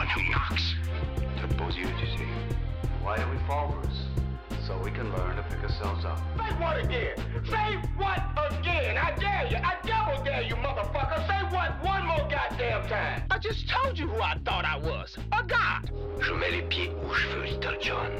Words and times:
one 0.00 0.08
who 0.08 0.22
knocks. 0.30 0.74
To 1.42 1.54
pose 1.56 1.76
you, 1.76 1.84
you 1.86 2.06
see. 2.16 2.24
Why 3.02 3.18
do 3.18 3.24
we 3.28 3.36
Bruce? 3.46 4.00
So 4.66 4.80
we 4.82 4.90
can 4.90 5.12
learn 5.12 5.36
to 5.36 5.42
pick 5.42 5.62
ourselves 5.62 6.06
up. 6.06 6.18
Say 6.38 6.54
what 6.58 6.82
again? 6.82 7.16
Say 7.44 7.76
what 7.98 8.22
again? 8.48 8.96
I 8.96 9.14
dare 9.20 9.46
you. 9.50 9.58
I 9.58 9.74
double 9.84 10.24
dare 10.24 10.40
you, 10.40 10.54
motherfucker. 10.54 11.18
Say 11.26 11.54
what 11.54 11.84
one 11.84 12.06
more 12.06 12.26
goddamn 12.30 12.88
time. 12.88 13.24
I 13.30 13.38
just 13.38 13.68
told 13.68 13.98
you 13.98 14.08
who 14.08 14.22
I 14.22 14.38
thought 14.42 14.64
I 14.64 14.78
was. 14.78 15.18
A 15.32 15.42
god. 15.44 15.90
Je 16.22 16.32
mets 16.32 16.50
les 16.50 16.62
pieds 16.62 16.92
où 17.04 17.12
je 17.12 17.26
veux, 17.28 17.44
Little 17.44 17.76
John. 17.82 18.10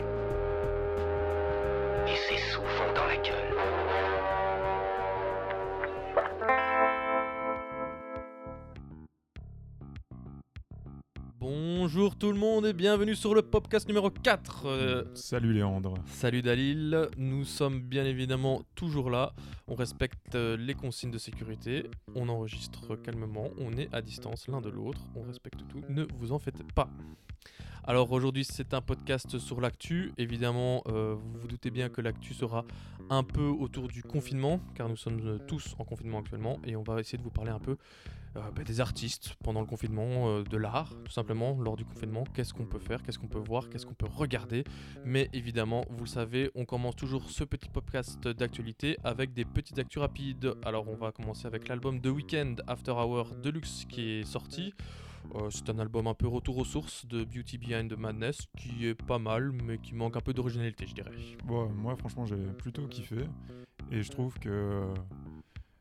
Et 2.07 2.17
c'est 2.29 2.43
souvent 2.53 2.93
dans 2.95 3.07
la 3.07 3.17
gueule. 3.17 4.40
Bonjour 11.93 12.15
tout 12.15 12.31
le 12.31 12.39
monde 12.39 12.67
et 12.67 12.73
bienvenue 12.73 13.17
sur 13.17 13.35
le 13.35 13.43
podcast 13.43 13.89
numéro 13.89 14.11
4. 14.11 14.63
Euh, 14.65 15.05
Salut 15.15 15.53
Léandre. 15.53 15.95
salut 16.07 16.41
Dalil, 16.41 17.09
nous 17.17 17.45
sommes 17.45 17.81
bien 17.81 18.05
évidemment 18.05 18.63
toujours 18.77 19.11
là, 19.11 19.33
on 19.67 19.75
respecte 19.75 20.37
euh, 20.37 20.57
les 20.57 20.75
consignes 20.75 21.11
de 21.11 21.19
sécurité, 21.19 21.91
on 22.15 22.29
enregistre 22.29 22.95
calmement, 22.95 23.49
on 23.59 23.73
est 23.73 23.93
à 23.93 24.03
distance 24.03 24.47
l'un 24.47 24.61
de 24.61 24.69
l'autre, 24.69 25.01
on 25.17 25.23
respecte 25.23 25.59
tout, 25.69 25.83
ne 25.89 26.07
vous 26.15 26.31
en 26.31 26.39
faites 26.39 26.63
pas. 26.75 26.89
Alors 27.83 28.13
aujourd'hui 28.13 28.45
c'est 28.45 28.73
un 28.73 28.81
podcast 28.81 29.39
sur 29.39 29.61
l'actu, 29.61 30.13
évidemment 30.17 30.85
euh, 30.87 31.17
vous 31.19 31.41
vous 31.41 31.49
doutez 31.49 31.73
bien 31.73 31.89
que 31.89 32.01
l'actu 32.01 32.35
sera 32.35 32.65
un 33.09 33.25
peu 33.25 33.49
autour 33.49 33.89
du 33.89 34.05
confinement, 34.05 34.61
car 34.77 34.89
nous 34.89 34.97
sommes 34.97 35.41
tous 35.49 35.75
en 35.81 35.85
confinement 35.85 36.21
actuellement, 36.21 36.61
et 36.65 36.77
on 36.77 36.85
va 36.85 37.01
essayer 37.01 37.19
de 37.19 37.25
vous 37.25 37.31
parler 37.31 37.51
un 37.51 37.59
peu 37.59 37.79
euh, 38.37 38.41
bah, 38.55 38.63
des 38.63 38.81
artistes 38.81 39.35
pendant 39.43 39.61
le 39.61 39.67
confinement, 39.67 40.29
euh, 40.29 40.45
de 40.45 40.57
l'art 40.57 40.95
tout 41.05 41.11
simplement 41.11 41.59
lors 41.61 41.77
du 41.77 41.85
confinement, 41.85 42.23
qu'est-ce 42.33 42.55
qu'on 42.55 42.65
peut 42.65 42.79
faire, 42.79 43.03
qu'est-ce 43.03 43.19
qu'on 43.19 43.27
peut 43.27 43.41
voir, 43.41 43.69
qu'est-ce 43.69 43.87
qu'on 43.87 43.95
peut 43.95 44.07
regarder, 44.07 44.63
mais 45.05 45.29
évidemment 45.33 45.85
vous 45.91 46.05
le 46.05 46.09
savez 46.09 46.51
on 46.55 46.65
commence 46.65 46.95
toujours 46.95 47.29
ce 47.29 47.43
petit 47.43 47.69
podcast 47.69 48.29
d'actualité 48.29 48.99
avec 49.03 49.33
des 49.33 49.45
petites 49.45 49.79
actus 49.81 50.01
rapides. 50.01 50.55
Alors 50.65 50.89
on 50.89 50.95
va 50.95 51.11
commencer 51.11 51.47
avec 51.47 51.67
l'album 51.67 52.01
The 52.01 52.07
Weeknd 52.07 52.57
After 52.69 52.93
Hour 52.93 53.35
Deluxe 53.43 53.85
qui 53.89 54.11
est 54.11 54.25
sorti. 54.25 54.75
Euh, 55.35 55.51
c'est 55.51 55.69
un 55.69 55.79
album 55.81 56.07
un 56.07 56.15
peu 56.15 56.29
retour 56.29 56.59
aux 56.59 56.65
sources 56.65 57.07
de 57.07 57.25
Beauty 57.25 57.59
Behind 57.59 57.93
the 57.93 57.99
Madness 57.99 58.47
qui 58.57 58.87
est 58.87 58.95
pas 58.95 59.19
mal 59.19 59.51
mais 59.65 59.79
qui 59.79 59.95
manque 59.95 60.17
un 60.17 60.21
peu 60.21 60.33
d'originalité 60.33 60.87
je 60.87 60.95
dirais. 60.95 61.11
Moi 61.47 61.97
franchement 61.97 62.27
j'ai 62.27 62.37
plutôt 62.37 62.87
kiffé 62.87 63.17
et 63.91 64.03
je 64.03 64.11
trouve 64.11 64.39
que 64.39 64.85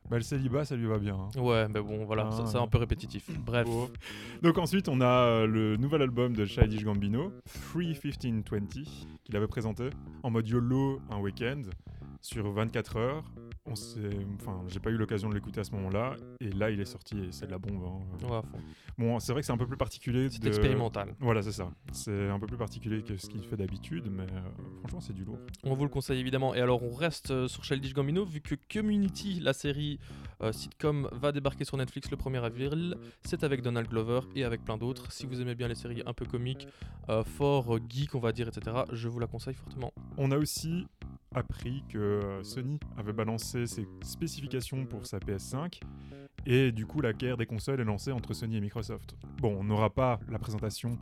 bah, 0.10 0.18
le 0.18 0.22
célibat 0.24 0.66
ça 0.66 0.76
lui 0.76 0.88
va 0.88 0.98
bien. 0.98 1.16
hein. 1.16 1.40
Ouais 1.40 1.68
mais 1.68 1.82
bon 1.82 2.06
voilà, 2.06 2.30
ça- 2.32 2.46
c'est 2.46 2.58
un 2.58 2.68
peu 2.68 2.78
répétitif. 2.78 3.30
Bref. 3.46 3.66
Bon. 3.66 3.90
Donc 4.42 4.58
ensuite 4.58 4.90
on 4.90 5.02
a 5.02 5.06
euh, 5.06 5.48
le 5.48 5.78
nouvel 5.78 6.02
album 6.02 6.36
de 6.36 6.46
Childish 6.46 6.84
Gambino, 6.84 7.32
Free 7.46 7.98
1520, 8.04 8.84
qu'il 9.24 9.36
avait 9.36 9.48
présenté 9.48 9.90
en 10.24 10.30
mode 10.32 10.48
YOLO 10.48 11.00
un 11.12 11.20
week-end 11.20 11.62
sur 12.22 12.52
24 12.52 12.98
heures. 12.98 13.24
On 13.66 13.74
enfin 14.36 14.64
j'ai 14.68 14.80
pas 14.80 14.90
eu 14.90 14.98
l'occasion 14.98 15.30
de 15.30 15.36
l'écouter 15.36 15.60
à 15.60 15.64
ce 15.64 15.72
moment-là 15.74 16.16
et 16.42 16.50
là 16.50 16.72
il 16.72 16.80
est 16.80 16.86
sorti 16.86 17.18
et 17.20 17.32
c'est 17.32 17.46
de 17.46 17.52
la 17.52 17.60
bombe. 17.60 17.84
hein. 17.84 18.28
Ouais. 18.28 18.42
Bon 18.98 19.20
c'est 19.20 19.32
vrai 19.32 19.42
que 19.42 19.46
c'est 19.46 19.54
un 19.54 19.58
peu 19.58 19.68
plus 19.68 19.78
particulier. 19.78 20.28
C'est 20.30 20.42
de- 20.42 20.48
expérimental. 20.48 21.14
Voilà 21.20 21.42
c'est 21.44 21.52
ça. 21.52 21.70
C'est 21.92 22.30
un 22.30 22.40
peu 22.40 22.48
plus 22.48 22.58
particulier 22.58 23.04
que 23.04 23.16
ce 23.18 23.28
qu'il 23.30 23.44
fait 23.44 23.58
d'habitude 23.58 24.08
mais 24.10 24.24
euh, 24.24 24.42
franchement 24.80 25.02
c'est 25.02 25.14
du 25.14 25.24
lourd. 25.24 25.38
On 25.64 25.76
vous 25.76 25.84
le 25.84 25.90
conseille 25.90 26.20
évidemment. 26.20 26.56
Et 26.56 26.62
alors 26.62 26.82
on 26.84 26.94
reste 26.94 27.30
euh, 27.32 27.48
sur 27.48 27.64
Childish 27.64 27.94
Gambino 27.94 28.26
vu 28.26 28.42
que 28.42 28.56
Community, 28.74 29.40
la 29.40 29.54
série 29.54 30.00
euh, 30.42 30.52
sitcom, 30.52 31.08
va 31.12 31.32
débarquer 31.32 31.64
sur 31.64 31.78
Netflix 31.78 32.10
le 32.10 32.18
1er 32.18 32.42
avril. 32.44 32.96
C'est 33.24 33.44
avec 33.44 33.62
Donald 33.62 33.88
Glover 33.88 34.22
et 34.36 34.44
avec 34.46 34.64
plein 34.66 34.78
d'autres. 34.78 35.12
Si 35.12 35.28
vous 35.28 35.42
aimez 35.42 35.54
bien 35.56 35.68
les 35.68 35.76
séries 35.76 36.02
un 36.08 36.14
peu 36.14 36.26
comiques, 36.26 36.68
euh, 37.10 37.24
fort 37.24 37.78
geek 37.88 38.16
on 38.16 38.20
va 38.20 38.32
dire, 38.32 38.48
etc. 38.48 38.78
Je 38.94 39.08
vous 39.10 39.20
la 39.20 39.28
conseille 39.28 39.54
fortement. 39.54 39.94
On 40.18 40.32
a 40.32 40.38
aussi 40.38 40.88
appris 41.34 41.84
que 41.90 41.98
euh, 41.98 42.44
Sony 42.44 42.80
avait 42.98 43.14
balancé 43.14 43.66
ses 43.68 43.88
spécifications 44.02 44.86
pour 44.86 45.06
sa 45.06 45.20
PS5 45.20 45.80
et 46.46 46.72
du 46.72 46.86
coup 46.86 47.02
la 47.02 47.14
guerre 47.14 47.38
des 47.38 47.46
consoles 47.46 47.80
est 47.82 47.86
lancée 47.86 48.12
entre 48.12 48.34
Sony 48.34 48.58
et 48.58 48.62
Microsoft. 48.62 49.16
Bon, 49.42 49.56
on 49.60 49.64
n'aura 49.64 49.90
pas 49.90 50.20
la 50.30 50.40
présentation 50.40 50.98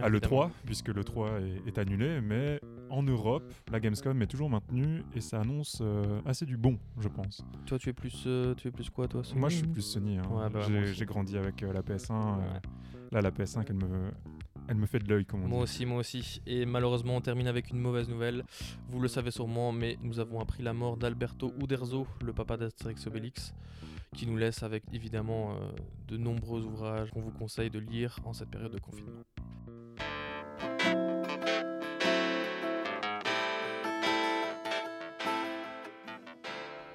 à 0.00 0.08
Évidemment. 0.08 0.44
l'E3 0.46 0.50
puisque 0.66 0.88
l'E3 0.88 1.42
est, 1.42 1.68
est 1.68 1.78
annulé, 1.78 2.20
mais 2.20 2.60
en 2.90 3.02
Europe, 3.02 3.42
la 3.72 3.80
Gamescom 3.80 4.20
est 4.22 4.26
toujours 4.28 4.48
maintenue 4.48 5.02
et 5.14 5.20
ça 5.20 5.40
annonce 5.40 5.78
euh, 5.82 6.20
assez 6.24 6.46
du 6.46 6.56
bon, 6.56 6.78
je 7.00 7.08
pense. 7.08 7.44
Toi 7.66 7.78
tu 7.78 7.88
es 7.88 7.92
plus, 7.92 8.24
euh, 8.26 8.54
tu 8.54 8.68
es 8.68 8.70
plus 8.70 8.88
quoi 8.90 9.08
toi 9.08 9.22
Moi, 9.34 9.48
je 9.48 9.56
suis 9.56 9.66
plus 9.66 9.82
Sony. 9.82 10.18
hein. 10.18 10.22
Ouais, 10.30 10.48
bah, 10.50 10.60
J'ai 10.92 11.04
grandi 11.04 11.36
avec 11.36 11.62
euh, 11.62 11.72
la 11.72 11.82
PS1. 11.82 12.12
euh, 12.12 12.36
Ouais. 12.38 12.60
là, 13.12 13.20
la 13.22 13.30
PS5, 13.30 13.64
elle 13.68 13.74
me, 13.76 14.10
elle 14.68 14.76
me 14.76 14.86
fait 14.86 14.98
de 14.98 15.08
l'œil, 15.08 15.24
comme 15.24 15.42
on 15.44 15.48
Moi 15.48 15.58
dit. 15.58 15.62
aussi, 15.64 15.86
moi 15.86 15.98
aussi. 15.98 16.40
Et 16.46 16.66
malheureusement, 16.66 17.16
on 17.16 17.20
termine 17.20 17.46
avec 17.46 17.70
une 17.70 17.78
mauvaise 17.78 18.08
nouvelle. 18.08 18.44
Vous 18.90 19.00
le 19.00 19.08
savez 19.08 19.30
sûrement, 19.30 19.72
mais 19.72 19.98
nous 20.02 20.20
avons 20.20 20.40
appris 20.40 20.62
la 20.62 20.72
mort 20.74 20.96
d'Alberto 20.96 21.52
Uderzo, 21.60 22.06
le 22.24 22.32
papa 22.32 22.56
d'Astérix 22.56 23.06
Obélix, 23.06 23.54
qui 24.14 24.26
nous 24.26 24.36
laisse 24.36 24.62
avec 24.62 24.84
évidemment 24.92 25.52
euh, 25.54 25.70
de 26.08 26.16
nombreux 26.16 26.64
ouvrages 26.64 27.10
qu'on 27.10 27.20
vous 27.22 27.30
conseille 27.32 27.70
de 27.70 27.78
lire 27.78 28.18
en 28.24 28.32
cette 28.32 28.50
période 28.50 28.72
de 28.72 28.78
confinement. 28.78 29.22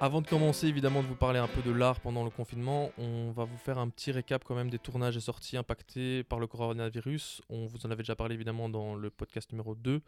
Avant 0.04 0.20
de 0.20 0.26
commencer 0.26 0.66
évidemment 0.66 1.00
de 1.00 1.06
vous 1.06 1.14
parler 1.14 1.38
un 1.38 1.48
peu 1.48 1.62
de 1.62 1.70
l'art 1.70 1.98
pendant 1.98 2.24
le 2.24 2.28
confinement, 2.28 2.90
on 2.98 3.30
va 3.30 3.44
vous 3.44 3.56
faire 3.56 3.78
un 3.78 3.88
petit 3.88 4.12
récap 4.12 4.44
quand 4.44 4.54
même 4.54 4.68
des 4.68 4.78
tournages 4.78 5.16
et 5.16 5.20
sorties 5.20 5.56
impactés 5.56 6.24
par 6.24 6.38
le 6.38 6.46
coronavirus. 6.46 7.40
On 7.48 7.64
vous 7.64 7.86
en 7.86 7.90
avait 7.90 8.02
déjà 8.02 8.14
parlé 8.14 8.34
évidemment 8.34 8.68
dans 8.68 8.96
le 8.96 9.08
podcast 9.08 9.50
numéro 9.52 9.74
2, 9.74 10.02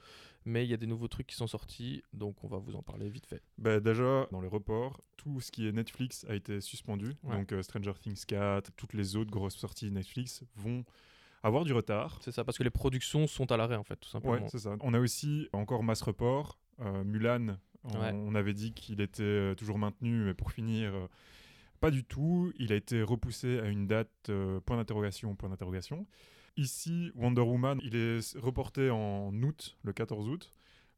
mais 0.45 0.67
il 0.67 0.71
y 0.71 0.75
a 0.75 0.77
des 0.77 0.87
nouveaux 0.87 1.09
trucs 1.09 1.27
qui 1.27 1.35
sont 1.35 1.47
sortis, 1.47 2.03
donc 2.13 2.45
on 2.45 2.47
va 2.47 2.59
vous 2.59 2.77
en 2.77 2.83
parler 2.83 3.09
vite 3.09 3.25
fait. 3.25 3.41
Bah, 3.57 3.81
déjà, 3.81 4.27
dans 4.31 4.43
les 4.43 4.49
reports, 4.49 5.01
tout 5.17 5.41
ce 5.41 5.51
qui 5.51 5.67
est 5.67 5.73
Netflix 5.73 6.27
a 6.29 6.35
été 6.35 6.61
suspendu. 6.61 7.15
Ouais. 7.23 7.39
Donc 7.39 7.53
euh, 7.53 7.63
Stranger 7.63 7.95
Things 7.99 8.23
4, 8.27 8.73
toutes 8.77 8.93
les 8.93 9.17
autres 9.17 9.31
grosses 9.31 9.57
sorties 9.57 9.91
Netflix 9.91 10.45
vont 10.57 10.85
avoir 11.43 11.65
du 11.65 11.73
retard. 11.73 12.19
C'est 12.21 12.33
ça, 12.33 12.45
parce 12.45 12.59
que 12.59 12.65
les 12.65 12.71
productions 12.71 13.27
sont 13.27 13.51
à 13.51 13.57
l'arrêt 13.57 13.77
en 13.77 13.85
fait, 13.85 13.97
tout 13.97 14.11
simplement. 14.11 14.35
Ouais, 14.35 14.45
c'est 14.51 14.59
ça. 14.59 14.77
On 14.81 14.93
a 14.93 15.01
aussi 15.01 15.49
encore 15.55 15.83
masse 15.83 16.03
report. 16.03 16.59
Euh, 16.81 17.05
Mulan, 17.05 17.57
on, 17.95 18.01
Ouais. 18.01 18.13
on 18.13 18.35
avait 18.35 18.55
dit 18.55 18.73
qu'il 18.73 19.01
était 19.01 19.23
euh, 19.23 19.55
toujours 19.55 19.79
maintenu, 19.79 20.25
mais 20.25 20.35
pour 20.35 20.53
finir, 20.53 20.95
euh, 20.95 21.07
pas 21.81 21.91
du 21.91 22.05
tout. 22.05 22.53
Il 22.59 22.73
a 22.73 22.77
été 22.77 23.03
repoussé 23.03 23.59
à 23.61 23.67
une 23.67 23.87
date 23.87 24.11
euh, 24.29 24.61
point 24.61 24.77
d'interrogation, 24.77 25.35
point 25.35 25.49
d'interrogation. 25.49 26.07
Ici, 26.57 27.11
Wonder 27.15 27.43
Woman, 27.43 27.79
il 27.83 27.95
est 27.97 28.37
reporté 28.39 28.91
en 28.91 29.31
août, 29.43 29.77
le 29.83 29.93
14 29.93 30.29
août. 30.29 30.53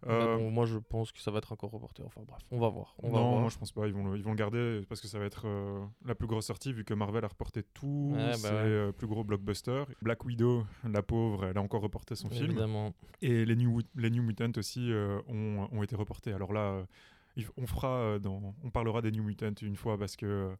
Bah 0.07 0.13
Euh, 0.13 0.37
bon, 0.37 0.51
moi 0.51 0.65
je 0.65 0.79
pense 0.79 1.11
que 1.11 1.19
ça 1.21 1.31
va 1.33 1.39
être 1.39 1.51
encore 1.53 1.71
reporté. 1.71 2.03
Enfin 2.07 2.21
bref, 2.27 2.41
on 2.53 2.61
va 2.61 2.69
voir. 2.69 2.95
On 3.03 3.11
va 3.11 3.19
non, 3.19 3.29
voir. 3.31 3.41
moi 3.41 3.51
je 3.51 3.59
pense 3.59 3.73
pas. 3.73 3.87
Ils 3.89 3.93
vont 3.93 4.05
le, 4.07 4.17
ils 4.17 4.23
vont 4.23 4.31
le 4.31 4.37
garder 4.37 4.83
parce 4.89 5.01
que 5.01 5.09
ça 5.09 5.19
va 5.19 5.25
être 5.25 5.47
euh, 5.47 5.85
la 6.05 6.15
plus 6.15 6.29
grosse 6.29 6.47
sortie 6.47 6.73
vu 6.73 6.85
que 6.85 6.95
Marvel 6.95 7.25
a 7.25 7.29
reporté 7.29 7.63
tous 7.75 8.13
bah 8.15 8.35
ses 8.35 8.47
ouais. 8.47 8.53
euh, 8.55 8.93
plus 8.93 9.09
gros 9.09 9.25
blockbusters. 9.25 9.87
Black 10.01 10.25
Widow, 10.25 10.65
la 10.89 11.03
pauvre, 11.03 11.47
elle 11.47 11.59
a 11.59 11.63
encore 11.63 11.83
reporté 11.83 12.15
son 12.15 12.31
film. 12.31 12.45
Évidemment. 12.47 12.95
Et 13.23 13.45
les 13.45 13.57
New, 13.57 13.81
les 13.97 14.11
New 14.11 14.23
Mutants 14.23 14.53
aussi 14.57 14.93
euh, 14.93 15.21
ont, 15.29 15.69
ont 15.73 15.83
été 15.83 15.97
reportés. 15.97 16.33
Alors 16.33 16.53
là, 16.53 16.85
on 17.57 17.67
fera 17.67 18.19
dans, 18.21 18.55
on 18.63 18.71
parlera 18.71 19.03
des 19.03 19.11
New 19.11 19.25
Mutants 19.25 19.51
une 19.63 19.77
fois 19.77 19.99
parce 19.99 20.15
que, 20.17 20.51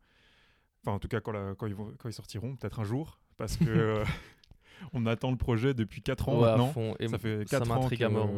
enfin 0.83 0.97
en 0.97 0.99
tout 0.99 1.09
cas 1.09 1.21
quand, 1.21 1.33
la- 1.33 1.55
quand, 1.57 1.67
ils, 1.69 1.75
vont, 1.75 1.93
quand 1.99 2.09
ils 2.09 2.13
sortiront, 2.13 2.57
peut-être 2.57 2.81
un 2.81 2.85
jour, 2.85 3.21
parce 3.37 3.57
que 3.57 4.03
on 4.93 5.07
attend 5.07 5.31
le 5.31 5.37
projet 5.37 5.75
depuis 5.75 6.03
4 6.03 6.29
ans 6.29 6.41
Ouais, 6.41 6.57
maintenant. 6.57 6.95
Et 6.99 7.09
Ça 7.09 7.19
fait 7.19 7.49
ça 7.49 7.59
4 7.61 7.71
ans 7.71 7.75
m'intrigue 7.81 8.01
que, 8.01 8.05
à 8.05 8.09
mort. 8.09 8.31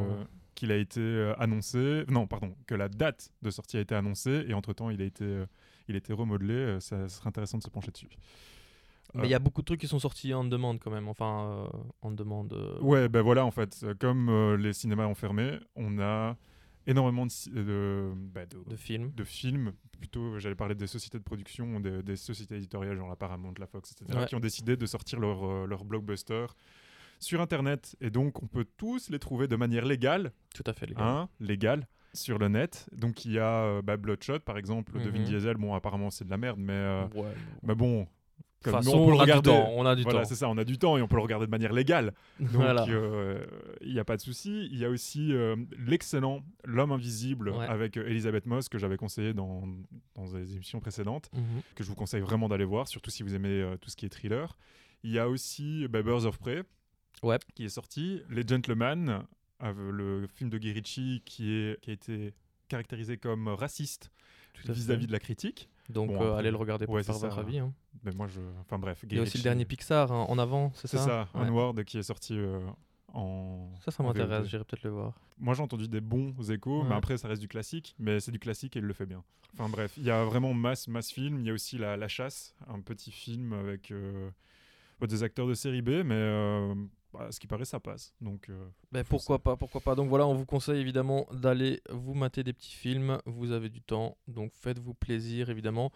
Qu'il 0.61 0.73
a 0.73 0.77
été 0.77 1.01
euh, 1.01 1.33
annoncé. 1.39 2.05
Non, 2.09 2.27
pardon, 2.27 2.55
que 2.67 2.75
la 2.75 2.89
date 2.91 3.31
de 3.41 3.51
sortie 3.51 3.79
a 3.79 3.81
été 3.81 3.95
annoncée 3.95 4.45
et 4.47 4.53
entre-temps 4.53 4.91
il 4.91 5.01
a 5.01 5.07
été, 5.07 5.25
euh, 5.25 5.47
il 5.89 5.95
a 5.95 5.99
été 5.99 6.13
remodelé. 6.13 6.53
euh, 6.55 6.81
ça 6.81 7.09
serait 7.09 7.29
intéressant 7.29 7.57
de 7.57 7.63
se 7.63 7.71
pencher 7.71 7.91
dessus. 7.91 8.09
Mais 9.15 9.27
il 9.27 9.31
y 9.31 9.35
a 9.35 9.39
beaucoup 9.41 9.63
de 9.63 9.67
trucs 9.67 9.81
qui 9.81 9.89
sont 9.89 9.99
sortis 9.99 10.35
en 10.35 10.45
demande 10.45 10.79
quand 10.79 10.91
même. 10.91 11.09
Enfin, 11.09 11.67
euh, 11.75 11.79
en 12.03 12.11
demande. 12.13 12.53
euh, 12.53 12.79
Ouais, 12.81 13.09
ben 13.09 13.23
voilà, 13.23 13.45
en 13.47 13.51
fait, 13.51 13.85
comme 13.99 14.55
les 14.57 14.73
cinémas 14.75 15.07
ont 15.07 15.15
fermé, 15.17 15.59
on 15.75 15.99
a 15.99 16.37
énormément 16.87 17.25
de, 17.27 17.31
ci- 17.31 17.51
de, 17.51 18.13
bah, 18.15 18.47
de- 18.47 18.63
de 18.71 18.77
films. 18.77 19.11
de 19.17 19.25
films, 19.25 19.73
plutôt, 19.99 20.39
j'allais 20.39 20.55
parler 20.55 20.75
des 20.75 20.87
sociétés 20.87 21.19
de 21.19 21.25
production, 21.25 21.81
des, 21.81 22.03
des 22.03 22.17
sociétés 22.17 22.57
éditoriales, 22.57 22.97
genre 22.97 23.09
la 23.09 23.17
Paramount, 23.17 23.55
la 23.59 23.67
Fox, 23.67 23.93
etc., 23.93 24.19
Ouais. 24.19 24.27
qui 24.27 24.35
ont 24.37 24.41
décidé 24.41 24.77
de 24.77 24.87
sortir 24.87 25.19
leur, 25.21 25.67
leur 25.67 25.85
blockbuster 25.85 26.47
sur 27.21 27.41
Internet. 27.41 27.95
Et 28.01 28.11
donc, 28.11 28.43
on 28.43 28.47
peut 28.49 28.67
tous 28.77 29.09
les 29.11 29.19
trouver 29.21 29.47
de 29.47 29.55
manière 29.57 29.85
légale, 29.85 30.33
Tout 30.55 30.65
à 30.67 30.73
fait, 30.73 30.87
les 30.87 30.95
gars. 30.95 31.05
hein, 31.07 31.29
légale, 31.39 31.87
sur 32.13 32.39
le 32.39 32.49
net. 32.49 32.89
Donc, 32.93 33.25
il 33.25 33.33
y 33.33 33.39
a 33.39 33.65
euh, 33.65 33.83
bah, 33.83 33.97
Bloodshot, 33.97 34.41
par 34.41 34.59
exemple, 34.59 34.95
de 34.99 35.09
Vin 35.11 35.21
Mhm. 35.21 35.25
Diesel. 35.27 35.57
Bon, 35.57 35.75
apparemment, 35.75 36.11
c'est 36.11 36.25
de 36.25 36.31
la 36.31 36.39
merde, 36.39 36.59
mais, 36.59 36.73
euh, 36.73 37.05
Ouais. 37.15 37.75
bon... 37.77 38.09
Comme- 38.63 38.75
façon, 38.75 38.91
on 38.99 39.07
peut 39.07 39.13
le 39.13 39.17
on 39.17 39.21
a 39.21 39.25
du 39.25 39.31
regarder. 39.31 39.49
temps. 39.51 39.71
On 39.75 39.87
a 39.87 39.97
du 39.97 40.03
Voilà, 40.03 40.19
temps. 40.21 40.25
c'est 40.29 40.35
ça, 40.35 40.47
on 40.51 40.59
a 40.59 40.65
du 40.65 40.77
temps 40.77 40.99
et 40.99 41.01
on 41.01 41.09
peut 41.09 41.17
le 41.17 41.23
regarder 41.23 41.47
de 41.47 41.51
manière 41.51 41.73
légale. 41.73 42.13
Donc, 42.41 42.51
Voilà. 42.51 42.85
euh, 42.91 43.43
il 43.81 43.91
n'y 43.95 43.99
a 43.99 44.05
pas 44.05 44.19
de 44.19 44.21
souci. 44.21 44.67
Il 44.71 44.77
y 44.77 44.85
a 44.85 44.91
aussi 44.91 45.33
euh, 45.33 45.57
l'excellent 45.79 46.43
L'homme 46.67 46.93
invisible 46.93 47.49
Ouais. 47.53 47.65
avec 47.67 47.97
Elisabeth 47.97 48.45
Moss 48.45 48.69
que 48.69 48.77
j'avais 48.77 48.99
conseillé 48.99 49.33
dans, 49.33 49.63
dans 50.15 50.27
des 50.33 50.53
émissions 50.57 50.79
précédentes, 50.79 51.31
Mhm. 51.33 51.63
que 51.75 51.83
je 51.83 51.89
vous 51.89 51.95
conseille 51.95 52.21
vraiment 52.21 52.51
d'aller 52.51 52.67
voir, 52.67 52.87
surtout 52.87 53.11
si 53.11 53.23
vous 53.23 53.35
aimez 53.35 53.49
euh, 53.49 53.79
tout 53.79 53.89
ce 53.89 53.97
qui 53.97 54.05
est 54.05 54.11
thriller. 54.11 54.59
Il 55.05 55.11
y 55.11 55.19
a 55.19 55.27
aussi 55.31 55.89
bah, 55.89 56.03
Birds 56.03 56.27
of 56.27 56.37
Prey 56.39 56.63
Ouais. 57.23 57.39
qui 57.55 57.65
est 57.65 57.69
sorti. 57.69 58.23
Les 58.31 58.47
Gentlemen, 58.47 59.23
euh, 59.63 59.91
le 59.93 60.27
film 60.27 60.51
de 60.51 60.59
Guy 60.59 60.73
Ritchie 60.73 61.23
qui, 61.25 61.51
est, 61.53 61.81
qui 61.81 61.91
a 61.91 61.93
été 61.93 62.35
caractérisé 62.69 63.17
comme 63.19 63.49
raciste 63.49 64.11
vis-à-vis 64.65 65.07
de 65.07 65.13
la 65.13 65.19
critique. 65.19 65.69
Donc 65.89 66.09
Bon, 66.13 66.23
euh, 66.23 66.35
allez 66.37 66.51
le 66.51 66.57
regarder 66.57 66.87
pour 66.87 66.95
Ouais, 66.95 67.03
faire 67.03 67.19
votre 67.19 67.35
ça. 67.35 67.41
avis. 67.41 67.59
hein. 67.59 67.73
Mais 68.05 68.13
moi, 68.13 68.27
je. 68.29 68.41
Enfin 68.61 68.79
bref. 68.79 69.05
Il 69.09 69.17
y 69.17 69.19
a 69.19 69.23
aussi 69.23 69.39
le 69.39 69.43
dernier 69.43 69.65
Pixar 69.65 70.13
hein, 70.13 70.27
en 70.29 70.39
avant, 70.39 70.71
c'est 70.75 70.87
C'est 70.87 70.99
ça 70.99 71.29
ça, 71.33 71.39
Ouais. 71.41 71.47
Onward 71.49 71.83
qui 71.85 71.99
est 71.99 72.03
sorti 72.05 72.35
euh, 72.37 72.61
en. 73.13 73.69
Ça, 73.85 73.91
ça 73.91 74.03
m'intéresse, 74.03 74.47
j'irai 74.47 74.63
peut-être 74.65 74.85
le 74.85 74.91
voir. 74.91 75.15
Moi, 75.39 75.55
j'ai 75.55 75.63
entendu 75.63 75.89
des 75.89 76.01
bons 76.01 76.35
échos, 76.51 76.85
mais 76.85 76.95
après, 76.95 77.17
ça 77.19 77.27
reste 77.29 77.41
du 77.41 77.49
classique. 77.49 77.95
Mais 77.99 78.21
c'est 78.21 78.31
du 78.31 78.39
classique 78.39 78.77
et 78.77 78.79
il 78.79 78.85
le 78.85 78.93
fait 78.93 79.07
bien. 79.07 79.25
Enfin 79.55 79.69
bref, 79.69 79.95
il 79.97 80.05
y 80.05 80.11
a 80.11 80.25
vraiment 80.25 80.55
masse, 80.55 80.87
masse 80.87 81.11
film. 81.11 81.41
Il 81.41 81.47
y 81.47 81.51
a 81.51 81.53
aussi 81.55 81.77
La, 81.77 81.97
La 81.97 82.07
Chasse, 82.07 82.55
un 82.69 82.81
petit 82.81 83.11
film 83.11 83.53
avec 83.53 83.91
euh, 83.91 84.31
des 85.09 85.23
acteurs 85.25 85.49
de 85.49 85.55
série 85.55 85.83
B, 85.83 85.89
mais 86.05 86.15
euh, 86.15 86.75
bah, 87.13 87.29
ce 87.31 87.41
qui 87.41 87.47
paraît, 87.47 87.65
ça 87.65 87.81
passe. 87.81 88.15
Donc, 88.21 88.49
euh, 88.49 88.69
Ben, 88.93 89.05
pourquoi 89.05 89.39
pas, 89.39 89.57
pourquoi 89.57 89.81
pas. 89.81 89.95
Donc 89.95 90.09
voilà, 90.09 90.27
on 90.27 90.35
vous 90.35 90.47
conseille 90.47 90.81
évidemment 90.81 91.27
d'aller 91.33 91.83
vous 91.91 92.15
mater 92.15 92.45
des 92.45 92.53
petits 92.53 92.75
films. 92.75 93.21
Vous 93.27 93.53
avez 93.53 93.69
du 93.69 93.83
temps, 93.83 94.17
donc 94.29 94.53
faites-vous 94.55 94.95
plaisir 94.95 95.51
évidemment. 95.51 95.91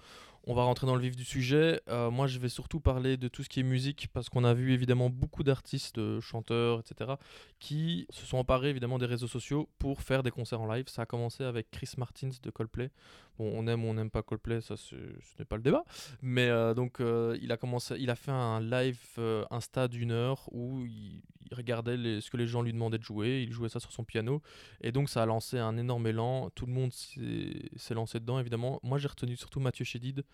On 0.46 0.52
va 0.52 0.64
rentrer 0.64 0.86
dans 0.86 0.94
le 0.94 1.00
vif 1.00 1.16
du 1.16 1.24
sujet. 1.24 1.80
Euh, 1.88 2.10
moi, 2.10 2.26
je 2.26 2.38
vais 2.38 2.50
surtout 2.50 2.78
parler 2.78 3.16
de 3.16 3.28
tout 3.28 3.42
ce 3.42 3.48
qui 3.48 3.60
est 3.60 3.62
musique 3.62 4.08
parce 4.12 4.28
qu'on 4.28 4.44
a 4.44 4.52
vu 4.52 4.72
évidemment 4.74 5.08
beaucoup 5.08 5.42
d'artistes, 5.42 5.96
de 5.96 6.20
chanteurs, 6.20 6.80
etc., 6.80 7.12
qui 7.60 8.06
se 8.10 8.26
sont 8.26 8.36
emparés 8.36 8.68
évidemment 8.68 8.98
des 8.98 9.06
réseaux 9.06 9.26
sociaux 9.26 9.70
pour 9.78 10.02
faire 10.02 10.22
des 10.22 10.30
concerts 10.30 10.60
en 10.60 10.70
live. 10.70 10.84
Ça 10.88 11.02
a 11.02 11.06
commencé 11.06 11.44
avec 11.44 11.70
Chris 11.70 11.92
Martins 11.96 12.28
de 12.42 12.50
Coldplay. 12.50 12.90
Bon, 13.38 13.50
on 13.52 13.66
aime 13.66 13.84
ou 13.84 13.88
on 13.88 13.94
n'aime 13.94 14.10
pas 14.10 14.22
Coldplay, 14.22 14.60
ça 14.60 14.76
ce 14.76 14.94
n'est 15.38 15.44
pas 15.44 15.56
le 15.56 15.62
débat. 15.62 15.84
Mais 16.22 16.48
euh, 16.48 16.72
donc, 16.72 17.00
euh, 17.00 17.36
il 17.42 17.50
a 17.50 17.56
commencé, 17.56 17.96
il 17.98 18.10
a 18.10 18.14
fait 18.14 18.30
un 18.30 18.60
live 18.60 19.00
euh, 19.18 19.44
Insta 19.50 19.88
d'une 19.88 20.12
heure 20.12 20.48
où 20.52 20.84
il, 20.86 21.03
il 21.04 21.54
regardait 21.54 21.96
les- 21.96 22.20
ce 22.20 22.30
que 22.30 22.36
les 22.36 22.46
gens 22.46 22.62
lui 22.62 22.72
demandaient 22.72 22.98
de 22.98 23.02
jouer. 23.04 23.42
Il 23.42 23.52
jouait 23.52 23.68
ça 23.68 23.80
sur 23.80 23.92
son 23.92 24.04
piano. 24.04 24.42
Et 24.80 24.92
donc, 24.92 25.08
ça 25.08 25.22
a 25.22 25.26
lancé 25.26 25.58
un 25.58 25.76
énorme 25.76 26.06
élan. 26.06 26.50
Tout 26.50 26.66
le 26.66 26.72
monde 26.72 26.92
s'est 26.92 27.94
lancé 27.94 28.20
dedans, 28.20 28.38
évidemment. 28.38 28.80
Moi, 28.82 28.98
j'ai 28.98 29.08
retenu 29.08 29.36
surtout 29.36 29.60
Mathieu 29.60 29.84
Chédid, 29.84 30.24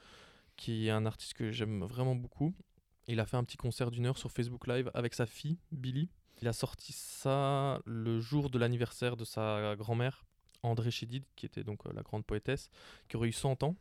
qui 0.57 0.87
est 0.87 0.91
un 0.91 1.07
artiste 1.07 1.35
que 1.35 1.51
j'aime 1.53 1.85
vraiment 1.85 2.15
beaucoup. 2.15 2.55
Il 3.09 3.19
a 3.21 3.27
fait 3.27 3.37
un 3.37 3.45
petit 3.45 3.57
concert 3.57 3.91
d'une 3.91 4.07
heure 4.07 4.19
sur 4.19 4.31
Facebook 4.31 4.67
Live 4.67 4.91
avec 4.95 5.15
sa 5.15 5.27
fille, 5.27 5.59
Billy. 5.73 6.09
Il 6.43 6.49
a 6.49 6.53
sorti 6.53 6.93
ça 6.93 7.81
le 7.85 8.21
jour 8.21 8.49
de 8.51 8.59
l'anniversaire 8.59 9.17
de 9.17 9.25
sa 9.25 9.75
grand-mère, 9.77 10.25
André 10.63 10.91
Chédid, 10.91 11.25
qui 11.37 11.45
était 11.47 11.65
donc 11.65 11.87
euh, 11.87 11.93
la 11.95 12.03
grande 12.03 12.25
poétesse, 12.25 12.71
qui 13.09 13.17
aurait 13.17 13.29
eu 13.29 13.33
100 13.33 13.63
ans. 13.63 13.77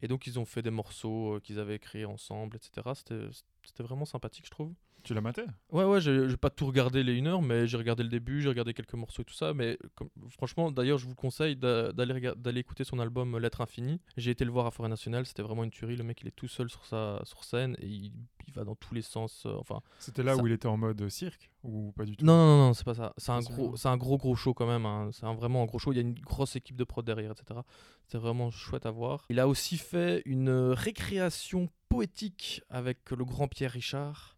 Et 0.00 0.08
donc, 0.08 0.26
ils 0.26 0.38
ont 0.38 0.44
fait 0.44 0.62
des 0.62 0.70
morceaux 0.70 1.34
euh, 1.34 1.40
qu'ils 1.40 1.58
avaient 1.58 1.78
créés 1.78 2.04
ensemble, 2.04 2.56
etc. 2.56 2.88
C'était 2.94 3.82
vraiment 3.82 4.04
sympathique, 4.04 4.46
je 4.46 4.50
trouve. 4.50 4.72
Tu 5.04 5.14
l'as 5.14 5.20
maté 5.20 5.42
Ouais, 5.70 5.84
ouais, 5.84 6.00
j'ai 6.00 6.36
pas 6.36 6.50
tout 6.50 6.66
regardé 6.66 7.02
les 7.02 7.14
une 7.14 7.26
heure, 7.26 7.42
mais 7.42 7.66
j'ai 7.66 7.76
regardé 7.76 8.02
le 8.02 8.08
début, 8.08 8.40
j'ai 8.42 8.48
regardé 8.48 8.74
quelques 8.74 8.94
morceaux 8.94 9.22
et 9.22 9.24
tout 9.24 9.34
ça. 9.34 9.54
Mais 9.54 9.78
comme- 9.94 10.10
franchement, 10.30 10.70
d'ailleurs, 10.70 10.98
je 10.98 11.06
vous 11.06 11.14
conseille 11.14 11.56
d'a- 11.56 11.92
d'aller 11.92 12.60
écouter 12.60 12.84
son 12.84 12.98
album 12.98 13.38
Lettre 13.38 13.60
Infinie. 13.60 14.00
J'ai 14.16 14.30
été 14.30 14.44
le 14.44 14.50
voir 14.50 14.66
à 14.66 14.70
Forêt 14.70 14.88
Nationale, 14.88 15.26
c'était 15.26 15.42
vraiment 15.42 15.64
une 15.64 15.70
tuerie. 15.70 15.96
Le 15.96 16.04
mec, 16.04 16.20
il 16.22 16.28
est 16.28 16.36
tout 16.36 16.48
seul 16.48 16.68
sur, 16.70 16.84
sa, 16.84 17.20
sur 17.24 17.44
scène 17.44 17.76
et 17.80 17.86
il, 17.86 18.12
il 18.46 18.52
va 18.54 18.64
dans 18.64 18.74
tous 18.74 18.94
les 18.94 19.02
sens. 19.02 19.44
euh, 19.46 19.54
enfin, 19.58 19.80
C'était 19.98 20.22
là 20.22 20.34
Ça- 20.34 20.42
où 20.42 20.46
il 20.46 20.52
était 20.52 20.68
en 20.68 20.76
mode 20.76 21.08
cirque 21.08 21.50
ou 21.62 21.92
pas 21.92 22.04
du 22.04 22.16
tout? 22.16 22.24
Non, 22.24 22.36
non, 22.36 22.58
non, 22.68 22.74
c'est 22.74 22.84
pas 22.84 22.94
ça. 22.94 23.12
C'est 23.16 23.32
un 23.32 23.40
C'est 23.42 23.52
gros, 23.52 23.74
un 23.86 23.96
gros, 23.96 24.16
gros 24.18 24.36
show 24.36 24.54
quand 24.54 24.66
même. 24.66 24.86
hein. 24.86 25.10
C'est 25.12 25.24
un, 25.26 25.34
vraiment 25.34 25.62
un 25.62 25.66
gros 25.66 25.78
show. 25.78 25.92
Il 25.92 25.96
y 25.96 25.98
a 25.98 26.02
une 26.02 26.14
grosse 26.14 26.56
équipe 26.56 26.76
de 26.76 26.84
prod 26.84 27.04
derrière, 27.04 27.32
etc. 27.32 27.60
C'est 28.06 28.18
vraiment 28.18 28.50
chouette 28.50 28.86
à 28.86 28.90
voir. 28.90 29.26
Il 29.30 29.38
a 29.40 29.48
aussi 29.48 29.76
fait 29.76 30.22
une 30.24 30.50
récréation 30.50 31.68
poétique 31.88 32.62
avec 32.70 33.10
le 33.10 33.24
grand 33.24 33.48
Pierre 33.48 33.72
Richard, 33.72 34.37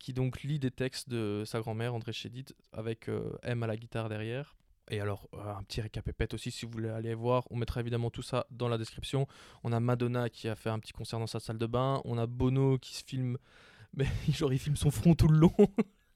qui 0.00 0.12
donc 0.12 0.42
lit 0.42 0.58
des 0.58 0.72
textes 0.72 1.08
de 1.08 1.44
sa 1.46 1.60
grand-mère 1.60 1.94
André 1.94 2.12
Chédid 2.12 2.50
avec 2.72 3.08
euh, 3.08 3.30
M 3.44 3.62
à 3.62 3.66
la 3.68 3.76
guitare 3.76 4.08
derrière. 4.08 4.56
Et 4.90 4.98
alors, 5.00 5.28
euh, 5.34 5.54
un 5.56 5.62
petit 5.62 5.80
récapépète 5.80 6.34
aussi 6.34 6.50
si 6.50 6.66
vous 6.66 6.72
voulez 6.72 6.88
aller 6.88 7.14
voir. 7.14 7.44
On 7.50 7.56
mettra 7.56 7.80
évidemment 7.80 8.10
tout 8.10 8.22
ça 8.22 8.46
dans 8.50 8.66
la 8.66 8.76
description. 8.78 9.28
On 9.62 9.72
a 9.72 9.78
Madonna 9.78 10.28
qui 10.28 10.48
a 10.48 10.56
fait 10.56 10.70
un 10.70 10.80
petit 10.80 10.92
concert 10.92 11.20
dans 11.20 11.28
sa 11.28 11.38
salle 11.38 11.58
de 11.58 11.66
bain. 11.66 12.00
On 12.04 12.18
a 12.18 12.26
Bono 12.26 12.76
qui 12.78 12.96
se 12.96 13.04
filme, 13.04 13.38
mais 13.94 14.06
genre 14.32 14.52
il 14.52 14.58
filme 14.58 14.74
son 14.76 14.90
front 14.90 15.14
tout 15.14 15.28
le 15.28 15.38
long. 15.38 15.54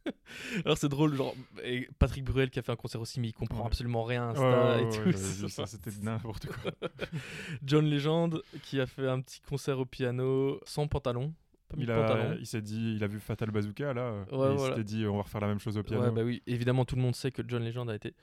alors 0.65 0.77
c'est 0.77 0.89
drôle, 0.89 1.15
genre 1.15 1.35
et 1.63 1.89
Patrick 1.99 2.25
Bruel 2.25 2.51
qui 2.51 2.59
a 2.59 2.63
fait 2.63 2.73
un 2.73 2.77
concert 2.77 3.01
aussi, 3.01 3.21
mais 3.21 3.29
il 3.29 3.33
comprend 3.33 3.61
Ouais. 3.61 3.67
absolument 3.67 4.03
rien 4.03 4.33
Ouais, 4.35 4.41
ouais, 4.41 4.85
et 4.85 5.13
tout. 5.13 5.49
ça, 5.49 5.67
c'était 5.67 5.91
n'importe 6.03 6.47
quoi. 6.47 6.73
John 7.63 7.89
Legend 7.89 8.43
qui 8.63 8.81
a 8.81 8.87
fait 8.87 9.07
un 9.09 9.21
petit 9.21 9.41
concert 9.41 9.79
au 9.79 9.85
piano 9.87 10.61
sans 10.65 10.89
pantalon. 10.89 11.33
Pas 11.69 11.77
mis 11.77 11.83
Il, 11.85 11.87
de 11.87 11.93
a, 11.93 12.35
il 12.39 12.47
s'est 12.47 12.61
dit, 12.63 12.95
il 12.97 13.03
a 13.05 13.07
vu 13.07 13.19
Fatal 13.21 13.51
Bazooka 13.51 13.93
là, 13.95 14.25
et 14.31 14.35
il 14.55 14.59
s'était 14.61 14.85
dit 14.85 15.07
on 15.07 15.17
va 15.17 15.23
refaire 15.23 15.41
la 15.41 15.47
même 15.49 15.59
chose 15.61 15.77
au 15.79 15.83
piano. 15.83 16.03
Ouais, 16.03 16.11
bah 16.11 16.23
oui, 16.23 16.43
évidemment 16.47 16.85
tout 16.85 16.97
le 16.97 17.03
monde 17.03 17.15
sait 17.15 17.31
que 17.31 17.43
John 17.47 17.65
Legend 17.65 17.89
a 17.91 17.95
été 17.95 18.15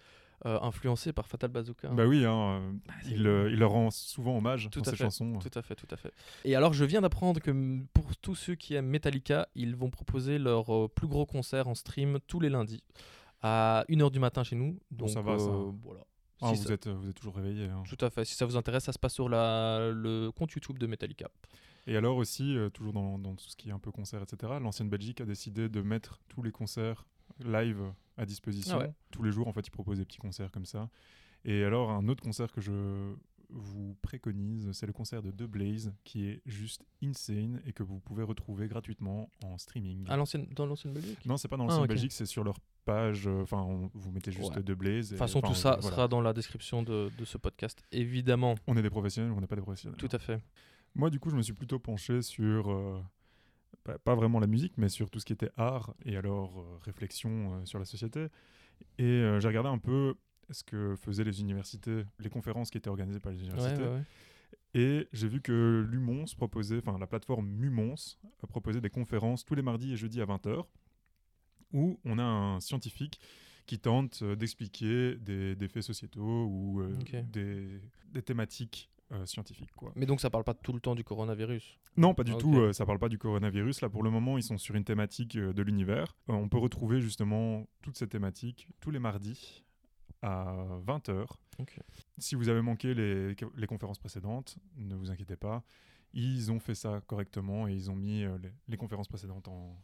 euh, 0.46 0.60
influencé 0.62 1.14
par 1.14 1.28
Fatal 1.28 1.50
Bazooka. 1.52 1.90
hein. 1.90 1.94
Bah 1.96 2.06
oui, 2.06 2.26
hein, 2.26 2.32
euh, 2.62 2.72
Ah, 2.90 2.94
c'est 3.04 3.12
il, 3.12 3.28
euh, 3.28 3.50
il 3.52 3.60
leur 3.60 3.72
rend 3.72 3.90
souvent 3.92 4.38
hommage 4.38 4.70
Tout 4.72 4.80
dans 4.82 4.88
à 4.88 4.92
ses 4.92 4.98
fait, 4.98 5.04
chansons. 5.04 5.38
Tout 5.40 5.52
à 5.58 5.62
fait, 5.62 5.76
tout 5.76 5.88
à 5.92 5.98
fait. 5.98 6.12
Et 6.46 6.56
alors, 6.56 6.74
je 6.74 6.84
viens 6.86 7.02
d'apprendre 7.02 7.40
que 7.40 7.52
pour 7.94 8.16
tous 8.18 8.34
ceux 8.36 8.56
qui 8.56 8.74
aiment 8.74 8.88
Metallica, 8.88 9.48
ils 9.54 9.76
vont 9.76 9.90
proposer 9.92 10.40
leur 10.40 10.74
euh, 10.74 10.88
plus 10.88 11.08
gros 11.08 11.26
concert 11.28 11.68
en 11.68 11.76
stream 11.76 12.18
tous 12.28 12.40
les 12.40 12.50
lundis 12.50 12.84
à 13.44 13.86
1h 13.90 14.10
du 14.12 14.20
matin 14.20 14.44
chez 14.44 14.56
nous. 14.56 14.80
Donc, 14.92 15.10
ça 15.12 15.22
va, 15.22 15.38
ça. 15.38 15.46
euh, 15.46 15.72
voilà. 15.84 16.02
Ah, 16.42 16.50
Si 16.56 16.62
vous, 16.62 16.68
ça- 16.70 16.74
êtes, 16.74 16.88
vous 16.88 17.10
êtes 17.10 17.16
toujours 17.16 17.36
réveillé. 17.36 17.66
hein. 17.66 17.84
Tout 17.88 18.04
à 18.04 18.10
fait. 18.10 18.26
Si 18.26 18.34
ça 18.36 18.46
vous 18.48 18.58
intéresse, 18.58 18.84
ça 18.86 18.94
se 18.94 19.00
passe 19.00 19.14
sur 19.14 19.30
la, 19.30 19.92
le 19.94 20.32
compte 20.32 20.52
YouTube 20.54 20.80
de 20.80 20.88
Metallica. 20.88 21.30
Et 21.88 21.98
alors 21.98 22.18
aussi, 22.18 22.56
euh, 22.57 22.69
toujours 22.69 22.94
dans, 22.94 23.18
dans 23.18 23.36
tout 23.36 23.48
ce 23.48 23.56
qui 23.56 23.69
est 23.69 23.72
un 23.74 23.80
peu 23.80 23.92
concert, 23.92 24.22
etc., 24.22 24.54
l'ancienne 24.62 24.89
Belgique 24.89 25.22
a 25.22 25.25
décidé 25.25 25.68
de 25.69 25.81
mettre 25.81 26.19
tous 26.30 26.42
les 26.44 26.51
concerts 26.51 27.06
live 27.44 27.81
à 28.18 28.25
disposition. 28.25 28.75
Ah 28.80 28.83
ouais. 28.83 28.94
Tous 29.12 29.24
les 29.24 29.31
jours, 29.31 29.48
en 29.48 29.54
fait, 29.54 29.66
ils 29.68 29.72
proposent 29.72 29.98
des 29.98 30.06
petits 30.06 30.19
concerts 30.19 30.51
comme 30.51 30.66
ça. 30.66 30.89
Et 31.44 31.63
alors, 31.63 31.89
un 31.89 32.07
autre 32.07 32.22
concert 32.24 32.51
que 32.51 32.62
je 32.62 33.13
vous 33.50 33.98
préconise, 34.01 34.72
c'est 34.74 34.86
le 34.86 34.94
concert 34.94 35.22
de 35.22 35.31
The 35.31 35.44
Blaze, 35.44 35.92
qui 36.04 36.25
est 36.28 36.42
juste 36.45 36.86
insane 37.04 37.62
et 37.66 37.74
que 37.74 37.84
vous 37.84 38.00
pouvez 38.00 38.24
retrouver 38.24 38.68
gratuitement 38.68 39.30
en 39.44 39.57
streaming. 39.57 40.06
À 40.07 40.16
l'ancienne, 40.18 40.48
dans 40.56 40.66
l'ancienne 40.66 40.94
Belgique? 40.94 41.25
Non, 41.25 41.36
c'est 41.38 41.48
pas 41.48 41.57
dans 41.57 41.66
Ah, 41.66 41.72
l'ancienne. 41.72 41.88
Belgique, 41.88 42.12
c'est 42.13 42.25
sur 42.27 42.44
leur 42.44 42.60
page. 42.86 43.27
euh, 43.27 43.42
Enfin, 43.42 43.89
vous 43.94 44.12
mettez 44.12 44.31
juste 44.31 44.56
Ouais. 44.56 44.62
The 44.63 44.72
Blaze. 44.72 45.07
De 45.07 45.10
toute 45.16 45.18
façon, 45.18 45.42
tout 45.42 45.54
ça 45.56 45.77
voilà. 45.81 45.95
sera 45.95 46.07
dans 46.07 46.22
la 46.22 46.31
description 46.31 46.84
de, 46.84 47.12
de 47.18 47.25
ce 47.25 47.38
podcast, 47.38 47.84
évidemment. 47.92 48.56
On 48.68 48.77
est 48.77 48.81
des 48.84 48.89
professionnels, 48.89 49.31
on 49.36 49.42
n'est 49.42 49.48
pas 49.48 49.56
des 49.57 49.62
professionnels. 49.62 49.98
Tout 49.98 50.10
à 50.12 50.19
fait. 50.19 50.42
Moi, 50.96 51.10
du 51.10 51.20
coup, 51.20 51.30
je 51.30 51.36
me 51.36 51.42
suis 51.42 51.54
plutôt 51.54 51.80
penché 51.80 52.22
sur, 52.22 52.72
euh, 52.72 53.02
pas, 53.84 53.98
pas 53.98 54.16
vraiment 54.16 54.40
la 54.40 54.48
musique, 54.48 54.74
mais 54.78 54.90
sur 54.90 55.10
tout 55.10 55.20
ce 55.20 55.26
qui 55.26 55.34
était 55.34 55.52
art 55.58 55.94
et 56.06 56.18
alors 56.18 56.60
euh, 56.60 56.77
réflexion 56.84 57.54
euh, 57.54 57.65
sur 57.65 57.80
la 57.80 57.86
société. 57.86 58.27
Et 58.98 59.24
j'ai 59.39 59.48
regardé 59.48 59.70
un 59.70 59.77
peu 59.77 60.15
ce 60.50 60.63
que 60.63 60.96
faisaient 60.96 61.24
les 61.24 61.39
universités, 61.39 62.04
les 62.20 62.30
conférences 62.30 62.72
qui 62.72 62.80
étaient 62.80 62.89
organisées 62.89 63.20
par 63.20 63.32
les 63.32 63.39
universités. 63.39 63.84
ouais, 63.84 63.89
ouais. 63.89 64.04
Et 64.74 65.08
j'ai 65.12 65.27
vu 65.27 65.42
que 65.42 65.86
l'UMONS 65.88 66.34
proposait, 66.36 66.80
enfin 66.80 66.98
la 66.98 67.06
plateforme 67.08 67.48
MUMONS 67.48 68.18
proposait 68.48 68.82
des 68.82 68.89
conférences 68.89 69.44
tous 69.46 69.54
les 69.54 69.62
mardis 69.62 69.94
et 69.94 69.98
jeudis 69.98 70.22
à 70.22 70.25
20h, 70.25 70.65
où 71.74 72.00
on 72.06 72.18
a 72.18 72.24
un 72.24 72.60
scientifique 72.60 73.20
qui 73.65 73.80
tente 73.80 74.24
d'expliquer 74.24 75.15
des, 75.15 75.56
des 75.56 75.68
faits 75.68 75.84
sociétaux 75.84 76.46
ou 76.46 76.82
euh, 76.82 76.98
des 78.13 78.22
thématiques 78.22 78.89
euh, 79.12 79.25
scientifiques. 79.25 79.72
Quoi. 79.75 79.91
Mais 79.96 80.06
donc, 80.06 80.22
ça 80.22 80.30
parle 80.30 80.44
pas 80.44 80.53
tout 80.53 80.74
le 80.74 80.80
temps 80.80 80.96
du 80.96 81.03
coronavirus? 81.03 81.77
Non, 81.98 82.13
pas 82.13 82.24
du 82.24 82.32
Ok. 82.34 82.39
tout. 82.39 82.56
euh, 82.58 82.74
ça 82.74 82.86
parle 82.86 83.00
pas 83.00 83.10
du 83.10 83.18
coronavirus. 83.18 83.82
Là, 83.82 83.89
pour 83.89 84.03
le 84.03 84.10
moment, 84.10 84.38
ils 84.38 84.44
sont 84.44 84.58
sur 84.58 84.75
une 84.75 84.84
thématique 84.84 85.36
euh, 85.36 85.53
de 85.53 85.62
l'univers. 85.62 86.15
Euh, 86.30 86.34
on 86.34 86.48
peut 86.50 86.58
retrouver 86.58 87.01
justement 87.01 87.68
toutes 87.82 87.98
ces 87.98 88.08
thématiques 88.08 88.68
tous 88.80 88.91
les 88.91 89.00
mardis 89.00 89.63
à 90.22 90.56
20h. 90.86 91.25
Ok. 91.60 91.80
Si 92.18 92.36
vous 92.36 92.48
avez 92.50 92.62
manqué 92.62 92.94
les, 92.94 93.36
les 93.56 93.68
conférences 93.68 94.00
précédentes, 94.00 94.58
ne 94.77 94.96
vous 94.96 95.10
inquiétez 95.12 95.36
pas. 95.36 95.63
Ils 96.13 96.51
ont 96.51 96.60
fait 96.60 96.75
ça 96.75 97.01
correctement 97.08 97.68
et 97.68 97.74
ils 97.74 97.89
ont 97.89 97.96
mis 97.96 98.22
les, 98.24 98.51
les 98.68 98.77
conférences 98.77 99.08
précédentes 99.08 99.48
en, 99.48 99.77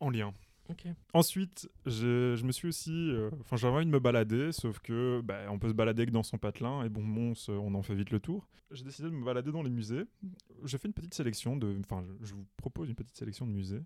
en 0.00 0.10
lien. 0.10 0.32
Ok. 0.70 0.86
Ensuite, 1.12 1.68
je, 1.84 2.42
me 2.44 2.52
suis 2.52 2.68
aussi. 2.68 2.92
euh, 2.92 3.30
Enfin, 3.40 3.56
j'avais 3.56 3.76
envie 3.76 3.86
de 3.86 3.90
me 3.90 4.00
balader, 4.00 4.52
sauf 4.52 4.78
que 4.80 5.20
bah, 5.22 5.40
on 5.50 5.58
peut 5.58 5.68
se 5.68 5.74
balader 5.74 6.06
que 6.06 6.10
dans 6.10 6.22
son 6.22 6.38
patelin, 6.38 6.84
et 6.84 6.88
bon, 6.88 7.02
Mons, 7.02 7.48
euh, 7.48 7.52
on 7.56 7.74
en 7.74 7.82
fait 7.82 7.94
vite 7.94 8.10
le 8.10 8.20
tour. 8.20 8.48
J'ai 8.70 8.82
décidé 8.84 9.08
de 9.08 9.14
me 9.14 9.24
balader 9.24 9.52
dans 9.52 9.62
les 9.62 9.70
musées. 9.70 10.04
J'ai 10.64 10.78
fait 10.78 10.88
une 10.88 10.94
petite 10.94 11.14
sélection 11.14 11.56
de. 11.56 11.76
Enfin, 11.80 12.02
je, 12.02 12.26
je 12.28 12.34
vous 12.34 12.46
propose 12.56 12.88
une 12.88 12.94
petite 12.94 13.16
sélection 13.16 13.46
de 13.46 13.52
musées 13.52 13.82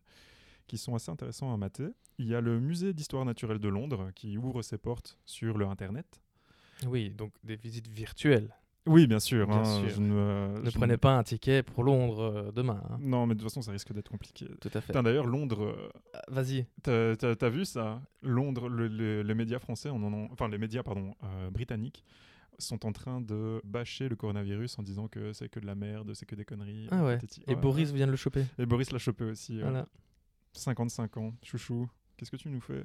qui 0.68 0.78
sont 0.78 0.94
assez 0.94 1.11
intéressants 1.11 1.52
à 1.52 1.56
mater. 1.56 1.88
Il 2.18 2.26
y 2.28 2.35
a 2.35 2.40
le 2.40 2.61
musée 2.61 2.92
d'histoire 2.92 3.25
naturelle 3.25 3.58
de 3.58 3.68
Londres 3.68 4.11
qui 4.14 4.37
ouvre 4.38 4.62
ses 4.62 4.78
portes 4.78 5.18
sur 5.25 5.58
le 5.58 5.66
Internet. 5.66 6.20
Oui, 6.87 7.11
donc 7.11 7.32
des 7.42 7.56
visites 7.56 7.88
virtuelles. 7.88 8.54
Oui, 8.88 9.07
bien 9.07 9.21
sûr. 9.21 9.47
Bien 9.47 9.59
hein, 9.59 9.64
sûr. 9.80 9.88
je 9.88 10.00
ne, 10.00 10.61
Ne 10.62 10.71
je 10.71 10.76
prenez 10.78 10.97
pas 10.97 11.16
un 11.16 11.23
ticket 11.23 11.62
pour 11.62 11.85
Londres 11.85 12.21
euh, 12.23 12.52
demain. 12.52 12.83
hein. 12.90 12.97
Non, 13.00 13.26
mais 13.26 13.35
de 13.35 13.40
toute 13.40 13.49
façon, 13.50 13.62
ça 13.62 13.71
risque 13.73 13.92
d'être 13.92 14.09
compliqué. 14.11 14.49
Tout 14.61 14.71
à 14.75 14.80
fait. 14.80 14.92
D'ailleurs, 14.92 15.26
Londres, 15.26 15.62
euh, 15.64 15.88
Ah, 16.14 16.23
Vas-y. 16.28 16.66
T'as 16.83 17.49
vu 17.49 17.64
ça? 17.64 18.00
Londres, 18.23 18.68
le- 18.68 18.88
le- 18.88 19.23
les 19.23 19.35
médias 19.35 19.59
français, 19.59 19.90
on 19.90 20.02
en 20.02 20.12
ont- 20.12 20.28
enfin 20.33 20.49
les 20.49 20.59
médias 20.59 20.83
pardon 20.83 21.14
euh, 21.25 21.50
britanniques 21.50 22.04
sont 22.61 22.85
en 22.87 22.90
train 22.92 23.21
de 23.21 23.61
bâcher 23.64 24.09
le 24.09 24.16
coronavirus 24.16 24.78
en 24.80 24.83
disant 24.83 25.07
que 25.07 25.33
c'est 25.33 25.49
que 25.49 25.61
de 25.61 25.66
la 25.66 25.76
merde, 25.76 26.12
c'est 26.14 26.26
que 26.26 26.35
des 26.35 26.45
conneries. 26.45 26.88
Ah 26.90 27.04
ouais. 27.04 27.18
Et 27.47 27.54
Ouais, 27.54 27.61
Boris 27.61 27.90
ouais. 27.90 27.97
vient 27.97 28.07
de 28.07 28.11
le 28.11 28.16
choper. 28.16 28.45
Et 28.59 28.66
Boris 28.66 28.90
l'a 28.90 28.99
chopé 28.99 29.25
aussi. 29.25 29.59
euh, 29.61 29.62
Voilà. 29.62 29.87
55 30.54 31.16
ans, 31.18 31.35
chouchou. 31.42 31.88
qu'est-ce 32.16 32.30
que 32.33 32.37
tu 32.37 32.49
nous 32.49 32.61
fais? 32.61 32.83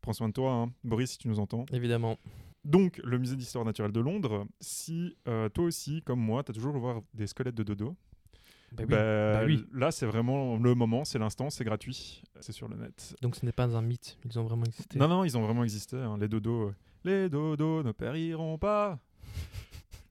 Prends 0.00 0.12
soin 0.12 0.28
de 0.28 0.32
toi, 0.32 0.52
hein. 0.52 0.72
Boris, 0.82 1.10
si 1.12 1.18
tu 1.18 1.28
nous 1.28 1.38
entends. 1.38 1.66
Évidemment. 1.72 2.18
Donc, 2.64 3.00
le 3.04 3.18
musée 3.18 3.36
d'histoire 3.36 3.64
naturelle 3.64 3.92
de 3.92 4.00
Londres, 4.00 4.46
si 4.60 5.16
euh, 5.26 5.48
toi 5.48 5.64
aussi, 5.64 6.02
comme 6.02 6.20
moi, 6.20 6.42
tu 6.42 6.50
as 6.50 6.54
toujours 6.54 6.72
voulu 6.72 6.82
voir 6.82 7.00
des 7.14 7.26
squelettes 7.26 7.54
de 7.54 7.62
dodo, 7.62 7.96
Bah 8.72 8.82
oui. 8.84 8.86
bah, 8.90 9.32
bah 9.32 9.42
oui. 9.46 9.64
là, 9.72 9.90
c'est 9.90 10.04
vraiment 10.06 10.56
le 10.58 10.74
moment, 10.74 11.04
c'est 11.04 11.18
l'instant, 11.18 11.48
c'est 11.50 11.64
gratuit, 11.64 12.22
c'est 12.40 12.52
sur 12.52 12.68
le 12.68 12.76
net. 12.76 13.16
Donc 13.22 13.36
ce 13.36 13.46
n'est 13.46 13.52
pas 13.52 13.64
un 13.76 13.80
mythe, 13.82 14.18
ils 14.26 14.38
ont 14.38 14.44
vraiment 14.44 14.64
existé. 14.64 14.98
Non, 14.98 15.08
non, 15.08 15.24
ils 15.24 15.38
ont 15.38 15.42
vraiment 15.42 15.64
existé, 15.64 15.96
hein, 15.96 16.18
les 16.20 16.28
dodos. 16.28 16.68
euh, 16.68 16.74
les 17.04 17.28
dodos 17.30 17.82
ne 17.82 17.92
périront 17.92 18.58
pas 18.58 18.98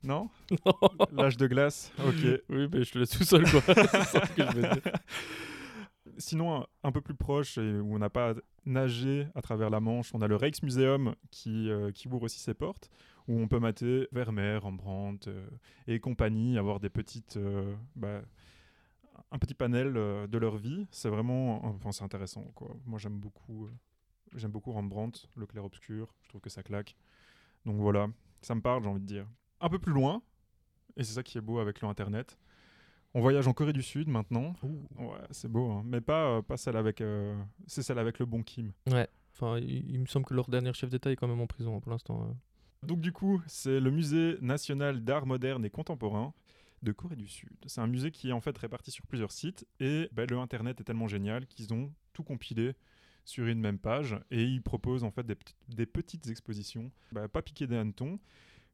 Non? 0.04 0.30
L'âge 1.12 1.38
de 1.38 1.46
glace 1.46 1.92
Ok. 2.00 2.42
oui, 2.50 2.68
mais 2.74 2.84
je 2.84 2.92
te 2.92 2.98
laisse 2.98 3.12
tout 3.12 3.24
seul, 3.24 3.44
quoi. 3.50 3.62
ça 4.06 4.22
que 4.22 4.42
je 4.44 4.52
veux 4.56 4.62
dire. 4.62 4.82
Sinon, 6.18 6.62
un, 6.62 6.66
un 6.84 6.92
peu 6.92 7.02
plus 7.02 7.14
proche, 7.16 7.58
et 7.60 7.80
où 7.80 7.96
on 7.96 8.00
n'a 8.00 8.10
pas 8.10 8.34
nagé 8.66 9.28
à 9.36 9.42
travers 9.42 9.70
la 9.70 9.80
Manche, 9.80 10.14
on 10.14 10.22
a 10.22 10.28
le 10.28 10.36
Rijksmuseum 10.36 11.16
qui, 11.32 11.70
euh, 11.70 11.92
qui 11.92 12.08
ouvre 12.08 12.24
aussi 12.24 12.40
ses 12.40 12.54
portes, 12.54 12.90
où 13.28 13.40
on 13.40 13.48
peut 13.48 13.60
mater 13.60 14.08
Vermeer, 14.12 14.62
Rembrandt 14.62 15.30
euh, 15.30 15.48
et 15.88 16.00
compagnie, 16.00 16.58
avoir 16.58 16.80
des 16.80 16.90
petites, 16.90 17.38
euh, 17.38 17.76
bah, 17.96 18.22
un 19.32 19.38
petit 19.38 19.54
panel 19.54 19.94
de 19.94 20.38
leur 20.38 20.58
vie. 20.58 20.88
C'est 20.92 21.10
vraiment, 21.10 21.64
enfin, 21.66 21.92
c'est 21.92 22.04
intéressant. 22.04 22.52
Moi, 22.86 22.98
j'aime 23.00 23.20
beaucoup, 23.20 23.70
beaucoup 24.34 24.72
Rembrandt, 24.72 25.28
le 25.36 25.46
clair-obscur. 25.46 26.14
Je 26.24 26.30
trouve 26.30 26.42
que 26.42 26.50
ça 26.50 26.64
claque. 26.64 26.96
Donc 27.66 27.76
voilà, 27.78 28.08
ça 28.42 28.56
me 28.56 28.62
parle, 28.62 28.84
j'ai 28.84 28.90
envie 28.90 29.02
de 29.02 29.06
dire. 29.06 29.28
Un 29.62 29.70
peu 29.70 29.78
plus 29.78 29.94
loin, 29.94 30.22
et 30.96 31.04
c'est 31.04 31.14
ça 31.14 31.24
qui 31.24 31.38
est 31.38 31.42
beau 31.42 31.60
avec 31.60 31.82
le 31.82 31.88
Internet. 31.88 32.38
On 33.16 33.22
voyage 33.22 33.48
en 33.48 33.54
Corée 33.54 33.74
du 33.74 33.82
Sud 33.82 34.08
maintenant. 34.08 34.56
Ouais, 34.98 35.18
c'est 35.32 35.48
beau, 35.52 35.72
hein. 35.72 35.84
mais 35.86 36.00
pas, 36.02 36.38
euh, 36.38 36.42
pas 36.42 36.58
celle 36.58 36.78
avec. 36.78 37.02
euh, 37.02 37.36
c'est 37.68 37.82
celle 37.82 37.98
avec 38.00 38.20
le 38.20 38.26
bon 38.26 38.44
Kim. 38.44 38.72
Enfin, 39.34 39.58
il, 39.58 39.90
il 39.90 40.00
me 40.00 40.06
semble 40.06 40.26
que 40.26 40.34
leur 40.34 40.48
dernier 40.50 40.74
chef 40.74 40.90
d'État 40.90 41.12
est 41.12 41.16
quand 41.16 41.28
même 41.28 41.40
en 41.42 41.48
prison 41.48 41.76
hein, 41.76 41.80
pour 41.80 41.92
l'instant. 41.92 42.24
euh. 42.24 42.34
Donc 42.88 43.02
du 43.02 43.12
coup, 43.12 43.42
c'est 43.48 43.80
le 43.80 43.92
musée 43.92 44.38
national 44.42 45.04
d'art 45.04 45.26
moderne 45.26 45.66
et 45.66 45.70
contemporain 45.70 46.34
de 46.84 46.92
Corée 46.92 47.16
du 47.18 47.28
Sud. 47.28 47.50
C'est 47.66 47.82
un 47.82 47.88
musée 47.88 48.12
qui 48.12 48.30
est 48.30 48.32
en 48.32 48.40
fait 48.42 48.58
réparti 48.58 48.92
sur 48.92 49.06
plusieurs 49.08 49.32
sites 49.32 49.66
et 49.80 50.08
ben, 50.14 50.26
le 50.30 50.38
internet 50.38 50.80
est 50.80 50.84
tellement 50.86 51.08
génial 51.08 51.46
qu'ils 51.48 51.74
ont 51.74 51.92
tout 52.14 52.24
compilé 52.24 52.74
sur 53.26 53.46
une 53.48 53.60
même 53.60 53.80
page 53.80 54.18
et 54.32 54.44
ils 54.46 54.62
proposent 54.62 55.04
en 55.04 55.12
fait 55.12 55.26
des, 55.26 55.36
petites- 55.36 55.58
des 55.68 55.86
petites 55.86 56.28
expositions, 56.30 56.90
ben, 57.12 57.28
pas 57.28 57.42
piquées 57.42 57.68
des 57.68 57.76
hannetons, 57.76 58.18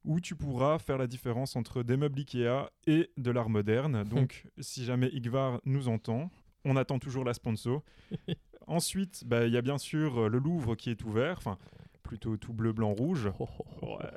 où 0.05 0.19
tu 0.19 0.35
pourras 0.35 0.79
faire 0.79 0.97
la 0.97 1.07
différence 1.07 1.55
entre 1.55 1.83
des 1.83 1.97
meubles 1.97 2.19
Ikea 2.19 2.69
et 2.87 3.09
de 3.17 3.31
l'art 3.31 3.49
moderne. 3.49 4.03
Donc 4.09 4.47
si 4.59 4.85
jamais 4.85 5.09
Igvar 5.09 5.59
nous 5.65 5.87
entend, 5.87 6.31
on 6.63 6.75
attend 6.77 6.99
toujours 6.99 7.23
la 7.23 7.33
sponsor. 7.33 7.83
Ensuite, 8.67 9.23
ben, 9.25 9.45
il 9.45 9.53
y 9.53 9.57
a 9.57 9.61
bien 9.61 9.77
sûr 9.77 10.21
euh, 10.21 10.29
le 10.29 10.39
Louvre 10.39 10.75
qui 10.75 10.89
est 10.89 11.03
ouvert, 11.03 11.37
enfin 11.37 11.57
plutôt 12.01 12.37
tout 12.37 12.53
bleu, 12.53 12.71
blanc, 12.71 12.93
rouge. 12.93 13.29
Ouais. 13.81 14.09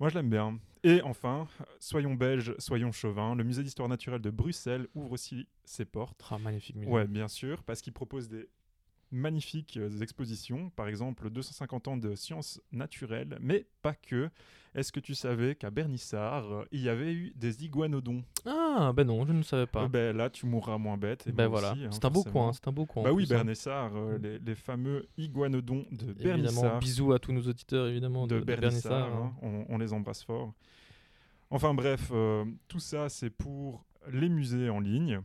Moi, 0.00 0.10
je 0.10 0.14
l'aime 0.14 0.30
bien. 0.30 0.60
Et 0.84 1.02
enfin, 1.02 1.48
soyons 1.80 2.14
belges, 2.14 2.54
soyons 2.58 2.92
chauvins, 2.92 3.34
le 3.34 3.42
musée 3.42 3.64
d'histoire 3.64 3.88
naturelle 3.88 4.20
de 4.20 4.30
Bruxelles 4.30 4.86
ouvre 4.94 5.12
aussi 5.12 5.48
ses 5.64 5.84
portes. 5.84 6.24
Ah, 6.30 6.38
magnifique 6.38 6.76
musée. 6.76 6.90
Ouais, 6.90 7.06
bien 7.08 7.26
sûr, 7.26 7.64
parce 7.64 7.80
qu'il 7.80 7.92
propose 7.92 8.28
des 8.28 8.48
magnifiques 9.10 9.76
euh, 9.76 10.00
expositions, 10.00 10.70
par 10.70 10.88
exemple 10.88 11.30
250 11.30 11.88
ans 11.88 11.96
de 11.96 12.14
sciences 12.14 12.60
naturelles, 12.72 13.38
mais 13.40 13.66
pas 13.82 13.94
que. 13.94 14.30
Est-ce 14.74 14.92
que 14.92 15.00
tu 15.00 15.14
savais 15.14 15.54
qu'à 15.54 15.70
Bernissart, 15.70 16.44
euh, 16.52 16.64
il 16.72 16.82
y 16.82 16.88
avait 16.90 17.12
eu 17.12 17.32
des 17.34 17.64
iguanodons? 17.64 18.22
Ah, 18.44 18.92
ben 18.94 19.04
non, 19.06 19.26
je 19.26 19.32
ne 19.32 19.42
savais 19.42 19.66
pas. 19.66 19.84
Euh, 19.84 19.88
ben, 19.88 20.14
Là, 20.16 20.28
tu 20.30 20.44
mourras 20.46 20.76
moins 20.78 20.98
bête. 20.98 21.26
et 21.26 21.32
ben 21.32 21.48
voilà, 21.48 21.72
hein, 21.72 21.88
c'est 21.90 22.04
un 22.04 22.10
beau 22.10 22.22
coin, 22.22 22.52
c'est 22.52 22.68
un 22.68 22.72
beau 22.72 22.84
coin. 22.86 23.02
en 23.02 23.04
Bah 23.06 23.12
oui, 23.12 23.24
hein. 23.24 23.28
Bernissart, 23.30 23.96
euh, 23.96 24.18
les, 24.18 24.38
les 24.38 24.54
fameux 24.54 25.08
iguanodons 25.16 25.86
de 25.90 26.10
Évidemment, 26.10 26.22
Bernissart. 26.22 26.78
bisous 26.80 27.12
à 27.12 27.18
tous 27.18 27.32
nos 27.32 27.40
auditeurs, 27.42 27.86
évidemment, 27.88 28.26
de, 28.26 28.44
hein. 28.92 29.32
on, 29.42 29.64
on 29.68 29.78
les 29.78 29.92
embrasse 29.92 30.22
fort. 30.22 30.52
Enfin 31.50 31.72
bref, 31.72 32.10
euh, 32.12 32.44
tout 32.68 32.78
ça 32.78 33.08
c'est 33.08 33.30
pour 33.30 33.84
les 34.12 34.28
musées 34.28 34.68
en 34.68 34.80
ligne. 34.80 35.20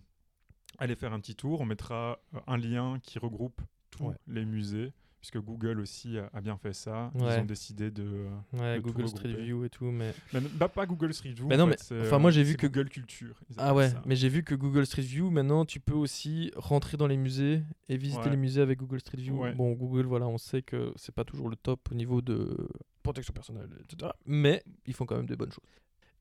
Allez 0.79 0.95
faire 0.95 1.13
un 1.13 1.19
petit 1.19 1.35
tour, 1.35 1.61
on 1.61 1.65
mettra 1.65 2.17
un 2.47 2.57
lien 2.57 2.97
qui 3.03 3.19
regroupe 3.19 3.61
tous 3.97 4.03
Ouais. 4.03 4.15
les 4.27 4.45
musées, 4.45 4.91
puisque 5.19 5.37
Google 5.39 5.79
aussi 5.79 6.17
a, 6.17 6.29
a 6.33 6.41
bien 6.41 6.57
fait 6.57 6.73
ça. 6.73 7.11
Ouais. 7.15 7.37
Ils 7.37 7.41
ont 7.41 7.45
décidé 7.45 7.91
de... 7.91 8.03
euh, 8.03 8.29
Ouais, 8.53 8.75
de 8.77 8.81
tout 8.81 8.91
Google 8.91 9.07
Street. 9.07 9.33
View 9.33 9.63
et 9.63 9.69
tout, 9.69 9.85
mais... 9.85 10.13
Même, 10.33 10.47
bah, 10.55 10.67
pas 10.67 10.85
Google 10.85 11.13
Street 11.13 11.31
View. 11.31 11.47
Mais 11.47 11.55
en 11.55 11.65
non, 11.65 11.71
fait, 11.71 11.91
mais- 11.91 12.01
enfin, 12.07 12.15
euh, 12.17 12.19
moi, 12.19 12.31
j'ai 12.31 12.43
vu 12.43 12.55
que- 12.55 12.67
Google 12.67 12.89
Culture. 12.89 13.39
Ah 13.57 13.73
ouais, 13.73 13.89
ça. 13.89 14.01
mais 14.05 14.15
j'ai 14.17 14.27
vu 14.29 14.43
que 14.43 14.53
Google 14.55 14.85
Street 14.85 15.01
View, 15.03 15.29
maintenant, 15.29 15.63
tu 15.65 15.79
peux 15.79 15.93
aussi 15.93 16.51
rentrer 16.57 16.97
dans 16.97 17.07
les 17.07 17.17
musées 17.17 17.63
et 17.87 17.95
visiter 17.97 18.29
les 18.29 18.37
musées 18.37 18.61
avec 18.61 18.79
Google 18.79 18.99
Street 18.99 19.17
View. 19.17 19.41
Bon, 19.55 19.71
Google, 19.73 20.05
voilà, 20.05 20.27
on 20.27 20.37
sait 20.37 20.61
que 20.61 20.91
c'est 20.97 21.15
pas 21.15 21.23
toujours 21.23 21.49
le 21.49 21.55
top 21.55 21.89
au 21.91 21.95
niveau 21.95 22.21
de 22.21 22.67
protection 23.01 23.33
personnelle, 23.33 23.69
etc. 23.81 24.11
Mais 24.25 24.63
ils 24.85 24.93
font 24.93 25.05
quand 25.05 25.17
même 25.17 25.25
des 25.25 25.35
bonnes 25.35 25.51
choses. 25.51 25.63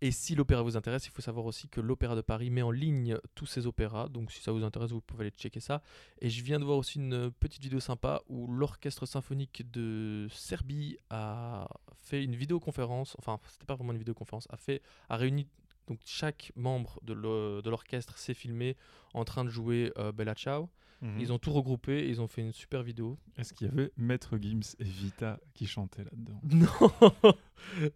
Et 0.05 0.11
si 0.11 0.35
l'opéra 0.35 0.63
vous 0.63 0.77
intéresse, 0.77 1.07
il 1.07 1.13
faut 1.13 1.23
savoir 1.23 1.47
aussi 1.47 1.69
que 1.69 1.81
l'Opéra 1.81 2.17
de 2.17 2.23
Paris 2.23 2.51
met 2.51 2.61
en 2.63 2.73
ligne 2.73 3.17
tous 3.37 3.47
ses 3.47 3.69
opéras. 3.69 4.09
Donc 4.09 4.33
si 4.33 4.43
ça 4.43 4.51
vous 4.51 4.65
intéresse, 4.65 4.91
vous 4.91 5.01
pouvez 5.01 5.23
aller 5.23 5.31
checker 5.31 5.61
ça. 5.61 5.81
Et 6.21 6.29
je 6.29 6.43
viens 6.43 6.59
de 6.59 6.65
voir 6.65 6.77
aussi 6.77 6.99
une 6.99 7.31
petite 7.31 7.63
vidéo 7.63 7.79
sympa 7.79 8.21
où 8.29 8.49
l'Orchestre 8.49 9.07
symphonique 9.07 9.71
de 9.71 10.27
Serbie 10.33 10.99
a 11.09 11.69
fait 12.01 12.25
une 12.25 12.35
vidéoconférence. 12.35 13.15
Enfin, 13.21 13.39
c'était 13.47 13.65
pas 13.65 13.77
vraiment 13.77 13.93
une 13.93 13.99
vidéoconférence, 13.99 14.49
a 14.51 14.57
fait 14.57 14.83
a 15.09 15.17
réuni 15.17 15.47
donc 15.89 15.99
chaque 16.05 16.53
membre 16.57 17.01
de 17.03 17.13
l'o- 17.13 17.61
de 17.61 17.71
l'orchestre 17.71 18.17
s'est 18.19 18.35
filmé 18.35 18.77
en 19.15 19.25
train 19.25 19.45
de 19.45 19.51
jouer 19.51 19.93
euh, 19.99 20.13
Bella 20.13 20.35
Ciao. 20.35 20.69
Mhm. 21.01 21.19
Ils 21.19 21.33
ont 21.33 21.39
tout 21.39 21.51
regroupé 21.53 21.99
et 21.99 22.09
ils 22.09 22.21
ont 22.21 22.29
fait 22.29 22.43
une 22.43 22.53
super 22.53 22.83
vidéo. 22.85 23.19
Est-ce 23.37 23.53
qu'il 23.55 23.67
y 23.67 23.71
avait 23.71 23.91
Maître 23.97 24.39
Gims 24.41 24.61
et 24.79 24.85
Vita 24.85 25.41
qui 25.53 25.67
chantaient 25.67 26.05
là-dedans? 26.05 26.41
Non 27.23 27.35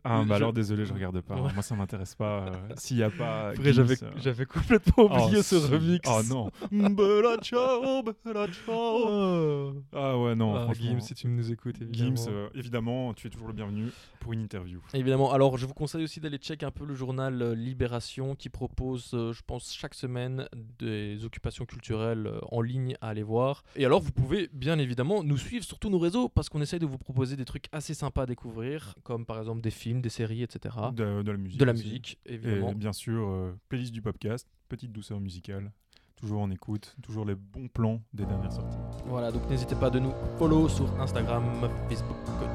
Ah, 0.04 0.20
Je- 0.22 0.28
bah 0.28 0.36
alors 0.36 0.52
désolé, 0.52 0.84
je 0.86 0.92
regarde 0.94 1.20
pas. 1.20 1.34
Ouais. 1.40 1.52
Moi, 1.52 1.62
ça 1.62 1.74
m'intéresse 1.74 2.14
pas. 2.14 2.46
euh, 2.46 2.68
S'il 2.76 2.98
y 2.98 3.02
a 3.02 3.10
pas. 3.10 3.48
Après, 3.50 3.72
Gims, 3.72 3.72
j'avais 3.72 4.02
euh, 4.04 4.10
j'avais 4.16 4.46
complètement 4.46 5.04
oublié 5.04 5.38
oh, 5.38 5.42
ce 5.42 5.54
remix. 5.56 6.08
Oh 6.08 6.20
non. 6.28 6.50
Bella 6.94 7.36
ciao, 7.42 8.02
bella 8.02 8.46
ciao. 8.48 8.74
Oh. 9.08 9.72
Ah 9.92 10.18
ouais, 10.18 10.34
non, 10.36 10.54
Ah. 10.54 10.72
Gims, 10.72 11.00
si 11.00 11.14
tu 11.14 11.26
nous 11.28 11.50
écoutes, 11.52 11.80
évidemment. 11.80 12.16
Gims, 12.16 12.28
euh, 12.28 12.48
évidemment, 12.54 13.14
tu 13.14 13.26
es 13.26 13.30
toujours 13.30 13.48
le 13.48 13.54
bienvenu 13.54 13.86
pour 14.20 14.32
une 14.32 14.40
interview. 14.40 14.80
Évidemment. 14.94 15.32
Alors, 15.32 15.58
je 15.58 15.66
vous 15.66 15.74
conseille 15.74 16.04
aussi 16.04 16.18
d'aller 16.20 16.38
check 16.38 16.62
un 16.64 16.70
peu 16.72 16.84
le 16.84 16.94
journal 16.94 17.52
Libération 17.52 18.34
qui 18.34 18.48
propose, 18.48 19.10
je 19.12 19.40
pense, 19.46 19.72
chaque 19.74 19.94
semaine 19.94 20.48
des 20.78 21.05
occupations 21.24 21.64
culturelles 21.64 22.26
euh, 22.26 22.38
en 22.50 22.60
ligne 22.60 22.96
à 23.00 23.08
aller 23.08 23.22
voir. 23.22 23.64
Et 23.76 23.84
alors, 23.84 24.00
vous 24.00 24.12
pouvez 24.12 24.48
bien 24.52 24.78
évidemment 24.78 25.22
nous 25.22 25.38
suivre 25.38 25.64
sur 25.64 25.78
tous 25.78 25.90
nos 25.90 25.98
réseaux 25.98 26.28
parce 26.28 26.48
qu'on 26.48 26.60
essaye 26.60 26.78
de 26.80 26.86
vous 26.86 26.98
proposer 26.98 27.36
des 27.36 27.44
trucs 27.44 27.66
assez 27.72 27.94
sympas 27.94 28.22
à 28.22 28.26
découvrir, 28.26 28.94
comme 29.02 29.24
par 29.26 29.38
exemple 29.38 29.60
des 29.60 29.70
films, 29.70 30.00
des 30.00 30.08
séries, 30.08 30.42
etc. 30.42 30.74
De, 30.92 31.22
de 31.22 31.30
la 31.30 31.38
musique. 31.38 31.58
De 31.60 31.64
la 31.64 31.72
aussi. 31.72 31.84
musique, 31.84 32.18
Et 32.26 32.34
évidemment. 32.34 32.72
bien 32.74 32.92
sûr, 32.92 33.28
euh, 33.28 33.52
playlist 33.68 33.92
du 33.92 34.02
podcast, 34.02 34.46
petite 34.68 34.92
douceur 34.92 35.20
musicale. 35.20 35.72
Toujours 36.16 36.40
en 36.40 36.50
écoute, 36.50 36.96
toujours 37.02 37.26
les 37.26 37.34
bons 37.34 37.68
plans 37.68 38.00
des 38.14 38.24
dernières 38.24 38.52
sorties. 38.52 38.78
Voilà, 39.04 39.30
donc 39.30 39.48
n'hésitez 39.50 39.74
pas 39.74 39.90
de 39.90 39.98
nous 39.98 40.12
follow 40.38 40.66
sur 40.68 40.88
Instagram, 40.98 41.44
Facebook, 41.90 42.16
Twitter. 42.24 42.46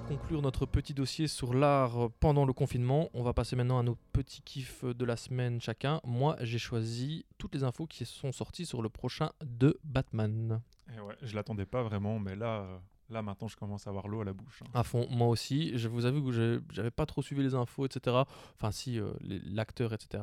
Conclure 0.00 0.42
notre 0.42 0.66
petit 0.66 0.92
dossier 0.92 1.28
sur 1.28 1.54
l'art 1.54 2.10
pendant 2.18 2.44
le 2.44 2.52
confinement. 2.52 3.10
On 3.14 3.22
va 3.22 3.32
passer 3.32 3.54
maintenant 3.54 3.78
à 3.78 3.82
nos 3.82 3.96
petits 4.12 4.42
kiffs 4.42 4.84
de 4.84 5.04
la 5.04 5.16
semaine 5.16 5.60
chacun. 5.60 6.00
Moi, 6.04 6.36
j'ai 6.40 6.58
choisi 6.58 7.24
toutes 7.38 7.54
les 7.54 7.62
infos 7.62 7.86
qui 7.86 8.04
sont 8.04 8.32
sorties 8.32 8.66
sur 8.66 8.82
le 8.82 8.88
prochain 8.88 9.30
de 9.44 9.78
Batman. 9.84 10.60
Et 10.94 11.00
ouais, 11.00 11.14
je 11.22 11.34
l'attendais 11.36 11.64
pas 11.64 11.82
vraiment, 11.82 12.18
mais 12.18 12.34
là, 12.34 12.62
euh, 12.62 12.78
là 13.10 13.22
maintenant, 13.22 13.48
je 13.48 13.56
commence 13.56 13.86
à 13.86 13.90
avoir 13.90 14.08
l'eau 14.08 14.20
à 14.20 14.24
la 14.24 14.32
bouche. 14.32 14.62
hein. 14.62 14.70
À 14.74 14.82
fond, 14.82 15.06
moi 15.10 15.28
aussi. 15.28 15.76
Je 15.76 15.88
vous 15.88 16.04
avoue 16.06 16.24
que 16.30 16.62
j'avais 16.70 16.90
pas 16.90 17.06
trop 17.06 17.22
suivi 17.22 17.42
les 17.42 17.54
infos, 17.54 17.86
etc. 17.86 18.16
Enfin, 18.54 18.70
si, 18.70 18.98
euh, 18.98 19.12
l'acteur, 19.22 19.92
etc. 19.92 20.22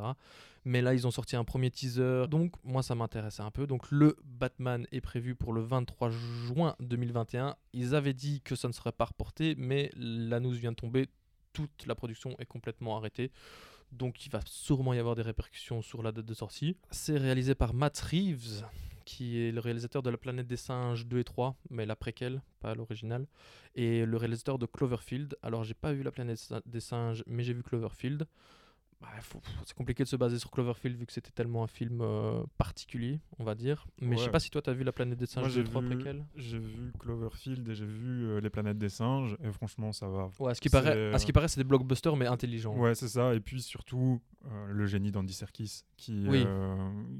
Mais 0.63 0.81
là, 0.81 0.93
ils 0.93 1.07
ont 1.07 1.11
sorti 1.11 1.35
un 1.35 1.43
premier 1.43 1.71
teaser. 1.71 2.27
Donc, 2.29 2.53
moi, 2.63 2.83
ça 2.83 2.93
m'intéressait 2.93 3.41
un 3.41 3.49
peu. 3.51 3.65
Donc, 3.65 3.89
le 3.91 4.15
Batman 4.23 4.85
est 4.91 5.01
prévu 5.01 5.33
pour 5.35 5.53
le 5.53 5.61
23 5.61 6.09
juin 6.11 6.75
2021. 6.79 7.55
Ils 7.73 7.95
avaient 7.95 8.13
dit 8.13 8.41
que 8.41 8.55
ça 8.55 8.67
ne 8.67 8.73
serait 8.73 8.91
pas 8.91 9.05
reporté, 9.05 9.55
mais 9.57 9.91
la 9.95 10.39
news 10.39 10.51
vient 10.51 10.71
de 10.71 10.75
tomber. 10.77 11.07
Toute 11.53 11.85
la 11.85 11.95
production 11.95 12.35
est 12.39 12.45
complètement 12.45 12.95
arrêtée. 12.97 13.31
Donc, 13.91 14.25
il 14.25 14.31
va 14.31 14.39
sûrement 14.45 14.93
y 14.93 14.99
avoir 14.99 15.15
des 15.15 15.21
répercussions 15.21 15.81
sur 15.81 16.01
la 16.01 16.11
date 16.13 16.25
de 16.25 16.33
sortie. 16.33 16.77
C'est 16.91 17.17
réalisé 17.17 17.55
par 17.55 17.73
Matt 17.73 17.99
Reeves, 17.99 18.63
qui 19.11 19.39
est 19.41 19.51
le 19.51 19.59
réalisateur 19.59 20.01
de 20.01 20.09
La 20.09 20.17
planète 20.17 20.47
des 20.47 20.55
singes 20.57 21.05
2 21.05 21.19
et 21.19 21.23
3, 21.23 21.55
mais 21.69 21.85
la 21.85 21.95
préquelle, 21.97 22.41
pas 22.61 22.73
l'original 22.75 23.27
et 23.75 24.05
le 24.05 24.17
réalisateur 24.17 24.57
de 24.57 24.65
Cloverfield. 24.65 25.35
Alors, 25.41 25.63
j'ai 25.65 25.73
pas 25.73 25.91
vu 25.91 26.01
La 26.03 26.11
planète 26.11 26.39
des 26.65 26.79
singes, 26.79 27.23
mais 27.27 27.43
j'ai 27.43 27.53
vu 27.53 27.61
Cloverfield. 27.63 28.25
Bah, 29.01 29.07
c'est 29.65 29.75
compliqué 29.75 30.03
de 30.03 30.07
se 30.07 30.15
baser 30.15 30.37
sur 30.37 30.51
Cloverfield 30.51 30.95
vu 30.95 31.07
que 31.07 31.11
c'était 31.11 31.31
tellement 31.31 31.63
un 31.63 31.67
film 31.67 32.01
euh, 32.01 32.43
particulier, 32.59 33.19
on 33.39 33.43
va 33.43 33.55
dire. 33.55 33.87
Mais 33.99 34.15
je 34.15 34.21
sais 34.21 34.25
Ouais. 34.27 34.31
pas 34.31 34.39
si 34.39 34.51
toi, 34.51 34.61
t'as 34.61 34.73
vu 34.73 34.83
La 34.83 34.91
planète 34.91 35.17
des 35.17 35.25
singes 35.25 35.41
Moi, 35.41 35.49
2 35.49 35.55
j'ai 35.55 35.61
et 35.61 35.63
3 35.63 35.81
vu, 35.81 35.87
préquels. 35.87 36.23
j'ai 36.35 36.59
vu 36.59 36.91
Cloverfield 36.99 37.67
et 37.67 37.73
j'ai 37.73 37.87
vu 37.87 38.25
euh, 38.27 38.39
Les 38.39 38.51
Planètes 38.51 38.77
des 38.77 38.89
Singes, 38.89 39.35
et 39.43 39.51
franchement, 39.51 39.91
ça 39.91 40.07
va. 40.07 40.29
Ouais, 40.39 40.51
à 40.51 40.53
ce 40.53 40.61
qui 40.61 40.69
paraît, 40.69 41.13
à 41.13 41.17
ce 41.17 41.25
qui 41.25 41.33
paraît, 41.33 41.47
c'est 41.47 41.59
des 41.59 41.63
blockbusters, 41.67 42.15
mais 42.15 42.27
intelligents. 42.27 42.77
Ouais, 42.77 42.93
c'est 42.93 43.07
ça. 43.07 43.33
Et 43.33 43.39
puis 43.39 43.61
surtout, 43.63 44.21
euh, 44.45 44.67
le 44.71 44.85
génie 44.85 45.11
d'Andy 45.11 45.33
Serkis, 45.33 45.81
qui, 45.97 46.23
Oui. 46.29 46.45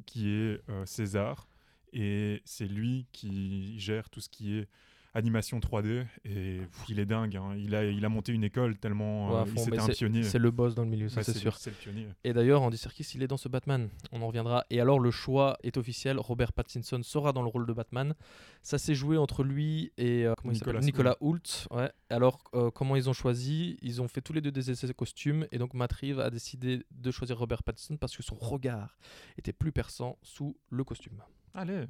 qui 0.06 0.30
est 0.30 0.62
César. 0.86 1.48
Et 1.94 2.42
c'est 2.46 2.68
lui 2.68 3.08
qui 3.12 3.80
gère 3.80 4.10
tout 4.10 4.22
ce 4.22 4.30
qui 4.30 4.58
est 4.58 4.68
animation 5.14 5.60
3D 5.60 6.06
et 6.24 6.60
pff, 6.60 6.86
il 6.88 6.98
est 6.98 7.06
dingue. 7.06 7.36
hein. 7.36 7.54
Il, 7.58 7.76
a, 7.76 7.84
il 7.84 8.06
a 8.06 8.08
monté 8.08 8.32
une 8.32 8.46
école 8.46 8.78
tellement 8.78 9.44
Ouais, 9.44 9.50
euh, 9.50 9.54
c'était 9.58 9.78
un 9.78 9.88
c'est- 9.88 9.92
pionnier. 9.96 10.24
C'est 10.24 10.40
le 10.40 10.52
boss 10.52 10.74
dans 10.74 10.84
le 10.86 10.90
milieu, 10.90 11.10
ça 11.10 11.18
Ouais, 11.18 11.24
c'est 11.26 11.34
sûr. 11.38 11.58
Le 11.66 11.72
pionnier. 11.74 12.08
Et 12.24 12.32
d'ailleurs, 12.32 12.62
Andy 12.62 12.78
Serkis, 12.78 13.06
il 13.16 13.22
est 13.22 13.28
dans 13.28 13.36
ce 13.36 13.50
Batman. 13.50 13.90
On 14.14 14.22
en 14.22 14.28
reviendra. 14.28 14.66
Et 14.70 14.80
alors, 14.80 15.02
le 15.02 15.12
choix 15.12 15.58
est 15.64 15.76
officiel. 15.76 16.18
Robert 16.18 16.54
Pattinson 16.54 17.04
sera 17.04 17.34
dans 17.34 17.42
le 17.42 17.50
rôle 17.50 17.68
de 17.68 17.74
Batman. 17.74 18.16
Ça 18.62 18.78
s'est 18.78 18.96
joué 18.96 19.18
entre 19.18 19.44
lui 19.44 19.92
et 19.98 20.26
euh, 20.26 20.34
Nicolas 20.46 20.80
Nicolas 20.80 21.18
Hoult. 21.20 21.68
Ouais. 21.72 21.92
Alors, 22.10 22.42
euh, 22.54 22.72
comment 22.72 22.96
ils 22.96 23.10
ont 23.10 23.14
choisi? 23.14 23.78
Ils 23.82 24.02
ont 24.02 24.08
fait 24.08 24.22
tous 24.22 24.32
les 24.32 24.40
deux 24.40 24.52
des 24.54 24.72
essais 24.72 24.94
costumes. 24.94 25.46
Et 25.52 25.58
donc, 25.58 25.74
Matt 25.74 25.92
Reeves 25.92 26.22
a 26.22 26.30
décidé 26.30 26.86
de 26.90 27.12
choisir 27.12 27.38
Robert 27.38 27.64
Pattinson 27.64 27.98
parce 27.98 28.16
que 28.16 28.24
son 28.24 28.36
regard 28.36 28.98
était 29.38 29.52
plus 29.52 29.74
perçant 29.74 30.18
sous 30.24 30.56
le 30.70 30.86
costume. 30.86 31.22
Allez, 31.54 31.86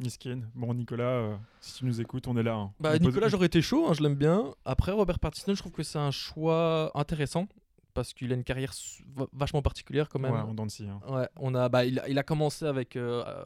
Niskin. 0.00 0.42
Bon, 0.54 0.72
Nicolas, 0.74 1.04
euh, 1.04 1.36
si 1.60 1.78
tu 1.78 1.84
nous 1.84 2.00
écoutes, 2.00 2.26
on 2.28 2.36
est 2.36 2.42
là. 2.42 2.54
hein. 2.54 2.72
Bah, 2.80 2.90
On 2.94 2.98
peut- 2.98 3.04
Nicolas, 3.06 3.28
j'aurais 3.28 3.46
été 3.46 3.62
chaud, 3.62 3.86
hein, 3.88 3.94
je 3.94 4.02
l'aime 4.02 4.14
bien. 4.16 4.54
Après, 4.64 4.92
Robert 4.92 5.18
Pattinson, 5.18 5.54
je 5.54 5.60
trouve 5.60 5.72
que 5.72 5.82
c'est 5.82 5.98
un 5.98 6.10
choix 6.10 6.90
intéressant 6.98 7.46
parce 7.94 8.14
qu'il 8.14 8.32
a 8.32 8.34
une 8.34 8.44
carrière 8.44 8.72
vachement 9.32 9.60
particulière 9.60 10.08
quand 10.08 10.18
même. 10.18 10.32
Ouais, 10.32 10.64
de 10.64 10.70
scie, 10.70 10.88
hein. 10.88 11.00
Ouais, 11.08 11.28
on 11.36 11.54
a, 11.54 11.68
bah, 11.68 11.84
il, 11.84 11.98
a, 12.00 12.08
il 12.08 12.18
a 12.18 12.22
commencé 12.22 12.64
avec 12.64 12.96
euh, 12.96 13.22
euh, 13.26 13.44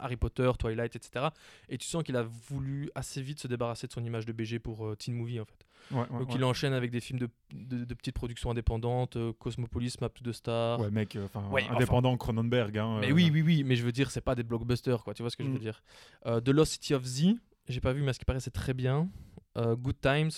Harry 0.00 0.16
Potter, 0.16 0.50
Twilight, 0.58 0.96
etc. 0.96 1.26
Et 1.68 1.78
tu 1.78 1.86
sens 1.86 2.02
qu'il 2.02 2.16
a 2.16 2.22
voulu 2.24 2.90
assez 2.94 3.22
vite 3.22 3.38
se 3.40 3.46
débarrasser 3.46 3.86
de 3.86 3.92
son 3.92 4.04
image 4.04 4.26
de 4.26 4.32
BG 4.32 4.58
pour 4.58 4.86
euh, 4.86 4.96
teen 4.96 5.14
movie 5.14 5.38
en 5.38 5.44
fait. 5.44 5.63
Ouais, 5.90 5.98
ouais, 6.10 6.18
Donc 6.20 6.34
il 6.34 6.42
enchaîne 6.44 6.72
avec 6.72 6.90
des 6.90 7.00
films 7.00 7.18
de, 7.18 7.28
de, 7.52 7.84
de 7.84 7.94
petites 7.94 8.14
productions 8.14 8.50
indépendantes, 8.50 9.16
euh, 9.16 9.32
Cosmopolis, 9.34 9.94
Map 10.00 10.08
de 10.20 10.32
Stars. 10.32 10.80
Ouais, 10.80 10.90
mec, 10.90 11.14
euh, 11.16 11.26
enfin, 11.26 11.44
indépendant 11.70 12.16
Cronenberg. 12.16 12.78
Hein, 12.78 12.98
Mais 13.00 13.10
euh, 13.10 13.14
oui, 13.14 13.30
oui, 13.32 13.42
oui, 13.42 13.64
mais 13.64 13.76
je 13.76 13.84
veux 13.84 13.92
dire, 13.92 14.10
c'est 14.10 14.20
pas 14.22 14.34
des 14.34 14.42
blockbusters, 14.42 15.04
quoi. 15.04 15.14
Tu 15.14 15.22
vois 15.22 15.30
ce 15.30 15.36
que 15.36 15.44
je 15.44 15.48
veux 15.48 15.56
Mm. 15.56 15.58
dire 15.58 15.82
The 16.24 16.48
Lost 16.48 16.72
City 16.72 16.94
of 16.94 17.04
Z, 17.04 17.34
j'ai 17.68 17.80
pas 17.80 17.92
vu, 17.92 18.02
mais 18.02 18.10
à 18.10 18.12
ce 18.12 18.18
qui 18.18 18.24
paraît, 18.24 18.40
c'est 18.40 18.50
très 18.50 18.74
bien. 18.74 19.08
Good 19.56 20.00
Times 20.00 20.30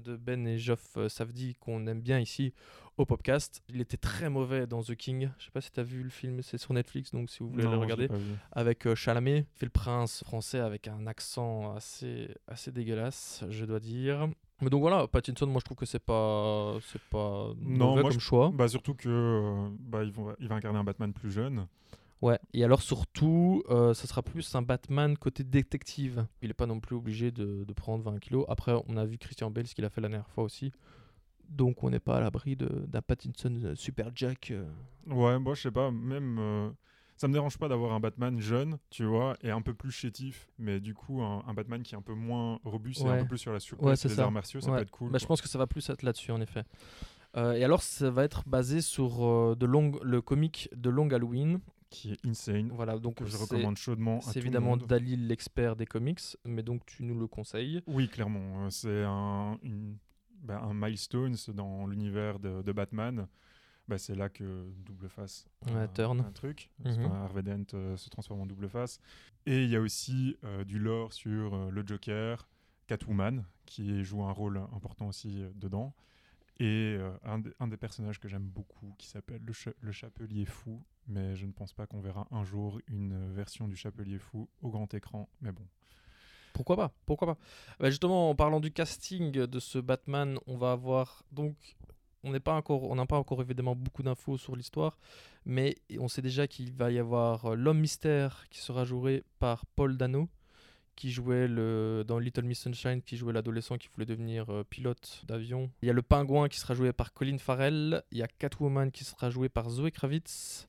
de 0.00 0.16
Ben 0.16 0.46
et 0.46 0.58
Geoff 0.58 0.96
Savdi, 1.08 1.54
qu'on 1.56 1.86
aime 1.86 2.00
bien 2.00 2.18
ici 2.18 2.54
au 2.96 3.04
podcast. 3.04 3.62
Il 3.68 3.80
était 3.80 3.98
très 3.98 4.30
mauvais 4.30 4.66
dans 4.66 4.82
The 4.82 4.94
King. 4.94 5.30
Je 5.38 5.44
sais 5.46 5.50
pas 5.50 5.60
si 5.60 5.70
t'as 5.70 5.82
vu 5.82 6.02
le 6.02 6.08
film, 6.10 6.40
c'est 6.42 6.56
sur 6.58 6.72
Netflix, 6.72 7.10
donc 7.12 7.28
si 7.28 7.40
vous 7.40 7.50
voulez 7.50 7.64
non, 7.64 7.72
le 7.72 7.78
regarder. 7.78 8.08
Avec 8.52 8.86
euh, 8.86 8.94
Chalamet, 8.94 9.44
fait 9.54 9.66
le 9.66 9.70
prince 9.70 10.22
français 10.24 10.60
avec 10.60 10.88
un 10.88 11.06
accent 11.06 11.74
assez, 11.74 12.28
assez 12.46 12.72
dégueulasse, 12.72 13.44
je 13.50 13.64
dois 13.66 13.80
dire. 13.80 14.28
Mais 14.62 14.70
donc 14.70 14.80
voilà, 14.80 15.06
Pattinson, 15.08 15.46
moi 15.48 15.58
je 15.60 15.64
trouve 15.64 15.76
que 15.76 15.86
c'est 15.86 15.98
pas, 15.98 16.76
c'est 16.86 17.02
pas 17.10 17.48
Non, 17.60 17.88
mauvais 17.90 18.02
moi, 18.02 18.10
comme 18.12 18.20
choix. 18.20 18.50
Bah, 18.54 18.68
surtout 18.68 18.94
que 18.94 19.08
euh, 19.08 19.68
bah, 19.80 20.04
il 20.04 20.48
va 20.48 20.54
incarner 20.54 20.78
un 20.78 20.84
Batman 20.84 21.12
plus 21.12 21.30
jeune. 21.32 21.66
Ouais, 22.22 22.38
et 22.54 22.62
alors 22.62 22.80
surtout, 22.82 23.64
euh, 23.68 23.92
ça 23.94 24.06
sera 24.06 24.22
plus 24.22 24.54
un 24.54 24.62
Batman 24.62 25.18
côté 25.18 25.42
détective. 25.42 26.24
Il 26.40 26.48
n'est 26.48 26.54
pas 26.54 26.66
non 26.66 26.78
plus 26.78 26.94
obligé 26.94 27.32
de, 27.32 27.64
de 27.64 27.72
prendre 27.72 28.04
20 28.04 28.18
kilos. 28.20 28.44
Après, 28.48 28.72
on 28.86 28.96
a 28.96 29.04
vu 29.04 29.18
Christian 29.18 29.50
Bale, 29.50 29.66
ce 29.66 29.74
qu'il 29.74 29.84
a 29.84 29.90
fait 29.90 30.00
la 30.00 30.08
dernière 30.08 30.28
fois 30.30 30.44
aussi. 30.44 30.72
Donc 31.48 31.82
on 31.82 31.90
n'est 31.90 31.98
pas 32.00 32.16
à 32.16 32.20
l'abri 32.20 32.56
d'un 32.56 33.02
Pattinson 33.02 33.60
euh, 33.64 33.74
super 33.74 34.10
Jack. 34.14 34.52
euh. 34.52 34.64
Ouais, 35.08 35.38
moi, 35.40 35.54
je 35.54 35.62
sais 35.62 35.70
pas, 35.72 35.90
même. 35.90 36.38
euh, 36.38 36.70
ça 37.22 37.28
me 37.28 37.32
dérange 37.34 37.56
pas 37.56 37.68
d'avoir 37.68 37.92
un 37.92 38.00
Batman 38.00 38.40
jeune, 38.40 38.78
tu 38.90 39.04
vois, 39.04 39.36
et 39.42 39.50
un 39.52 39.62
peu 39.62 39.74
plus 39.74 39.92
chétif, 39.92 40.48
mais 40.58 40.80
du 40.80 40.92
coup, 40.92 41.22
un, 41.22 41.44
un 41.46 41.54
Batman 41.54 41.80
qui 41.84 41.94
est 41.94 41.98
un 41.98 42.02
peu 42.02 42.14
moins 42.14 42.58
robuste 42.64 43.02
et 43.04 43.08
un 43.08 43.18
peu 43.18 43.28
plus 43.28 43.38
sur 43.38 43.52
la 43.52 43.60
souplesse 43.60 44.02
Ouais, 44.04 44.08
des 44.08 44.14
ça. 44.16 44.24
arts 44.24 44.32
martiaux, 44.32 44.60
ça 44.60 44.70
Ouais. 44.72 44.78
peut 44.78 44.82
être 44.82 44.90
cool. 44.90 45.12
Bah, 45.12 45.18
je 45.18 45.26
pense 45.26 45.40
que 45.40 45.48
ça 45.48 45.56
va 45.56 45.68
plus 45.68 45.88
être 45.88 46.02
là-dessus, 46.02 46.32
en 46.32 46.40
effet. 46.40 46.64
Euh, 47.36 47.52
et 47.52 47.62
alors, 47.62 47.80
ça 47.80 48.10
va 48.10 48.24
être 48.24 48.42
basé 48.48 48.80
sur 48.80 49.24
euh, 49.24 49.54
de 49.54 49.66
long, 49.66 49.92
le 50.02 50.20
comic 50.20 50.68
de 50.74 50.90
Long 50.90 51.08
Halloween. 51.10 51.60
Qui 51.90 52.12
est 52.12 52.26
insane. 52.26 52.70
Voilà, 52.74 52.98
donc 52.98 53.16
que 53.16 53.26
je 53.26 53.36
recommande 53.36 53.76
chaudement 53.76 54.20
C'est 54.22 54.40
évidemment. 54.40 54.76
Dalil, 54.76 55.28
l'expert 55.28 55.76
des 55.76 55.86
comics, 55.86 56.20
mais 56.44 56.62
donc 56.64 56.84
tu 56.86 57.04
nous 57.04 57.16
le 57.18 57.28
conseilles. 57.28 57.82
Oui, 57.86 58.08
clairement. 58.08 58.64
euh, 58.64 58.70
C'est 58.70 59.04
un, 59.04 59.58
une- 59.62 59.96
bah, 60.42 60.60
un 60.62 60.74
milestone 60.74 61.36
dans 61.54 61.86
l'univers 61.86 62.38
de, 62.40 62.62
de 62.62 62.72
Batman. 62.72 63.28
Bah, 63.92 63.98
c'est 63.98 64.14
là 64.14 64.30
que 64.30 64.70
Double 64.86 65.10
Face 65.10 65.46
a 65.66 65.72
Ouais, 65.72 65.88
turn. 65.88 66.20
un 66.20 66.32
truc. 66.32 66.70
Mhm. 66.82 67.04
Enfin, 67.04 67.14
Harvey 67.24 67.42
Dent 67.42 67.74
euh, 67.74 67.94
se 67.98 68.08
transforme 68.08 68.40
en 68.40 68.46
Double 68.46 68.70
Face. 68.70 68.98
Et 69.44 69.64
il 69.64 69.68
y 69.68 69.76
a 69.76 69.80
aussi 69.82 70.38
euh, 70.44 70.64
du 70.64 70.78
lore 70.78 71.12
sur 71.12 71.52
euh, 71.54 71.70
le 71.70 71.86
Joker, 71.86 72.48
Catwoman, 72.86 73.44
qui 73.66 74.02
joue 74.02 74.22
un 74.24 74.32
rôle 74.32 74.56
important 74.74 75.08
aussi 75.08 75.44
dedans. 75.56 75.92
Et 76.58 76.96
un, 77.24 77.38
des- 77.40 77.52
un 77.60 77.66
des 77.68 77.76
personnages 77.76 78.18
que 78.18 78.28
j'aime 78.28 78.46
beaucoup, 78.48 78.94
qui 78.96 79.08
s'appelle 79.08 79.42
le, 79.44 79.52
Cha- 79.52 79.72
le 79.82 79.92
Chapelier 79.92 80.46
Fou. 80.46 80.82
Mais 81.06 81.36
je 81.36 81.44
ne 81.44 81.52
pense 81.52 81.74
pas 81.74 81.86
qu'on 81.86 82.00
verra 82.00 82.26
un 82.30 82.44
jour 82.44 82.80
une 82.88 83.30
version 83.34 83.68
du 83.68 83.76
Chapelier 83.76 84.18
Fou 84.18 84.48
au 84.62 84.70
grand 84.70 84.94
écran. 84.94 85.28
Mais 85.42 85.52
bon. 85.52 85.66
Pourquoi 86.54 86.76
pas 86.76 86.92
Pourquoi 87.04 87.26
pas 87.34 87.38
Bah, 87.78 87.90
Justement, 87.90 88.30
en 88.30 88.34
parlant 88.34 88.60
du 88.60 88.70
casting 88.72 89.32
de 89.32 89.60
ce 89.60 89.78
Batman, 89.78 90.38
on 90.46 90.56
va 90.56 90.72
avoir 90.72 91.24
donc. 91.32 91.56
On 92.24 92.30
n'a 92.30 92.40
pas 92.40 92.54
encore 92.54 93.42
évidemment 93.42 93.74
beaucoup 93.74 94.02
d'infos 94.02 94.38
sur 94.38 94.54
l'histoire, 94.56 94.98
mais 95.44 95.76
on 95.98 96.08
sait 96.08 96.22
déjà 96.22 96.46
qu'il 96.46 96.72
va 96.72 96.90
y 96.90 96.98
avoir 96.98 97.46
euh, 97.46 97.54
l'homme 97.56 97.80
mystère 97.80 98.46
qui 98.50 98.60
sera 98.60 98.84
joué 98.84 99.24
par 99.38 99.66
Paul 99.66 99.96
Dano, 99.96 100.28
qui 100.94 101.10
jouait 101.10 101.48
le, 101.48 102.04
dans 102.06 102.18
Little 102.18 102.44
Miss 102.44 102.60
Sunshine, 102.60 103.02
qui 103.02 103.16
jouait 103.16 103.32
l'adolescent 103.32 103.76
qui 103.78 103.88
voulait 103.88 104.06
devenir 104.06 104.50
euh, 104.50 104.62
pilote 104.62 105.24
d'avion. 105.26 105.70
Il 105.82 105.86
y 105.86 105.90
a 105.90 105.94
le 105.94 106.02
pingouin 106.02 106.48
qui 106.48 106.58
sera 106.58 106.74
joué 106.74 106.92
par 106.92 107.12
Colin 107.12 107.38
Farrell. 107.38 108.02
Il 108.12 108.18
y 108.18 108.22
a 108.22 108.28
Catwoman 108.28 108.90
qui 108.90 109.04
sera 109.04 109.30
joué 109.30 109.48
par 109.48 109.70
Zoe 109.70 109.90
Kravitz. 109.90 110.68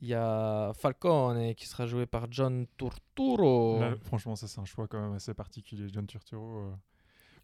Il 0.00 0.08
y 0.08 0.14
a 0.14 0.72
Falcone 0.74 1.54
qui 1.54 1.66
sera 1.66 1.86
joué 1.86 2.06
par 2.06 2.26
John 2.30 2.66
Turturro. 2.76 3.80
Là, 3.80 3.96
franchement, 4.04 4.36
ça 4.36 4.46
c'est 4.46 4.60
un 4.60 4.64
choix 4.64 4.86
quand 4.86 5.00
même 5.00 5.14
assez 5.14 5.34
particulier, 5.34 5.88
John 5.92 6.06
Turturro. 6.06 6.58
euh. 6.58 6.74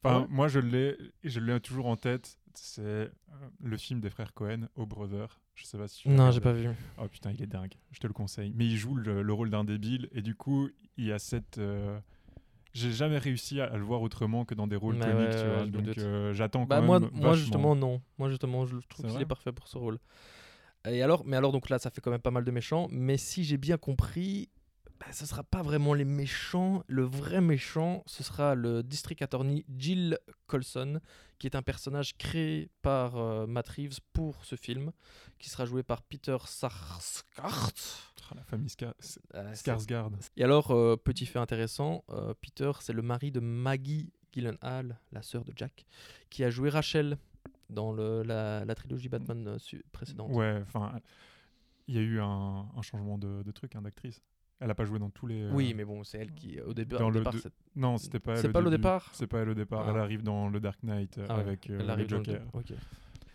Enfin, 0.03 0.21
ouais 0.21 0.27
moi 0.31 0.49
je 0.49 0.61
l'ai, 0.61 0.97
je 1.25 1.40
l'ai 1.40 1.59
toujours 1.61 1.87
en 1.87 1.97
tête. 1.97 2.38
C'est 2.55 2.83
euh, 2.83 3.09
le 3.62 3.77
film 3.77 4.01
des 4.01 4.11
frères 4.11 4.33
Cohen, 4.35 4.69
Oh 4.77 4.87
Brother. 4.87 5.40
Je 5.55 5.64
sais 5.64 5.79
pas 5.79 5.88
si 5.88 6.03
tu 6.03 6.09
Non, 6.09 6.31
j'ai 6.31 6.40
pas 6.40 6.53
vu. 6.53 6.69
Oh 6.99 7.07
putain, 7.09 7.31
il 7.33 7.43
est 7.43 7.47
dingue. 7.47 7.75
Je 7.93 8.01
te 8.01 8.07
le 8.07 8.12
conseille. 8.12 8.53
Mais 8.57 8.67
il 8.67 8.77
joue 8.77 8.95
le, 8.95 9.23
le 9.23 9.33
rôle 9.33 9.51
d'un 9.51 9.64
débile 9.64 10.09
et 10.12 10.23
du 10.23 10.35
coup, 10.35 10.69
il 10.97 11.05
y 11.07 11.12
a 11.12 11.19
cette. 11.19 11.59
euh, 11.59 11.99
J'ai 12.73 12.93
jamais 12.93 13.19
réussi 13.19 13.61
à, 13.61 13.67
à 13.73 13.77
le 13.77 13.85
voir 13.85 14.03
autrement 14.03 14.45
que 14.45 14.55
dans 14.55 14.67
des 14.67 14.77
rôles 14.77 14.97
Ouais, 14.97 15.01
comiques, 15.05 15.29
ouais, 15.31 15.43
tu 15.43 15.49
vois. 15.49 15.67
Donc 15.67 15.99
euh, 15.99 16.33
j'attends 16.33 16.64
Bah 16.64 16.79
quand 16.81 16.87
moi, 16.87 17.01
même. 17.01 17.11
moi 17.12 17.35
justement 17.35 17.75
non. 17.77 18.01
Moi 18.19 18.29
justement 18.31 18.67
je 18.67 18.77
trouve 18.88 19.07
qu'il 19.11 19.21
est 19.21 19.27
parfait 19.27 19.53
pour 19.53 19.69
ce 19.69 19.79
rôle. 19.79 19.99
Et 20.87 21.03
alors, 21.03 21.25
mais 21.25 21.37
alors 21.37 21.51
donc 21.53 21.71
là 21.71 21.79
ça 21.79 21.90
fait 21.90 22.01
quand 22.01 22.11
même 22.11 22.21
pas 22.21 22.31
mal 22.33 22.45
de 22.45 22.51
méchants. 22.51 22.88
Mais 22.90 23.17
si 23.17 23.43
j'ai 23.45 23.57
bien 23.57 23.77
compris, 23.79 24.49
bah, 24.49 24.63
ce 25.12 25.27
sera 25.27 25.43
pas 25.43 25.62
vraiment 25.62 25.95
les 25.95 26.05
méchants. 26.05 26.83
Le 26.87 27.03
vrai 27.03 27.40
méchant, 27.40 28.03
ce 28.07 28.23
sera 28.23 28.55
le 28.55 28.83
district 28.83 29.23
attorney 29.23 29.64
Jill 29.77 30.19
Colson, 30.47 31.01
qui 31.38 31.47
est 31.47 31.57
un 31.57 31.62
personnage 31.62 32.17
créé 32.17 32.71
par 32.83 33.17
euh, 33.17 33.47
Matt 33.47 33.69
Reeves 33.69 33.99
pour 34.12 34.45
ce 34.45 34.57
film, 34.57 34.93
qui 35.38 35.49
sera 35.51 35.67
joué 35.67 35.83
par 35.83 36.03
Peter 36.03 36.37
Sarsgaard. 36.47 37.73
Ah, 38.31 38.35
la 38.37 38.43
famille 38.45 38.71
Euh, 39.35 39.53
Skarsgård. 39.55 40.12
Et 40.37 40.45
alors, 40.45 40.71
euh, 40.71 40.97
petit 40.97 41.27
fait 41.27 41.38
intéressant, 41.38 42.05
Peter, 42.40 42.73
c'est 42.81 42.95
le 42.95 43.03
mari 43.03 43.31
de 43.31 43.40
Maggie 43.40 44.12
Gyllenhaal, 44.33 44.99
la 45.12 45.23
sœur 45.23 45.45
de 45.45 45.53
Jack, 45.55 45.85
qui 46.31 46.43
a 46.43 46.51
joué 46.51 46.71
Rachel 46.71 47.19
dans 47.69 47.93
le, 47.93 48.23
la, 48.23 48.64
la 48.64 48.75
trilogie 48.75 49.09
Batman 49.09 49.59
précédente. 49.93 50.33
Ouais, 50.33 50.61
enfin, 50.67 50.99
il 51.87 51.95
y 51.95 51.99
a 51.99 52.01
eu 52.01 52.19
un, 52.21 52.67
un 52.75 52.83
changement 52.83 53.19
de, 53.19 53.43
de 53.43 53.53
truc, 53.53 53.77
hein, 53.77 53.83
d'actrice. 53.83 54.23
Elle 54.64 54.70
a 54.70 54.74
pas 54.74 54.87
joué 54.87 54.98
dans 54.98 55.11
tous 55.11 55.27
les. 55.27 55.42
euh, 55.42 55.50
Oui, 55.53 55.74
mais 55.77 55.85
bon, 55.85 56.03
c'est 56.05 56.16
elle 56.16 56.33
qui, 56.33 56.59
au 56.59 56.72
début, 56.72 56.96
Dans 56.96 57.09
au 57.09 57.11
le 57.11 57.18
départ, 57.18 57.35
c'est- 57.35 57.53
Non, 57.77 57.98
c'était 57.98 58.18
pas 58.18 58.33
elle. 58.33 58.38
C'est 58.38 58.48
pas 58.48 58.61
le 58.62 58.70
début. 58.70 58.79
départ 58.81 59.11
C'est 59.12 59.27
pas 59.27 59.40
elle 59.40 59.50
au 59.50 59.55
départ. 59.55 59.85
Ah. 59.87 59.90
Elle 59.94 60.00
arrive 60.00 60.22
dans 60.22 60.48
le 60.48 60.59
Dark 60.59 60.83
Knight 60.83 61.18
euh, 61.18 61.27
Ah 61.29 61.35
ouais, 61.35 61.40
avec 61.42 61.68
euh, 61.68 61.74
elle 61.74 61.81
le 61.81 61.87
dans 61.87 61.96
le 61.96 62.07
Joker. 62.09 62.40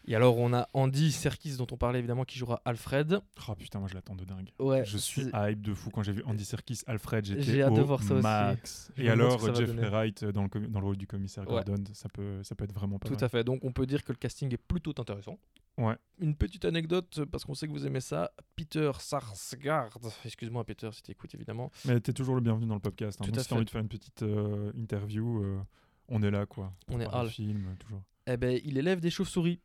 Et 0.10 0.16
alors, 0.16 0.38
on 0.40 0.52
a 0.54 0.68
Andy 0.74 1.12
Serkis, 1.12 1.56
dont 1.58 1.68
on 1.72 1.78
parlait 1.78 2.00
évidemment, 2.00 2.24
qui 2.26 2.40
jouera 2.40 2.64
Alfred. 2.66 3.20
Oh 3.48 3.54
putain, 3.56 3.78
moi 3.78 3.88
je 3.88 3.94
l'attends 3.94 4.16
de 4.16 4.26
dingue. 4.26 4.50
Ouais, 4.58 4.84
je 4.84 4.98
suis 4.98 5.28
hype 5.34 5.62
de 5.62 5.74
fou 5.76 5.92
quand 5.92 6.02
j'ai 6.02 6.14
vu 6.14 6.24
Andy 6.26 6.44
Serkis, 6.44 6.82
Alfred, 6.88 7.24
J'ai 7.26 7.40
j'étais 7.40 7.62
hâte 7.62 7.76
de 7.76 7.82
au 7.82 7.86
voir 7.86 8.02
ça 8.02 8.16
aussi. 8.16 8.24
max. 8.24 8.92
Je 8.98 9.04
Et 9.04 9.10
alors 9.12 9.40
Jeffrey. 9.56 9.88
Wright 9.88 10.24
euh, 10.24 10.32
dans 10.32 10.42
le, 10.44 10.68
dans 10.68 10.80
le 10.80 10.86
rôle 10.88 10.98
du 10.98 11.06
commissaire 11.06 11.48
Ouais. 11.48 11.64
Gordon, 11.64 11.84
ça 11.94 12.10
peut, 12.10 12.42
ça 12.42 12.56
peut 12.56 12.64
être 12.64 12.74
vraiment 12.74 12.98
pas 12.98 13.08
Tout 13.08 13.14
mal. 13.14 13.24
à 13.24 13.30
fait. 13.30 13.44
Donc, 13.44 13.64
on 13.64 13.72
peut 13.72 13.86
dire 13.86 14.04
que 14.04 14.12
le 14.12 14.18
casting 14.18 14.52
est 14.52 14.58
plutôt 14.58 14.94
intéressant. 14.98 15.38
Ouais. 15.78 15.96
Une 16.20 16.36
petite 16.36 16.66
anecdote, 16.66 17.22
parce 17.32 17.46
qu'on 17.46 17.54
sait 17.54 17.68
que 17.68 17.72
vous 17.72 17.86
aimez 17.86 18.02
ça. 18.02 18.32
Peter 18.56 18.92
Sarsgaard, 19.00 19.92
excuse-moi 20.26 20.64
Peter 20.66 20.90
si 20.92 21.04
tu 21.04 21.12
écoutes 21.12 21.36
évidemment, 21.36 21.70
Mais 21.86 22.00
t'es 22.00 22.14
toujours 22.14 22.34
le 22.34 22.42
bienvenu 22.42 22.66
dans 22.66 22.74
le 22.74 22.80
podcast. 22.82 23.20
Hein. 23.22 23.26
Tout 23.32 23.40
à 23.40 23.44
si 23.44 23.50
t'as 23.50 23.56
envie 23.56 23.66
de 23.66 23.70
faire 23.70 23.80
une 23.82 23.88
petite 23.88 24.24
euh, 24.24 24.72
interview, 24.76 25.44
euh, 25.44 25.60
on 26.08 26.22
est 26.24 26.32
là 26.32 26.48
quoi. 26.48 26.74
On 26.90 27.00
est 27.00 27.08
Hal. 27.14 27.30
film, 27.30 27.76
toujours. 27.80 28.02
eh 28.28 28.38
ben, 28.38 28.60
il 28.66 28.78
élève 28.80 29.00
des 29.00 29.12
chauves-souris. 29.12 29.62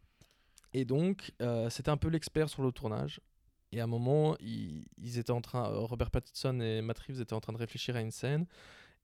Et 0.75 0.85
donc, 0.85 1.33
euh, 1.41 1.71
c'était 1.71 1.91
un 1.91 1.97
peu 1.97 2.09
l'expert 2.09 2.49
sur 2.49 2.63
le 2.63 2.73
tournage. 2.73 3.21
Et 3.71 3.81
à 3.81 3.85
un 3.85 3.87
moment, 3.87 4.37
ils, 4.41 5.19
étaient 5.19 5.31
en 5.31 5.41
train, 5.41 5.71
euh, 5.71 5.79
Robert 5.79 6.11
Pattinson 6.11 6.61
et 6.61 6.83
Matt 6.83 6.99
Reeves 6.99 7.21
étaient 7.21 7.33
en 7.33 7.41
train 7.41 7.53
de 7.53 7.59
réfléchir 7.59 7.95
à 7.97 8.01
une 8.01 8.11
scène. 8.11 8.47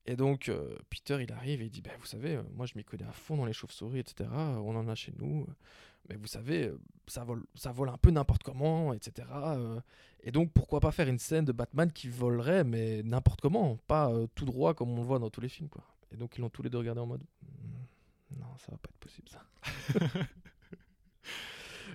Et 0.05 0.17
donc, 0.17 0.49
euh, 0.49 0.77
Peter, 0.89 1.17
il 1.21 1.31
arrive 1.31 1.61
et 1.61 1.65
il 1.65 1.69
dit 1.69 1.81
bah, 1.81 1.91
Vous 1.99 2.05
savez, 2.05 2.39
moi, 2.53 2.65
je 2.65 2.73
m'y 2.75 2.83
connais 2.83 3.05
à 3.05 3.11
fond 3.13 3.37
dans 3.37 3.45
les 3.45 3.53
chauves-souris, 3.53 3.99
etc. 3.99 4.29
On 4.31 4.75
en 4.75 4.87
a 4.89 4.95
chez 4.95 5.13
nous. 5.17 5.47
Mais 6.09 6.15
vous 6.17 6.27
savez, 6.27 6.71
ça 7.07 7.23
vole, 7.23 7.45
ça 7.55 7.71
vole 7.71 7.89
un 7.89 7.97
peu 7.97 8.11
n'importe 8.11 8.43
comment, 8.43 8.91
etc. 8.91 9.27
Et 10.23 10.31
donc, 10.31 10.51
pourquoi 10.51 10.81
pas 10.81 10.91
faire 10.91 11.07
une 11.07 11.19
scène 11.19 11.45
de 11.45 11.51
Batman 11.51 11.91
qui 11.91 12.09
volerait, 12.09 12.63
mais 12.63 13.01
n'importe 13.03 13.39
comment, 13.39 13.77
pas 13.87 14.11
tout 14.35 14.45
droit 14.45 14.73
comme 14.73 14.89
on 14.89 14.97
le 14.97 15.03
voit 15.03 15.19
dans 15.19 15.29
tous 15.29 15.41
les 15.41 15.49
films. 15.49 15.69
Et 16.11 16.17
donc, 16.17 16.37
ils 16.37 16.41
l'ont 16.41 16.49
tous 16.49 16.63
les 16.63 16.69
deux 16.69 16.79
regardé 16.79 16.99
en 16.99 17.05
mode 17.05 17.23
Hmm, 17.43 18.39
Non, 18.39 18.57
ça 18.57 18.71
va 18.71 18.77
pas 18.77 18.89
être 18.89 18.99
possible, 18.99 19.29
ça. 19.29 19.45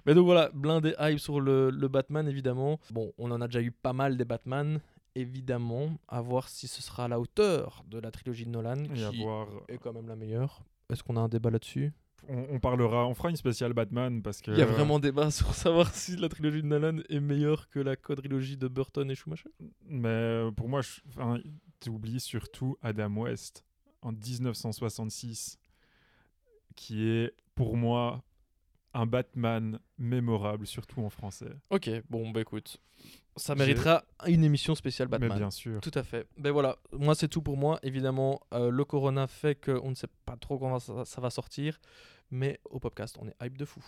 mais 0.07 0.15
donc 0.15 0.25
voilà, 0.25 0.51
blindé 0.55 0.95
hype 0.99 1.19
sur 1.19 1.41
le, 1.41 1.71
le 1.71 1.89
Batman, 1.89 2.27
évidemment. 2.29 2.79
Bon, 2.91 3.13
on 3.19 3.31
en 3.31 3.41
a 3.41 3.47
déjà 3.49 3.61
eu 3.61 3.73
pas 3.73 3.93
mal 3.93 4.17
des 4.17 4.25
Batman, 4.25 4.81
évidemment. 5.15 5.99
À 6.09 6.21
voir 6.21 6.49
si 6.49 6.69
ce 6.69 6.81
sera 6.83 7.05
à 7.05 7.09
la 7.09 7.19
hauteur 7.21 7.85
de 7.89 7.99
la 7.99 8.11
trilogie 8.11 8.45
de 8.47 8.51
Nolan, 8.51 8.85
Et 8.85 9.11
qui 9.11 9.23
voir- 9.23 9.49
est 9.69 9.79
quand 9.79 9.93
même 9.93 10.09
la 10.09 10.17
meilleure. 10.17 10.61
Est-ce 10.91 11.03
qu'on 11.03 11.17
a 11.17 11.21
un 11.21 11.29
débat 11.29 11.51
là-dessus? 11.51 11.93
On, 12.29 12.47
on 12.51 12.59
parlera, 12.61 13.07
on 13.07 13.15
fera 13.15 13.31
une 13.31 13.37
spéciale 13.37 13.73
Batman 13.73 14.21
parce 14.23 14.41
que 14.41 14.51
Il 14.51 14.59
y 14.59 14.63
a 14.63 14.67
vraiment 14.67 14.99
débat 14.99 15.31
sur 15.31 15.53
savoir 15.55 15.95
si 15.95 16.17
la 16.17 16.29
trilogie 16.29 16.63
de 16.63 16.67
Nolan 16.67 16.99
est 17.09 17.21
meilleure 17.21 17.69
que 17.69 17.79
la 17.79 17.95
quadrilogie 17.95 18.57
de 18.57 18.67
Burton 18.69 19.09
et 19.11 19.15
Schumacher? 19.15 19.51
Mais 19.85 20.09
euh, 20.09 20.51
pour 20.51 20.69
moi, 20.69 20.81
je- 20.81 21.01
enfin, 21.09 21.39
tu 21.81 21.91
oublies 21.91 22.19
surtout 22.21 22.77
Adam 22.83 23.15
West 23.17 23.65
en 24.03 24.13
1966, 24.13 25.59
qui 26.75 27.07
est 27.09 27.33
pour 27.55 27.77
moi 27.77 28.23
un 28.97 29.05
Batman 29.05 29.79
mémorable, 29.99 30.67
surtout 30.67 31.03
en 31.03 31.11
français. 31.11 31.53
Ok, 31.69 31.91
bon 32.09 32.31
bah 32.31 32.41
écoute, 32.41 32.81
ça 33.37 33.55
méritera 33.55 34.05
une 34.27 34.43
émission 34.43 34.75
spéciale 34.75 35.09
Batman. 35.09 35.31
Mais 35.31 35.37
bien 35.37 35.51
sûr. 35.51 35.81
Tout 35.83 35.91
à 35.95 36.03
fait. 36.03 36.27
Ben 36.39 36.51
voilà, 36.51 36.79
moi 36.93 37.15
c'est 37.15 37.29
tout 37.29 37.43
pour 37.43 37.59
moi. 37.59 37.79
Évidemment, 37.83 38.41
euh, 38.55 38.71
le 38.71 38.85
Corona 38.87 39.27
fait 39.27 39.55
qu'on 39.55 39.91
ne 39.91 39.95
sait 39.95 40.09
pas 40.25 40.37
trop 40.37 40.59
comment 40.59 40.79
ça, 40.79 41.05
ça 41.05 41.21
va 41.21 41.29
sortir, 41.29 41.79
mais 42.31 42.59
au 42.71 42.81
podcast, 42.81 43.19
on 43.21 43.29
est 43.29 43.35
hype 43.43 43.59
de 43.59 43.67
fou. 43.67 43.85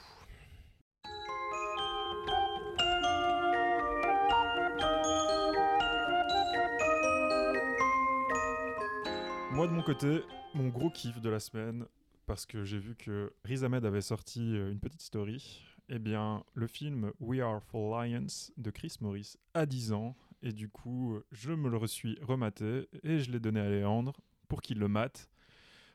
Moi, 9.51 9.67
de 9.67 9.73
mon 9.73 9.83
côté, 9.83 10.23
mon 10.55 10.69
gros 10.69 10.91
kiff 10.91 11.21
de 11.21 11.31
la 11.31 11.41
semaine, 11.41 11.87
parce 12.29 12.45
que 12.45 12.63
j'ai 12.63 12.79
vu 12.79 12.95
que 12.95 13.33
Riz 13.43 13.65
Ahmed 13.65 13.87
avait 13.87 14.03
sorti 14.03 14.55
euh, 14.55 14.71
une 14.71 14.79
petite 14.79 15.01
story, 15.01 15.65
eh 15.89 15.99
bien, 15.99 16.45
le 16.53 16.67
film 16.67 17.11
We 17.21 17.41
Are 17.41 17.63
for 17.63 18.05
Lions 18.05 18.53
de 18.59 18.71
Chris 18.71 18.97
Morris 19.01 19.37
a 19.55 19.65
10 19.65 19.93
ans, 19.93 20.15
et 20.43 20.53
du 20.53 20.69
coup, 20.69 21.19
je 21.33 21.53
me 21.53 21.71
le 21.71 21.87
suis 21.87 22.19
rematé, 22.21 22.87
et 23.03 23.19
je 23.19 23.33
l'ai 23.33 23.41
donné 23.41 23.61
à 23.61 23.71
Léandre 23.71 24.21
pour 24.47 24.61
qu'il 24.61 24.79
le 24.79 24.89
mate, 24.89 25.31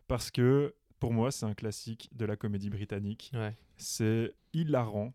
parce 0.08 0.32
que 0.32 0.74
pour 1.00 1.14
moi, 1.14 1.30
c'est 1.32 1.46
un 1.46 1.54
classique 1.54 2.10
de 2.14 2.26
la 2.26 2.36
comédie 2.36 2.72
britannique. 2.72 3.30
Ouais. 3.36 3.56
C'est 3.78 4.34
hilarant, 4.54 5.14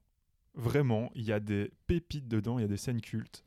vraiment, 0.54 1.10
il 1.16 1.24
y 1.24 1.32
a 1.32 1.40
des 1.40 1.72
pépites 1.88 2.28
dedans, 2.28 2.60
il 2.60 2.62
y 2.62 2.64
a 2.64 2.68
des 2.68 2.76
scènes 2.76 3.00
cultes. 3.00 3.42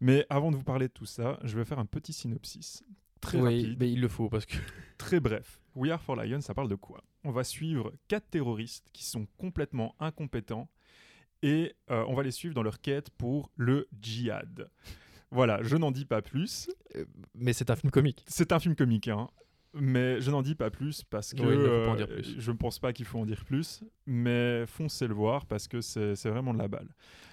Mais 0.00 0.26
avant 0.28 0.50
de 0.50 0.56
vous 0.56 0.64
parler 0.64 0.88
de 0.88 0.92
tout 0.92 1.06
ça, 1.06 1.40
je 1.44 1.56
vais 1.56 1.64
faire 1.64 1.78
un 1.78 1.86
petit 1.86 2.12
synopsis. 2.12 2.84
Très 3.20 3.40
oui, 3.40 3.62
rapide 3.62 3.76
mais 3.80 3.90
il 3.90 4.00
le 4.00 4.08
faut 4.08 4.28
parce 4.28 4.46
que. 4.46 4.56
très 4.98 5.20
bref. 5.20 5.60
We 5.74 5.90
Are 5.90 6.00
for 6.00 6.16
Lions, 6.16 6.40
ça 6.40 6.54
parle 6.54 6.68
de 6.68 6.74
quoi? 6.74 7.02
On 7.24 7.30
va 7.30 7.44
suivre 7.44 7.92
quatre 8.08 8.28
terroristes 8.30 8.88
qui 8.92 9.04
sont 9.04 9.26
complètement 9.36 9.94
incompétents 10.00 10.68
et 11.42 11.74
euh, 11.90 12.04
on 12.08 12.14
va 12.14 12.22
les 12.22 12.30
suivre 12.30 12.54
dans 12.54 12.62
leur 12.62 12.80
quête 12.80 13.10
pour 13.10 13.50
le 13.56 13.88
djihad. 14.00 14.70
Voilà, 15.30 15.62
je 15.62 15.76
n'en 15.76 15.90
dis 15.90 16.04
pas 16.04 16.22
plus. 16.22 16.70
Mais 17.34 17.52
c'est 17.52 17.70
un 17.70 17.76
film 17.76 17.90
comique. 17.90 18.24
C'est 18.26 18.52
un 18.52 18.58
film 18.58 18.74
comique, 18.74 19.08
hein, 19.08 19.28
mais 19.78 20.20
je 20.20 20.30
n'en 20.30 20.42
dis 20.42 20.54
pas 20.54 20.70
plus 20.70 21.02
parce 21.04 21.32
que 21.34 21.42
Oui, 21.42 21.56
ne 21.56 21.62
euh, 21.62 22.06
plus. 22.06 22.34
je 22.38 22.50
ne 22.50 22.56
pense 22.56 22.78
pas 22.78 22.92
qu'il 22.92 23.04
faut 23.06 23.18
en 23.18 23.26
dire 23.26 23.44
plus, 23.44 23.82
mais 24.06 24.64
foncez 24.66 25.06
le 25.06 25.14
voir 25.14 25.46
parce 25.46 25.68
que 25.68 25.80
c'est 25.80 26.14
vraiment 26.28 26.52
de 26.54 26.58
la 26.58 26.68
balle. 26.68 26.88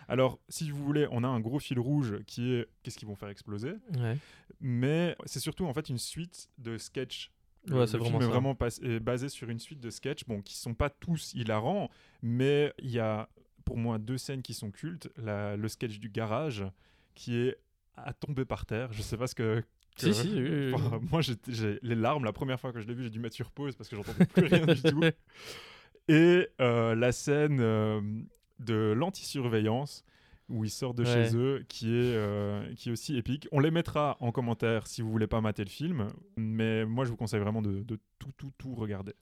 Alors, 0.08 0.40
si 0.50 0.70
vous 0.70 0.84
voulez, 0.84 1.08
on 1.12 1.24
a 1.24 1.28
un 1.28 1.40
gros 1.40 1.60
fil 1.60 1.80
rouge 1.80 2.18
qui 2.28 2.54
est 2.54 2.68
qu'est-ce 2.84 2.98
qu'ils 2.98 3.08
vont 3.08 3.16
faire 3.16 3.30
exploser 3.30 3.74
Ouais. 3.98 4.18
mais 4.60 5.16
c'est 5.26 5.40
surtout 5.40 5.66
en 5.66 5.74
fait 5.74 5.90
une 5.90 5.98
suite 5.98 6.50
de 6.58 6.78
sketchs. 6.78 7.32
Ouais, 7.70 7.80
le 7.80 7.88
film 7.88 8.00
vraiment 8.02 8.20
est 8.22 8.28
vraiment 8.28 8.56
pas- 8.56 8.78
est 8.82 9.00
basé 9.00 9.30
sur 9.30 9.50
une 9.50 9.60
suite 9.60 9.80
de 9.80 9.90
sketchs, 9.90 10.26
bon, 10.28 10.42
qui 10.42 10.56
sont 10.58 10.74
pas 10.74 10.90
tous 10.90 11.34
hilarants, 11.34 11.90
mais 12.22 12.74
il 12.80 12.92
y 12.92 13.00
a 13.00 13.30
pour 13.64 13.78
moi 13.78 13.98
deux 13.98 14.18
scènes 14.18 14.42
qui 14.42 14.54
sont 14.54 14.70
cultes. 14.70 15.10
La- 15.16 15.56
le 15.56 15.68
sketch 15.70 15.98
du 16.00 16.10
garage, 16.10 16.66
qui 17.16 17.38
est 17.38 17.58
à 17.96 18.12
tomber 18.12 18.44
par 18.44 18.66
terre. 18.66 18.92
Je 18.92 19.02
sais 19.02 19.16
pas 19.16 19.28
ce 19.28 19.36
que. 19.36 19.64
Si, 19.96 20.14
si, 20.14 20.28
oui, 20.34 20.74
oui, 20.74 20.82
moi, 21.12 21.22
j'ai 21.22 21.80
les 21.82 21.96
larmes 21.96 22.26
la 22.26 22.34
première 22.34 22.60
fois 22.60 22.72
que 22.74 22.80
je 22.82 22.88
l'ai 22.88 22.94
vu, 22.94 23.04
j'ai 23.04 23.10
dû 23.10 23.20
mettre 23.20 23.36
sur 23.36 23.52
pause 23.52 23.76
parce 23.76 23.90
que 23.90 23.96
j'entendais 23.96 24.26
plus 24.26 24.46
rien 24.46 24.66
du 24.66 24.82
tout. 24.82 25.02
Et 26.10 26.48
euh, 26.60 26.96
la 26.96 27.12
scène 27.12 27.60
euh, 27.62 28.02
de 28.60 28.94
l'anti-surveillance 28.98 30.04
où 30.50 30.66
ils 30.66 30.70
sortent 30.70 30.98
de 30.98 31.06
Ouais. 31.06 31.30
chez 31.30 31.36
eux, 31.38 31.64
qui 31.70 31.88
est, 31.96 32.16
euh, 32.16 32.74
qui 32.76 32.90
est 32.90 32.92
aussi 32.92 33.16
épique. 33.18 33.48
On 33.54 33.60
les 33.60 33.72
mettra 33.72 34.18
en 34.20 34.32
commentaire 34.34 34.88
si 34.88 35.02
vous 35.02 35.10
voulez 35.12 35.28
pas 35.28 35.40
mater 35.40 35.64
le 35.64 35.70
film, 35.70 36.08
mais 36.36 36.86
moi 36.86 37.06
je 37.06 37.10
vous 37.12 37.16
conseille 37.16 37.40
vraiment 37.40 37.62
de, 37.62 37.82
de 37.84 37.98
tout, 38.20 38.32
tout, 38.38 38.52
tout 38.58 38.76
regarder 38.76 39.14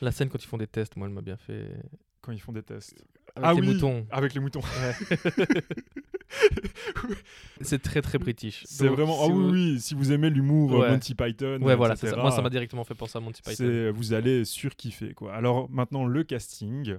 La 0.00 0.12
scène 0.12 0.28
quand 0.28 0.42
ils 0.42 0.46
font 0.46 0.56
des 0.58 0.68
tests, 0.68 0.96
moi, 0.96 1.08
elle 1.08 1.14
m'a 1.14 1.22
bien 1.22 1.36
fait. 1.36 1.66
quand 2.20 2.30
ils 2.32 2.40
font 2.40 2.52
des 2.52 2.62
tests. 2.62 2.94
Avec 3.34 3.48
ah 3.50 3.54
les 3.54 3.60
oui, 3.60 3.74
moutons. 3.74 4.06
avec 4.10 4.34
les 4.34 4.40
moutons. 4.40 4.60
C'est 7.60 7.82
très 7.82 8.02
très 8.02 8.18
british. 8.18 8.62
C'est 8.66 8.88
vraiment. 8.88 9.14
si 9.14 9.22
Ah 9.24 9.32
vous- 9.32 9.50
oui, 9.50 9.72
oui, 9.74 9.80
si 9.80 9.94
vous 9.94 10.12
aimez 10.12 10.30
l'humour 10.30 10.72
euh, 10.74 10.78
Ouais. 10.80 10.90
Monty 10.90 11.14
Python, 11.14 11.58
Ouais, 11.60 11.74
voilà, 11.74 11.96
ça. 11.96 12.14
Moi, 12.16 12.30
ça 12.30 12.42
m'a 12.42 12.50
directement 12.50 12.84
fait 12.84 12.94
penser 12.94 13.16
à 13.18 13.20
Monty 13.20 13.42
Python. 13.42 13.90
vous 13.94 14.12
allez 14.12 14.44
surkiffer 14.44 15.14
quoi. 15.14 15.34
Alors 15.34 15.68
maintenant 15.70 16.04
le 16.06 16.22
casting, 16.24 16.96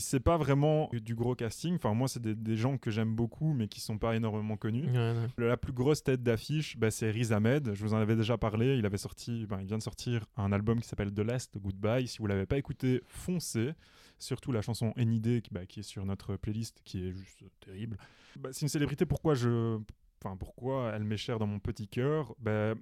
c'est 0.00 0.20
pas 0.20 0.36
vraiment 0.36 0.88
du 0.92 1.14
gros 1.14 1.34
casting. 1.34 1.74
Enfin 1.76 1.94
moi 1.94 2.08
c'est 2.08 2.20
des, 2.20 2.34
des 2.34 2.56
gens 2.56 2.78
que 2.78 2.90
j'aime 2.90 3.14
beaucoup 3.14 3.52
mais 3.52 3.68
qui 3.68 3.80
sont 3.80 3.98
pas 3.98 4.16
énormément 4.16 4.56
connus. 4.56 4.88
Ouais, 4.90 5.14
ouais. 5.38 5.46
La 5.48 5.56
plus 5.56 5.72
grosse 5.72 6.02
tête 6.02 6.22
d'affiche, 6.22 6.76
bah, 6.76 6.90
c'est 6.90 7.10
Riz 7.10 7.32
Ahmed. 7.32 7.72
Je 7.74 7.82
vous 7.84 7.94
en 7.94 7.98
avais 7.98 8.16
déjà 8.16 8.38
parlé. 8.38 8.76
Il 8.78 8.86
avait 8.86 8.98
sorti, 8.98 9.46
ben, 9.46 9.60
il 9.60 9.66
vient 9.66 9.78
de 9.78 9.82
sortir 9.82 10.26
un 10.36 10.52
album 10.52 10.80
qui 10.80 10.88
s'appelle 10.88 11.12
The 11.12 11.20
Last 11.20 11.58
Goodbye. 11.58 12.06
Si 12.08 12.18
vous 12.18 12.26
l'avez 12.26 12.46
pas 12.46 12.58
écouté, 12.58 13.02
foncez. 13.06 13.72
Surtout 14.18 14.52
la 14.52 14.62
chanson 14.62 14.92
Any 14.96 15.20
Day 15.20 15.40
qui, 15.42 15.50
bah, 15.52 15.66
qui 15.66 15.80
est 15.80 15.84
sur 15.84 16.04
notre 16.06 16.36
playlist, 16.36 16.80
qui 16.84 17.06
est 17.06 17.12
juste 17.12 17.44
terrible. 17.60 17.96
Bah, 18.38 18.50
c'est 18.52 18.62
une 18.62 18.68
célébrité. 18.68 19.06
Pourquoi 19.06 19.34
je, 19.34 19.78
enfin 20.22 20.36
pourquoi 20.36 20.92
elle 20.94 21.04
m'est 21.04 21.16
chère 21.16 21.38
dans 21.38 21.46
mon 21.46 21.58
petit 21.58 21.88
cœur? 21.88 22.34
Bah, 22.38 22.74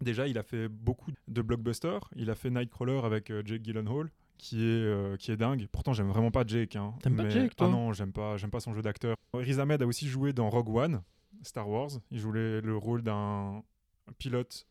Déjà, 0.00 0.26
il 0.26 0.36
a 0.36 0.42
fait 0.42 0.68
beaucoup 0.68 1.10
de 1.26 1.40
blockbusters. 1.42 2.10
Il 2.16 2.28
a 2.28 2.34
fait 2.34 2.50
Nightcrawler 2.50 3.00
avec 3.04 3.30
euh, 3.30 3.42
Jake 3.44 3.62
Gyllenhaal, 3.64 4.10
qui 4.38 4.62
est, 4.62 4.84
euh, 4.84 5.16
qui 5.16 5.30
est 5.32 5.36
dingue. 5.36 5.66
Pourtant, 5.72 5.92
j'aime 5.92 6.08
vraiment 6.08 6.30
pas 6.30 6.44
Jake. 6.46 6.76
Hein, 6.76 6.94
T'aimes 7.02 7.16
pas 7.16 7.28
Jake, 7.28 7.56
toi 7.56 7.66
Ah 7.68 7.70
non, 7.70 7.92
j'aime 7.92 8.12
pas, 8.12 8.36
j'aime 8.36 8.50
pas 8.50 8.60
son 8.60 8.74
jeu 8.74 8.82
d'acteur. 8.82 9.16
Riz 9.34 9.58
Ahmed 9.60 9.82
a 9.82 9.86
aussi 9.86 10.06
joué 10.08 10.32
dans 10.32 10.48
Rogue 10.50 10.68
One, 10.68 11.02
Star 11.42 11.68
Wars. 11.68 11.90
Il 12.10 12.18
jouait 12.18 12.60
le 12.60 12.76
rôle 12.76 13.02
d'un 13.02 13.62
pilote 14.18 14.66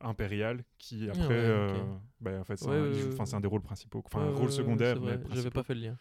impérial 0.00 0.62
qui 0.78 1.08
après, 1.08 1.24
Ah 1.24 1.28
ouais, 1.28 1.34
ok. 1.36 1.76
euh, 1.76 1.84
bah, 2.20 2.30
en 2.40 2.44
fait, 2.44 2.56
c'est 2.56 2.66
Ouais, 2.68 2.76
un, 2.76 2.82
ouais, 2.82 2.92
joue- 2.94 3.24
c'est 3.24 3.34
un 3.34 3.40
des 3.40 3.48
rôles 3.48 3.62
principaux, 3.62 4.02
enfin 4.06 4.20
un 4.20 4.30
rôle 4.34 4.50
secondaire. 4.52 5.00
mais 5.00 5.18
J'avais 5.34 5.50
pas 5.50 5.62
fait 5.62 5.74
le 5.74 5.80
lien. 5.80 5.96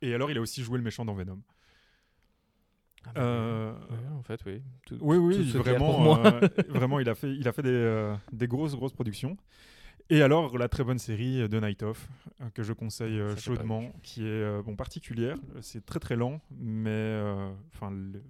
Et 0.00 0.14
alors, 0.14 0.30
il 0.30 0.38
a 0.38 0.40
aussi 0.40 0.62
joué 0.62 0.78
le 0.78 0.84
méchant 0.84 1.04
dans 1.04 1.14
Venom. 1.14 1.40
Ah 3.04 3.10
bah, 3.14 3.20
Euh, 3.20 3.72
en 4.18 4.22
fait, 4.22 4.40
oui. 4.46 4.62
Tout- 4.86 4.98
Oui, 5.00 5.16
oui, 5.16 5.50
tout 5.52 5.58
vraiment, 5.58 6.16
euh, 6.24 6.40
vraiment, 6.68 6.98
il 7.00 7.08
a 7.08 7.14
fait, 7.14 7.34
il 7.34 7.46
a 7.48 7.52
fait 7.52 7.62
des, 7.62 8.14
des 8.32 8.48
grosses, 8.48 8.74
grosses 8.74 8.92
productions. 8.92 9.36
Et 10.10 10.22
alors, 10.22 10.56
la 10.56 10.68
très 10.68 10.84
bonne 10.84 10.98
série 10.98 11.46
The 11.50 11.54
Night 11.54 11.82
Of, 11.82 12.08
euh, 12.40 12.48
que 12.50 12.62
je 12.62 12.72
conseille 12.72 13.18
euh, 13.20 13.34
Ça, 13.34 13.40
chaudement, 13.42 13.92
qui 14.02 14.22
est 14.22 14.26
euh, 14.26 14.62
bon, 14.62 14.74
particulière. 14.74 15.36
C'est 15.60 15.84
très, 15.84 15.98
très 16.00 16.16
lent, 16.16 16.40
mais 16.50 17.20
enfin, 17.74 17.90
le- 17.90 18.22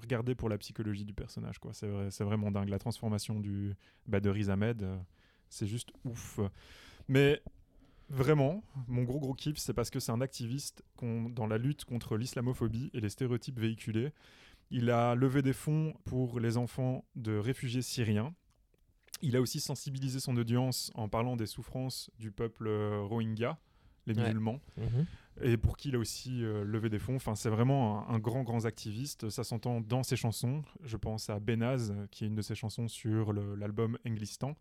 regardez 0.00 0.34
pour 0.36 0.48
la 0.48 0.56
psychologie 0.58 1.04
du 1.04 1.14
personnage. 1.14 1.58
quoi. 1.58 1.72
C'est 1.72 1.88
vrai- 1.88 2.10
c'est 2.12 2.22
vraiment 2.22 2.50
dingue. 2.52 2.68
La 2.68 2.78
transformation 2.78 3.40
du, 3.40 3.74
bah, 4.06 4.20
de 4.20 4.30
Riz 4.30 4.50
Ahmed, 4.50 4.86
c'est 5.48 5.66
juste 5.66 5.90
ouf. 6.04 6.38
Mais 7.08 7.42
vraiment, 8.08 8.62
mon 8.86 9.02
gros, 9.02 9.18
gros 9.18 9.34
kiff, 9.34 9.58
c'est 9.58 9.74
parce 9.74 9.90
que 9.90 9.98
c'est 9.98 10.12
un 10.12 10.20
activiste 10.20 10.84
dans 11.02 11.46
la 11.48 11.58
lutte 11.58 11.84
contre 11.84 12.16
l'islamophobie 12.16 12.90
et 12.94 13.00
les 13.00 13.08
stéréotypes 13.08 13.58
véhiculés. 13.58 14.12
Il 14.70 14.90
a 14.90 15.16
levé 15.16 15.42
des 15.42 15.52
fonds 15.52 15.92
pour 16.04 16.38
les 16.38 16.56
enfants 16.56 17.04
de 17.16 17.36
réfugiés 17.36 17.82
syriens. 17.82 18.32
Il 19.22 19.36
a 19.36 19.40
aussi 19.40 19.60
sensibilisé 19.60 20.20
son 20.20 20.36
audience 20.36 20.90
en 20.94 21.08
parlant 21.08 21.36
des 21.36 21.46
souffrances 21.46 22.10
du 22.18 22.30
peuple 22.30 22.66
euh, 22.68 23.00
Rohingya, 23.02 23.58
les 24.06 24.14
Ouais. 24.14 24.22
musulmans, 24.24 24.60
Mhm. 24.76 25.06
et 25.42 25.56
pour 25.56 25.76
qui 25.76 25.88
il 25.88 25.96
a 25.96 25.98
aussi 25.98 26.44
euh, 26.44 26.64
levé 26.64 26.88
des 26.90 26.98
fonds. 26.98 27.16
Enfin, 27.16 27.34
c'est 27.34 27.48
vraiment 27.50 28.08
un, 28.08 28.14
un 28.14 28.18
grand, 28.18 28.42
grand 28.42 28.64
activiste. 28.66 29.28
Ça 29.30 29.42
s'entend 29.42 29.80
dans 29.80 30.02
ses 30.02 30.16
chansons. 30.16 30.62
Je 30.84 30.96
pense 30.96 31.28
à 31.30 31.40
Benaz, 31.40 31.92
qui 32.10 32.24
est 32.24 32.26
une 32.28 32.34
de 32.36 32.42
ses 32.42 32.54
chansons 32.54 32.88
sur 32.88 33.32
l'album 33.32 33.98
Englistan, 34.06 34.54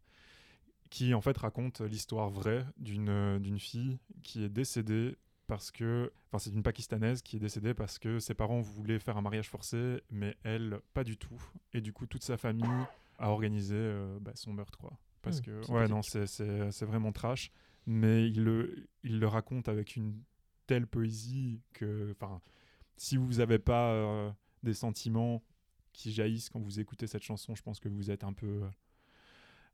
qui 0.89 1.13
en 1.13 1.21
fait 1.21 1.37
raconte 1.37 1.81
l'histoire 1.81 2.29
vraie 2.29 2.65
d'une 2.77 3.09
euh, 3.09 3.39
d'une 3.39 3.59
fille 3.59 3.99
qui 4.23 4.43
est 4.43 4.49
décédée 4.49 5.17
parce 5.47 5.69
que, 5.69 6.11
enfin, 6.31 6.39
c'est 6.39 6.49
une 6.55 6.63
Pakistanaise 6.63 7.21
qui 7.21 7.35
est 7.35 7.39
décédée 7.39 7.75
parce 7.75 7.99
que 7.99 8.17
ses 8.17 8.33
parents 8.33 8.61
voulaient 8.61 8.97
faire 8.97 9.15
un 9.17 9.21
mariage 9.21 9.47
forcé, 9.49 10.01
mais 10.09 10.35
elle, 10.43 10.79
pas 10.95 11.03
du 11.03 11.17
tout. 11.17 11.39
Et 11.73 11.81
du 11.81 11.93
coup, 11.93 12.07
toute 12.07 12.23
sa 12.23 12.35
famille 12.37 12.65
a 13.17 13.29
organisé 13.29 13.75
euh, 13.77 14.17
bah, 14.21 14.31
son 14.35 14.53
meurtre, 14.53 14.77
quoi. 14.77 14.93
Parce 15.21 15.41
que, 15.41 15.65
ouais, 15.71 15.87
non, 15.87 16.01
c'est- 16.03 16.27
c'est 16.27 16.85
vraiment 16.85 17.11
trash. 17.11 17.51
Mais 17.87 18.27
il 18.29 18.43
le, 18.43 18.87
il 19.03 19.19
le 19.19 19.27
raconte 19.27 19.67
avec 19.69 19.95
une 19.95 20.19
telle 20.67 20.87
poésie 20.87 21.61
que, 21.73 22.11
enfin, 22.11 22.41
si 22.97 23.17
vous 23.17 23.33
n'avez 23.35 23.59
pas 23.59 23.91
euh, 23.91 24.31
des 24.63 24.73
sentiments 24.73 25.43
qui 25.93 26.11
jaillissent 26.11 26.49
quand 26.49 26.59
vous 26.59 26.79
écoutez 26.79 27.07
cette 27.07 27.23
chanson, 27.23 27.55
je 27.55 27.61
pense 27.63 27.79
que 27.79 27.87
vous 27.89 28.09
êtes 28.11 28.23
un 28.23 28.33
peu, 28.33 28.47
euh, 28.63 28.67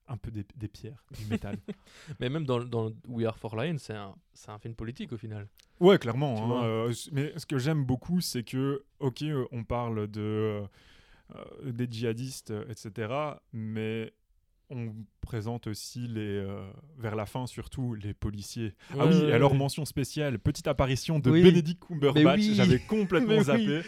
un 0.08 0.18
peu 0.18 0.30
des, 0.32 0.46
des 0.56 0.68
pierres, 0.68 1.04
du 1.18 1.26
métal. 1.26 1.58
Mais 2.20 2.30
même 2.30 2.46
dans, 2.46 2.60
dans 2.64 2.92
We 3.08 3.26
Are 3.26 3.38
for 3.38 3.56
Lion, 3.56 3.78
c'est 3.78 3.94
un, 3.96 4.16
c'est 4.34 4.52
un 4.52 4.60
film 4.60 4.76
politique 4.76 5.12
au 5.14 5.18
final. 5.18 5.48
Ouais, 5.80 5.98
clairement. 5.98 6.60
Hein, 6.60 6.64
euh, 6.66 6.94
mais 7.12 7.34
ce 7.40 7.46
que 7.46 7.58
j'aime 7.58 7.84
beaucoup, 7.86 8.22
c'est 8.22 8.44
que, 8.44 8.84
ok, 9.00 9.24
euh, 9.24 9.46
on 9.52 9.64
parle 9.64 10.08
de 10.08 10.62
euh, 11.36 11.72
des 11.72 11.88
djihadistes, 11.90 12.52
euh, 12.52 12.66
etc. 12.70 13.14
Mais 13.54 14.14
on 14.70 14.94
présente 15.22 15.68
aussi 15.68 16.08
les, 16.08 16.22
euh, 16.38 16.62
vers 16.98 17.16
la 17.16 17.26
fin 17.26 17.46
surtout, 17.48 17.94
les 17.96 18.14
policiers. 18.14 18.74
ah 18.98 19.06
oui, 19.06 19.16
ouais, 19.16 19.32
alors 19.34 19.52
ouais. 19.52 19.58
mention 19.58 19.84
spéciale, 19.86 20.40
petite 20.40 20.68
apparition 20.68 21.20
de 21.20 21.30
Oui. 21.30 21.44
Benedict 21.44 21.84
Cumberbatch. 21.86 22.38
oui. 22.40 22.56
J'avais 22.56 22.80
complètement 22.80 23.42
zappé. 23.44 23.82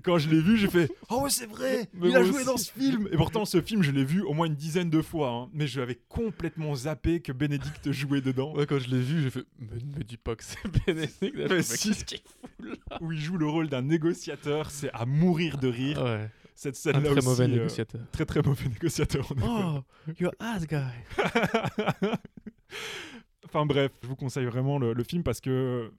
Et 0.00 0.02
Quand 0.02 0.16
je 0.18 0.30
l'ai 0.30 0.40
vu, 0.40 0.56
j'ai 0.56 0.68
fait 0.68 0.90
Oh 1.10 1.20
ouais, 1.22 1.30
c'est 1.30 1.46
vrai 1.46 1.88
Mais 1.92 2.08
Il 2.08 2.16
a 2.16 2.22
joué 2.24 2.36
aussi. 2.36 2.44
dans 2.46 2.56
ce 2.56 2.72
film 2.72 3.08
Et 3.12 3.16
pourtant, 3.16 3.44
ce 3.44 3.60
film, 3.60 3.82
je 3.82 3.90
l'ai 3.90 4.04
vu 4.04 4.22
au 4.22 4.32
moins 4.32 4.46
une 4.46 4.54
dizaine 4.54 4.88
de 4.88 5.02
fois. 5.02 5.28
hein. 5.30 5.48
mais 5.52 5.66
je 5.66 5.78
l'avais 5.78 5.98
complètement 6.08 6.74
zappé 6.74 7.20
que 7.20 7.32
Benedict 7.32 7.92
jouait 7.92 8.20
dedans. 8.22 8.54
Ouais, 8.54 8.66
quand 8.66 8.78
je 8.78 8.88
l'ai 8.88 9.00
vu, 9.00 9.22
j'ai 9.22 9.30
fait 9.30 9.44
Mais 9.58 9.76
ne 9.76 9.98
me 9.98 10.02
dis 10.04 10.16
pas 10.16 10.34
que 10.36 10.44
c'est 10.44 10.58
Bénédicte. 10.86 11.36
Mais 11.50 11.62
si. 11.62 11.92
fout 11.94 12.22
là? 12.60 12.98
Où 13.00 13.12
il 13.12 13.18
joue 13.20 13.36
le 13.36 13.46
rôle 13.46 13.68
d'un 13.68 13.82
négociateur. 13.82 14.70
C'est 14.70 14.90
à 14.92 15.04
mourir 15.06 15.58
de 15.58 15.68
rire. 15.68 16.02
Ouais, 16.02 16.30
Cette 16.54 16.76
scène-là 16.76 17.00
très 17.02 17.18
aussi, 17.18 17.26
mauvais 17.28 17.44
euh, 17.44 17.48
négociateur. 17.48 18.00
très 18.12 18.24
très 18.24 18.42
mauvais 18.42 18.68
négociateur. 18.68 19.32
Oh, 19.42 19.80
you're 20.18 20.32
ass 20.40 20.66
guy. 20.66 20.92
enfin 23.46 23.66
bref, 23.66 23.90
je 24.02 24.08
vous 24.08 24.16
conseille 24.16 24.44
vraiment 24.46 24.78
le, 24.78 24.92
le 24.92 25.04
film 25.04 25.22
parce 25.22 25.40
que 25.40 25.90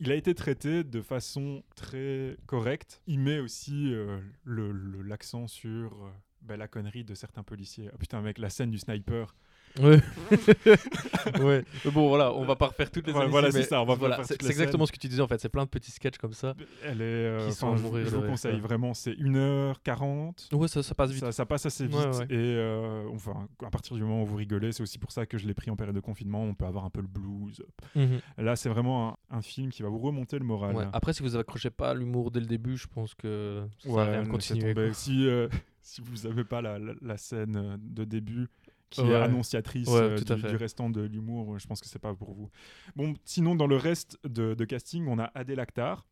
il 0.00 0.12
a 0.12 0.14
été 0.14 0.34
traité 0.34 0.84
de 0.84 1.00
façon 1.02 1.62
très 1.74 2.36
correcte. 2.46 3.02
Il 3.06 3.20
met 3.20 3.40
aussi 3.40 3.92
euh, 3.92 4.20
l'accent 4.46 5.46
sur 5.46 6.04
euh, 6.04 6.10
bah, 6.42 6.56
la 6.56 6.68
connerie 6.68 7.04
de 7.04 7.14
certains 7.14 7.42
policiers. 7.42 7.90
Ah 7.92 7.96
putain 7.98 8.20
mec, 8.20 8.38
la 8.38 8.50
scène 8.50 8.70
du 8.70 8.78
sniper. 8.78 9.34
Ouais. 9.80 10.00
ouais. 11.40 11.64
Mais 11.84 11.90
bon, 11.90 12.08
voilà, 12.08 12.32
on 12.34 12.44
va 12.44 12.56
pas 12.56 12.66
refaire 12.66 12.90
toutes 12.90 13.06
les 13.06 13.12
Voilà, 13.12 13.26
scènes 13.26 13.30
voilà, 13.32 13.50
c'est 13.50 13.62
ça, 13.62 13.82
on 13.82 13.84
va 13.84 13.94
voilà, 13.94 14.16
faire 14.16 14.26
c'est 14.26 14.44
exactement 14.46 14.86
ce 14.86 14.92
que 14.92 14.98
tu 14.98 15.08
disais 15.08 15.22
en 15.22 15.28
fait. 15.28 15.40
C'est 15.40 15.48
plein 15.48 15.64
de 15.64 15.68
petits 15.68 15.90
sketchs 15.90 16.18
comme 16.18 16.32
ça. 16.32 16.54
Elle 16.84 17.00
est... 17.00 17.04
euh, 17.04 17.46
Qui 17.48 17.54
sont 17.54 17.76
je, 17.76 17.82
mourir 17.82 18.06
je 18.06 18.10
vous 18.14 18.20
rire, 18.22 18.30
conseille 18.30 18.60
vraiment, 18.60 18.94
c'est 18.94 19.12
1h40. 19.12 20.54
Ouais, 20.54 20.68
ça, 20.68 20.82
ça 20.82 20.94
passe 20.94 21.10
vite. 21.10 21.20
Ça, 21.20 21.32
ça 21.32 21.46
passe 21.46 21.66
assez 21.66 21.86
vite 21.86 21.96
Ouais, 21.98 22.16
ouais. 22.18 22.24
et 22.30 22.56
euh, 22.56 23.08
enfin 23.12 23.48
à 23.64 23.70
partir 23.70 23.96
du 23.96 24.02
moment 24.02 24.22
où 24.22 24.26
vous 24.26 24.36
rigolez, 24.36 24.72
c'est 24.72 24.82
aussi 24.82 24.98
pour 24.98 25.12
ça 25.12 25.26
que 25.26 25.38
je 25.38 25.46
l'ai 25.46 25.54
pris 25.54 25.70
en 25.70 25.76
période 25.76 25.94
de 25.94 26.00
confinement. 26.00 26.42
On 26.42 26.54
peut 26.54 26.66
avoir 26.66 26.84
un 26.84 26.90
peu 26.90 27.00
le 27.00 27.08
blues. 27.08 27.62
Mhm. 27.94 28.20
Là, 28.38 28.56
c'est 28.56 28.68
vraiment 28.68 29.16
un, 29.30 29.38
un 29.38 29.42
film 29.42 29.70
qui 29.70 29.82
va 29.82 29.88
vous 29.88 29.98
remonter 29.98 30.38
le 30.38 30.44
moral. 30.44 30.74
Ouais. 30.76 30.84
Après, 30.92 31.12
si 31.12 31.22
vous 31.22 31.36
accrochez 31.36 31.70
pas 31.70 31.90
à 31.90 31.94
l'humour 31.94 32.30
dès 32.30 32.40
le 32.40 32.46
début, 32.46 32.76
je 32.76 32.86
pense 32.86 33.14
que 33.14 33.64
ça 33.78 34.00
à 34.00 34.04
rien 34.04 34.24
continuer. 34.24 34.74
Si, 34.92 35.26
euh, 35.26 35.48
si 35.82 36.00
vous 36.00 36.28
n'avez 36.28 36.44
pas 36.44 36.60
la, 36.62 36.78
la- 36.78 36.94
la 37.00 37.16
scène 37.16 37.56
euh, 37.56 37.76
de 37.80 38.04
début 38.04 38.48
qui 38.90 39.00
Ouais. 39.02 39.10
est 39.10 39.14
annonciatrice 39.14 39.88
Ouais, 39.88 40.00
euh, 40.00 40.18
tout 40.18 40.34
du, 40.34 40.56
restant 40.56 40.90
de 40.90 41.02
l'humour, 41.02 41.54
euh, 41.54 41.58
je 41.58 41.66
pense 41.66 41.80
que 41.80 41.86
c'est 41.88 41.98
pas 41.98 42.14
pour 42.14 42.32
vous. 42.32 42.50
Bon, 42.96 43.14
sinon, 43.24 43.54
dans 43.54 43.66
le 43.66 43.76
reste 43.76 44.18
de, 44.24 44.54
de 44.54 44.64
casting, 44.64 45.06
on 45.08 45.18
a 45.18 45.24
Adèle 45.34 45.60
Akhtar, 45.60 46.06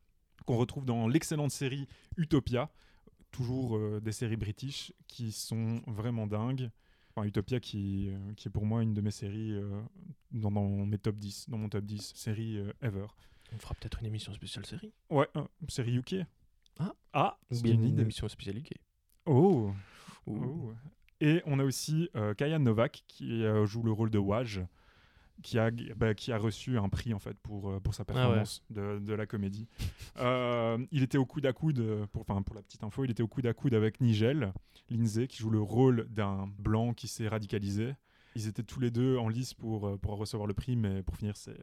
qu'on 0.44 0.56
retrouve 0.56 0.84
dans 0.84 1.08
l'excellente 1.08 1.50
série 1.50 1.88
Utopia. 2.16 2.70
Toujours 3.32 3.76
euh, 3.76 4.00
des 4.00 4.12
séries 4.12 4.36
british 4.36 4.92
qui 5.08 5.32
sont 5.32 5.82
vraiment 5.86 6.26
dingues. 6.26 6.70
Enfin, 7.14 7.26
Utopia 7.26 7.60
qui, 7.60 8.08
euh, 8.10 8.32
qui 8.34 8.48
est 8.48 8.50
pour 8.50 8.64
moi 8.66 8.82
une 8.82 8.94
de 8.94 9.00
mes 9.00 9.10
séries 9.10 9.52
euh, 9.52 9.82
dans, 10.32 10.50
dans 10.50 10.68
mes 10.86 10.98
top 10.98 11.16
10, 11.16 11.48
dans 11.50 11.58
mon 11.58 11.68
top 11.68 11.84
10 11.84 12.12
séries 12.14 12.58
euh, 12.58 12.72
ever. 12.82 13.06
On 13.54 13.58
fera 13.58 13.74
peut-être 13.74 14.00
une 14.00 14.06
émission 14.06 14.32
spéciale 14.32 14.66
série. 14.66 14.92
Ouais, 15.10 15.28
euh, 15.36 15.44
série 15.68 15.96
UK. 15.96 16.16
Ah. 16.78 16.94
Ah, 17.14 17.38
bien 17.50 17.72
une 17.74 17.84
une 17.84 18.00
émission 18.00 18.28
spéciale 18.28 18.58
UK. 18.58 18.72
Oh, 19.26 19.72
Oh. 20.26 20.72
Et 21.20 21.42
on 21.46 21.58
a 21.58 21.64
aussi 21.64 22.08
euh, 22.16 22.34
Kayan 22.34 22.58
Novak 22.58 23.04
qui 23.08 23.44
euh, 23.44 23.64
joue 23.66 23.82
le 23.82 23.92
rôle 23.92 24.10
de 24.10 24.18
Waj, 24.18 24.60
qui 25.42 25.58
a, 25.58 25.70
bah, 25.96 26.14
qui 26.14 26.32
a 26.32 26.38
reçu 26.38 26.78
un 26.78 26.88
prix 26.88 27.12
en 27.14 27.18
fait 27.18 27.36
pour, 27.42 27.70
euh, 27.70 27.80
pour 27.80 27.94
sa 27.94 28.04
Ah 28.08 28.12
ouais. 28.12 28.14
performance 28.20 28.62
de, 28.70 28.98
de 28.98 29.14
la 29.14 29.26
comédie. 29.26 29.66
Euh, 30.18 30.78
il 30.92 31.02
était 31.02 31.18
au 31.18 31.26
coude 31.26 31.44
à 31.44 31.52
coude, 31.52 31.84
pour, 32.10 32.24
pour 32.24 32.54
la 32.54 32.62
petite 32.62 32.82
info, 32.82 33.04
il 33.04 33.10
était 33.10 33.22
au 33.22 33.28
coude 33.28 33.44
à 33.44 33.52
coude 33.52 33.74
avec 33.74 34.00
Nigel 34.00 34.54
Lindsay 34.88 35.26
qui 35.26 35.36
joue 35.42 35.50
le 35.50 35.60
rôle 35.60 36.06
d'un 36.08 36.48
blanc 36.58 36.94
qui 36.94 37.06
s'est 37.06 37.28
radicalisé. 37.28 37.94
Ils 38.34 38.48
étaient 38.48 38.62
tous 38.62 38.80
les 38.80 38.90
deux 38.90 39.18
en 39.18 39.28
lice 39.28 39.52
pour, 39.52 39.98
pour 39.98 40.16
recevoir 40.16 40.46
le 40.46 40.54
prix, 40.54 40.74
mais 40.74 41.02
pour 41.02 41.16
finir, 41.16 41.36
c'est 41.36 41.58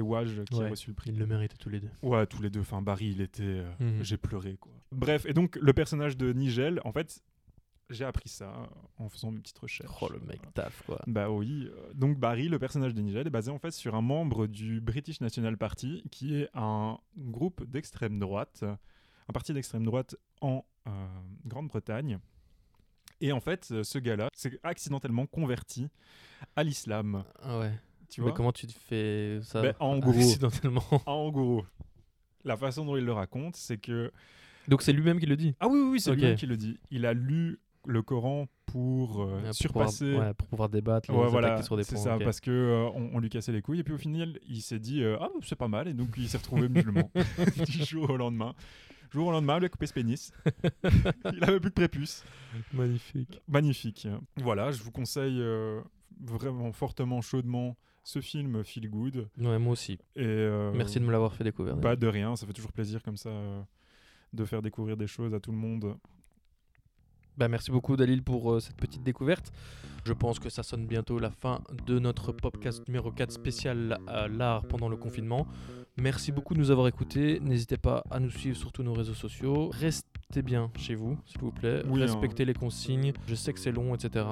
euh, 0.00 0.02
Waj 0.02 0.42
qui 0.50 0.60
a 0.60 0.68
reçu 0.68 0.90
le 0.90 0.94
prix. 0.94 1.10
Ils 1.10 1.18
le 1.20 1.26
méritent 1.26 1.58
tous 1.58 1.68
les 1.68 1.78
deux. 1.78 1.90
Ouais, 2.02 2.26
tous 2.26 2.42
les 2.42 2.50
deux. 2.50 2.60
Enfin, 2.60 2.82
Barry, 2.82 3.10
il 3.10 3.20
était. 3.20 3.42
euh, 3.44 3.70
Mhm. 3.78 4.02
J'ai 4.02 4.16
pleuré, 4.16 4.56
quoi. 4.58 4.72
Bref, 4.90 5.24
et 5.26 5.32
donc, 5.32 5.54
le 5.62 5.72
personnage 5.72 6.16
de 6.16 6.32
Nigel, 6.32 6.80
en 6.84 6.90
fait, 6.90 7.22
j'ai 7.90 8.04
appris 8.04 8.28
ça 8.28 8.52
en 8.98 9.08
faisant 9.08 9.30
mes 9.30 9.40
petites 9.40 9.58
recherches. 9.58 9.90
Oh, 10.00 10.08
le 10.12 10.20
mec 10.20 10.40
taf, 10.54 10.82
quoi. 10.86 11.00
Bah 11.06 11.28
oui. 11.30 11.68
euh, 11.70 11.92
Donc, 11.94 12.18
Barry, 12.18 12.48
le 12.48 12.58
personnage 12.58 12.94
de 12.94 13.02
Nigel, 13.02 13.26
est 13.26 13.30
basé 13.30 13.50
en 13.50 13.58
fait 13.58 13.72
sur 13.72 13.94
un 13.94 14.00
membre 14.00 14.46
du 14.46 14.80
British 14.80 15.20
National 15.20 15.56
Party, 15.58 16.02
qui 16.10 16.36
est 16.36 16.48
un 16.54 16.98
groupe 17.18 17.64
d'extrême 17.68 18.18
droite, 18.18 18.62
un 18.64 19.32
parti 19.32 19.52
d'extrême 19.52 19.84
droite 19.84 20.16
en 20.40 20.64
euh, 20.86 20.90
Grande-Bretagne. 21.44 22.18
Et 23.20 23.32
en 23.32 23.40
fait, 23.40 23.68
euh, 23.70 23.82
ce 23.84 23.98
gars-là 23.98 24.28
s'est 24.34 24.58
accidentellement 24.62 25.26
converti 25.26 25.88
à 26.56 26.62
l'islam. 26.62 27.24
Ah 27.42 27.58
ouais. 27.58 27.72
Tu 28.08 28.20
Mais 28.22 28.28
vois 28.28 28.36
comment 28.36 28.52
tu 28.52 28.66
te 28.66 28.72
fais 28.72 29.40
ça 29.42 29.60
Ben, 29.62 29.74
en 29.78 29.98
gros. 29.98 30.10
accidentellement 30.12 30.82
En 31.06 31.30
gros, 31.30 31.64
la 32.44 32.56
façon 32.56 32.84
dont 32.84 32.96
il 32.96 33.04
le 33.04 33.12
raconte, 33.12 33.56
c'est 33.56 33.78
que 33.78 34.10
Donc 34.68 34.82
c'est 34.82 34.92
lui-même 34.92 35.20
qui 35.20 35.26
le 35.26 35.36
dit. 35.36 35.54
Ah 35.60 35.68
oui, 35.68 35.78
oui, 35.80 35.88
oui, 35.92 36.00
c'est 36.00 36.10
Ok. 36.10 36.16
lui 36.18 36.34
qui 36.34 36.46
le 36.46 36.56
dit. 36.56 36.78
Il 36.90 37.04
a 37.06 37.12
lu 37.12 37.60
le 37.86 38.02
Coran 38.02 38.46
pour 38.66 39.22
euh, 39.22 39.36
Ouais, 39.38 39.42
pour 39.46 39.54
surpasser. 39.54 40.04
pouvoir, 40.10 40.26
ouais, 40.28 40.34
pour 40.34 40.48
pouvoir 40.48 40.68
débattre, 40.68 41.10
les 41.10 41.16
Ouais, 41.16 41.22
attaquer 41.24 41.32
voilà, 41.32 41.62
sur 41.62 41.76
des 41.76 41.82
c'est 41.84 41.94
points. 41.94 42.04
ça, 42.04 42.18
parce 42.22 42.40
que 42.40 42.50
euh, 42.50 42.88
on, 42.94 43.10
on 43.14 43.18
lui 43.20 43.28
cassait 43.30 43.52
les 43.52 43.62
couilles 43.62 43.80
et 43.80 43.84
puis 43.84 43.94
au 43.94 43.98
final, 43.98 44.38
il 44.46 44.60
s'est 44.62 44.78
dit 44.78 45.02
euh, 45.02 45.16
ah 45.20 45.28
bah, 45.34 45.40
c'est 45.42 45.56
pas 45.56 45.68
mal 45.68 45.88
et 45.88 45.94
donc 45.94 46.08
il 46.16 46.28
s'est 46.28 46.38
retrouvé 46.38 46.68
musulman 46.68 47.10
du 47.66 47.84
jour 47.84 48.10
au 48.10 48.16
lendemain. 48.16 48.54
Jour 49.12 49.26
au 49.26 49.30
lendemain, 49.32 49.58
il 49.58 49.64
a 49.64 49.68
coupé 49.68 49.86
ce 49.86 49.92
pénis. 49.92 50.30
il 51.32 51.42
avait 51.44 51.58
plus 51.58 51.70
de 51.70 51.74
prépuce. 51.74 52.22
Magnifique. 52.72 53.40
Magnifique. 53.48 54.06
Voilà, 54.36 54.70
je 54.70 54.82
vous 54.84 54.92
conseille 54.92 55.40
euh, 55.40 55.80
vraiment 56.20 56.70
fortement, 56.72 57.20
chaudement 57.20 57.76
ce 58.04 58.20
film 58.20 58.62
Feel 58.62 58.88
Good. 58.88 59.28
Ouais, 59.38 59.58
moi 59.58 59.72
aussi. 59.72 59.94
Et 60.14 60.24
euh, 60.24 60.70
Merci 60.74 61.00
de 61.00 61.04
me 61.04 61.10
l'avoir 61.10 61.34
fait 61.34 61.42
découvrir. 61.44 61.78
Pas 61.80 61.96
de 61.96 62.06
rien, 62.06 62.36
ça 62.36 62.46
fait 62.46 62.52
toujours 62.52 62.72
plaisir 62.72 63.02
comme 63.02 63.16
ça 63.16 63.30
euh, 63.30 63.60
de 64.32 64.44
faire 64.44 64.62
découvrir 64.62 64.96
des 64.96 65.08
choses 65.08 65.34
à 65.34 65.40
tout 65.40 65.50
le 65.50 65.58
monde. 65.58 65.96
Bah, 67.40 67.48
merci 67.48 67.70
beaucoup 67.70 67.96
Dalil 67.96 68.22
pour 68.22 68.52
euh, 68.52 68.60
cette 68.60 68.76
petite 68.76 69.02
découverte. 69.02 69.50
Je 70.04 70.12
pense 70.12 70.38
que 70.38 70.50
ça 70.50 70.62
sonne 70.62 70.84
bientôt 70.84 71.18
la 71.18 71.30
fin 71.30 71.62
de 71.86 71.98
notre 71.98 72.32
podcast 72.32 72.86
numéro 72.86 73.10
4 73.10 73.32
spécial 73.32 73.98
à 74.06 74.28
l'art 74.28 74.66
pendant 74.68 74.90
le 74.90 74.98
confinement. 74.98 75.46
Merci 75.96 76.32
beaucoup 76.32 76.52
de 76.52 76.58
nous 76.58 76.70
avoir 76.70 76.86
écoutés. 76.86 77.40
N'hésitez 77.40 77.78
pas 77.78 78.04
à 78.10 78.20
nous 78.20 78.28
suivre 78.28 78.58
sur 78.58 78.72
tous 78.72 78.82
nos 78.82 78.92
réseaux 78.92 79.14
sociaux. 79.14 79.70
Restez 79.72 80.42
bien 80.42 80.70
chez 80.76 80.94
vous, 80.94 81.18
s'il 81.24 81.40
vous 81.40 81.50
plaît. 81.50 81.82
Oui, 81.86 82.02
hein. 82.02 82.04
Respectez 82.04 82.44
les 82.44 82.52
consignes. 82.52 83.14
Je 83.26 83.34
sais 83.34 83.54
que 83.54 83.58
c'est 83.58 83.72
long, 83.72 83.94
etc. 83.94 84.26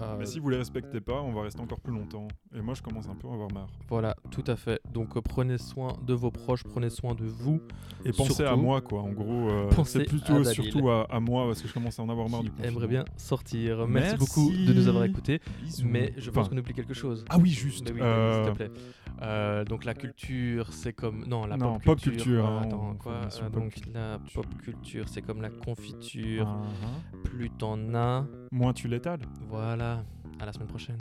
Euh, 0.00 0.16
Mais 0.18 0.26
si 0.26 0.38
vous 0.38 0.48
les 0.48 0.56
respectez 0.58 1.00
pas, 1.00 1.20
on 1.22 1.32
va 1.32 1.42
rester 1.42 1.60
encore 1.60 1.80
plus 1.80 1.92
longtemps. 1.92 2.28
Et 2.54 2.60
moi, 2.60 2.74
je 2.74 2.82
commence 2.82 3.08
un 3.08 3.14
peu 3.16 3.28
à 3.28 3.32
avoir 3.32 3.50
marre. 3.52 3.68
Voilà, 3.88 4.14
tout 4.30 4.44
à 4.46 4.54
fait. 4.56 4.80
Donc 4.92 5.16
euh, 5.16 5.20
prenez 5.20 5.58
soin 5.58 5.94
de 6.06 6.14
vos 6.14 6.30
proches, 6.30 6.62
prenez 6.64 6.88
soin 6.90 7.14
de 7.14 7.24
vous. 7.24 7.60
Et 8.04 8.12
pensez 8.12 8.44
à 8.44 8.54
moi, 8.56 8.80
quoi. 8.80 9.02
En 9.02 9.10
gros, 9.10 9.48
euh, 9.50 9.68
Pensez 9.70 10.04
plutôt 10.04 10.36
à 10.36 10.44
surtout 10.44 10.88
à, 10.88 11.04
à 11.12 11.18
moi 11.20 11.46
parce 11.46 11.60
que 11.62 11.68
je 11.68 11.74
commence 11.74 11.98
à 11.98 12.02
en 12.02 12.08
avoir 12.08 12.28
marre 12.28 12.42
du 12.42 12.50
confinement. 12.50 12.70
aimerait 12.70 12.86
bien 12.88 13.04
sortir. 13.16 13.86
Merci, 13.88 14.10
Merci. 14.10 14.16
beaucoup 14.18 14.50
de 14.52 14.72
nous 14.72 14.88
avoir 14.88 15.04
écoutés. 15.04 15.40
Bisous. 15.62 15.86
Mais 15.86 16.12
je 16.16 16.30
pense 16.30 16.46
Enfin, 16.46 16.50
qu'on 16.54 16.58
oublie 16.60 16.74
quelque 16.74 16.94
chose. 16.94 17.24
Ah 17.28 17.38
oui, 17.38 17.50
juste. 17.50 17.88
Oui, 17.92 18.00
s'il 18.00 18.52
te 18.52 18.56
plaît. 18.56 19.64
Donc 19.68 19.84
la 19.84 19.94
culture, 19.94 20.72
c'est 20.72 20.92
comme 20.92 21.24
non 21.26 21.46
la 21.46 21.56
Non, 21.56 21.74
pop 21.74 21.82
pop 21.84 22.00
culture. 22.00 22.22
culture, 22.24 22.44
euh, 22.46 22.48
hein, 22.58 22.62
attends 22.62 22.90
on- 22.92 22.94
quoi 22.94 23.12
formation 23.14 23.44
Euh, 23.46 23.50
pop 23.50 23.62
Donc 23.62 23.72
culture. 23.72 23.92
la 23.94 24.18
pop 24.34 24.46
culture, 24.62 25.08
c'est 25.08 25.22
comme 25.22 25.42
la 25.42 25.50
confiture. 25.50 26.46
uh-huh. 26.46 27.22
Plus 27.24 27.50
t'en 27.50 27.94
as, 27.94 28.24
moins 28.50 28.72
tu 28.72 28.88
l'étales. 28.88 29.20
Voilà, 29.48 30.04
à 30.40 30.46
la 30.46 30.52
semaine 30.52 30.68
prochaine. 30.68 30.98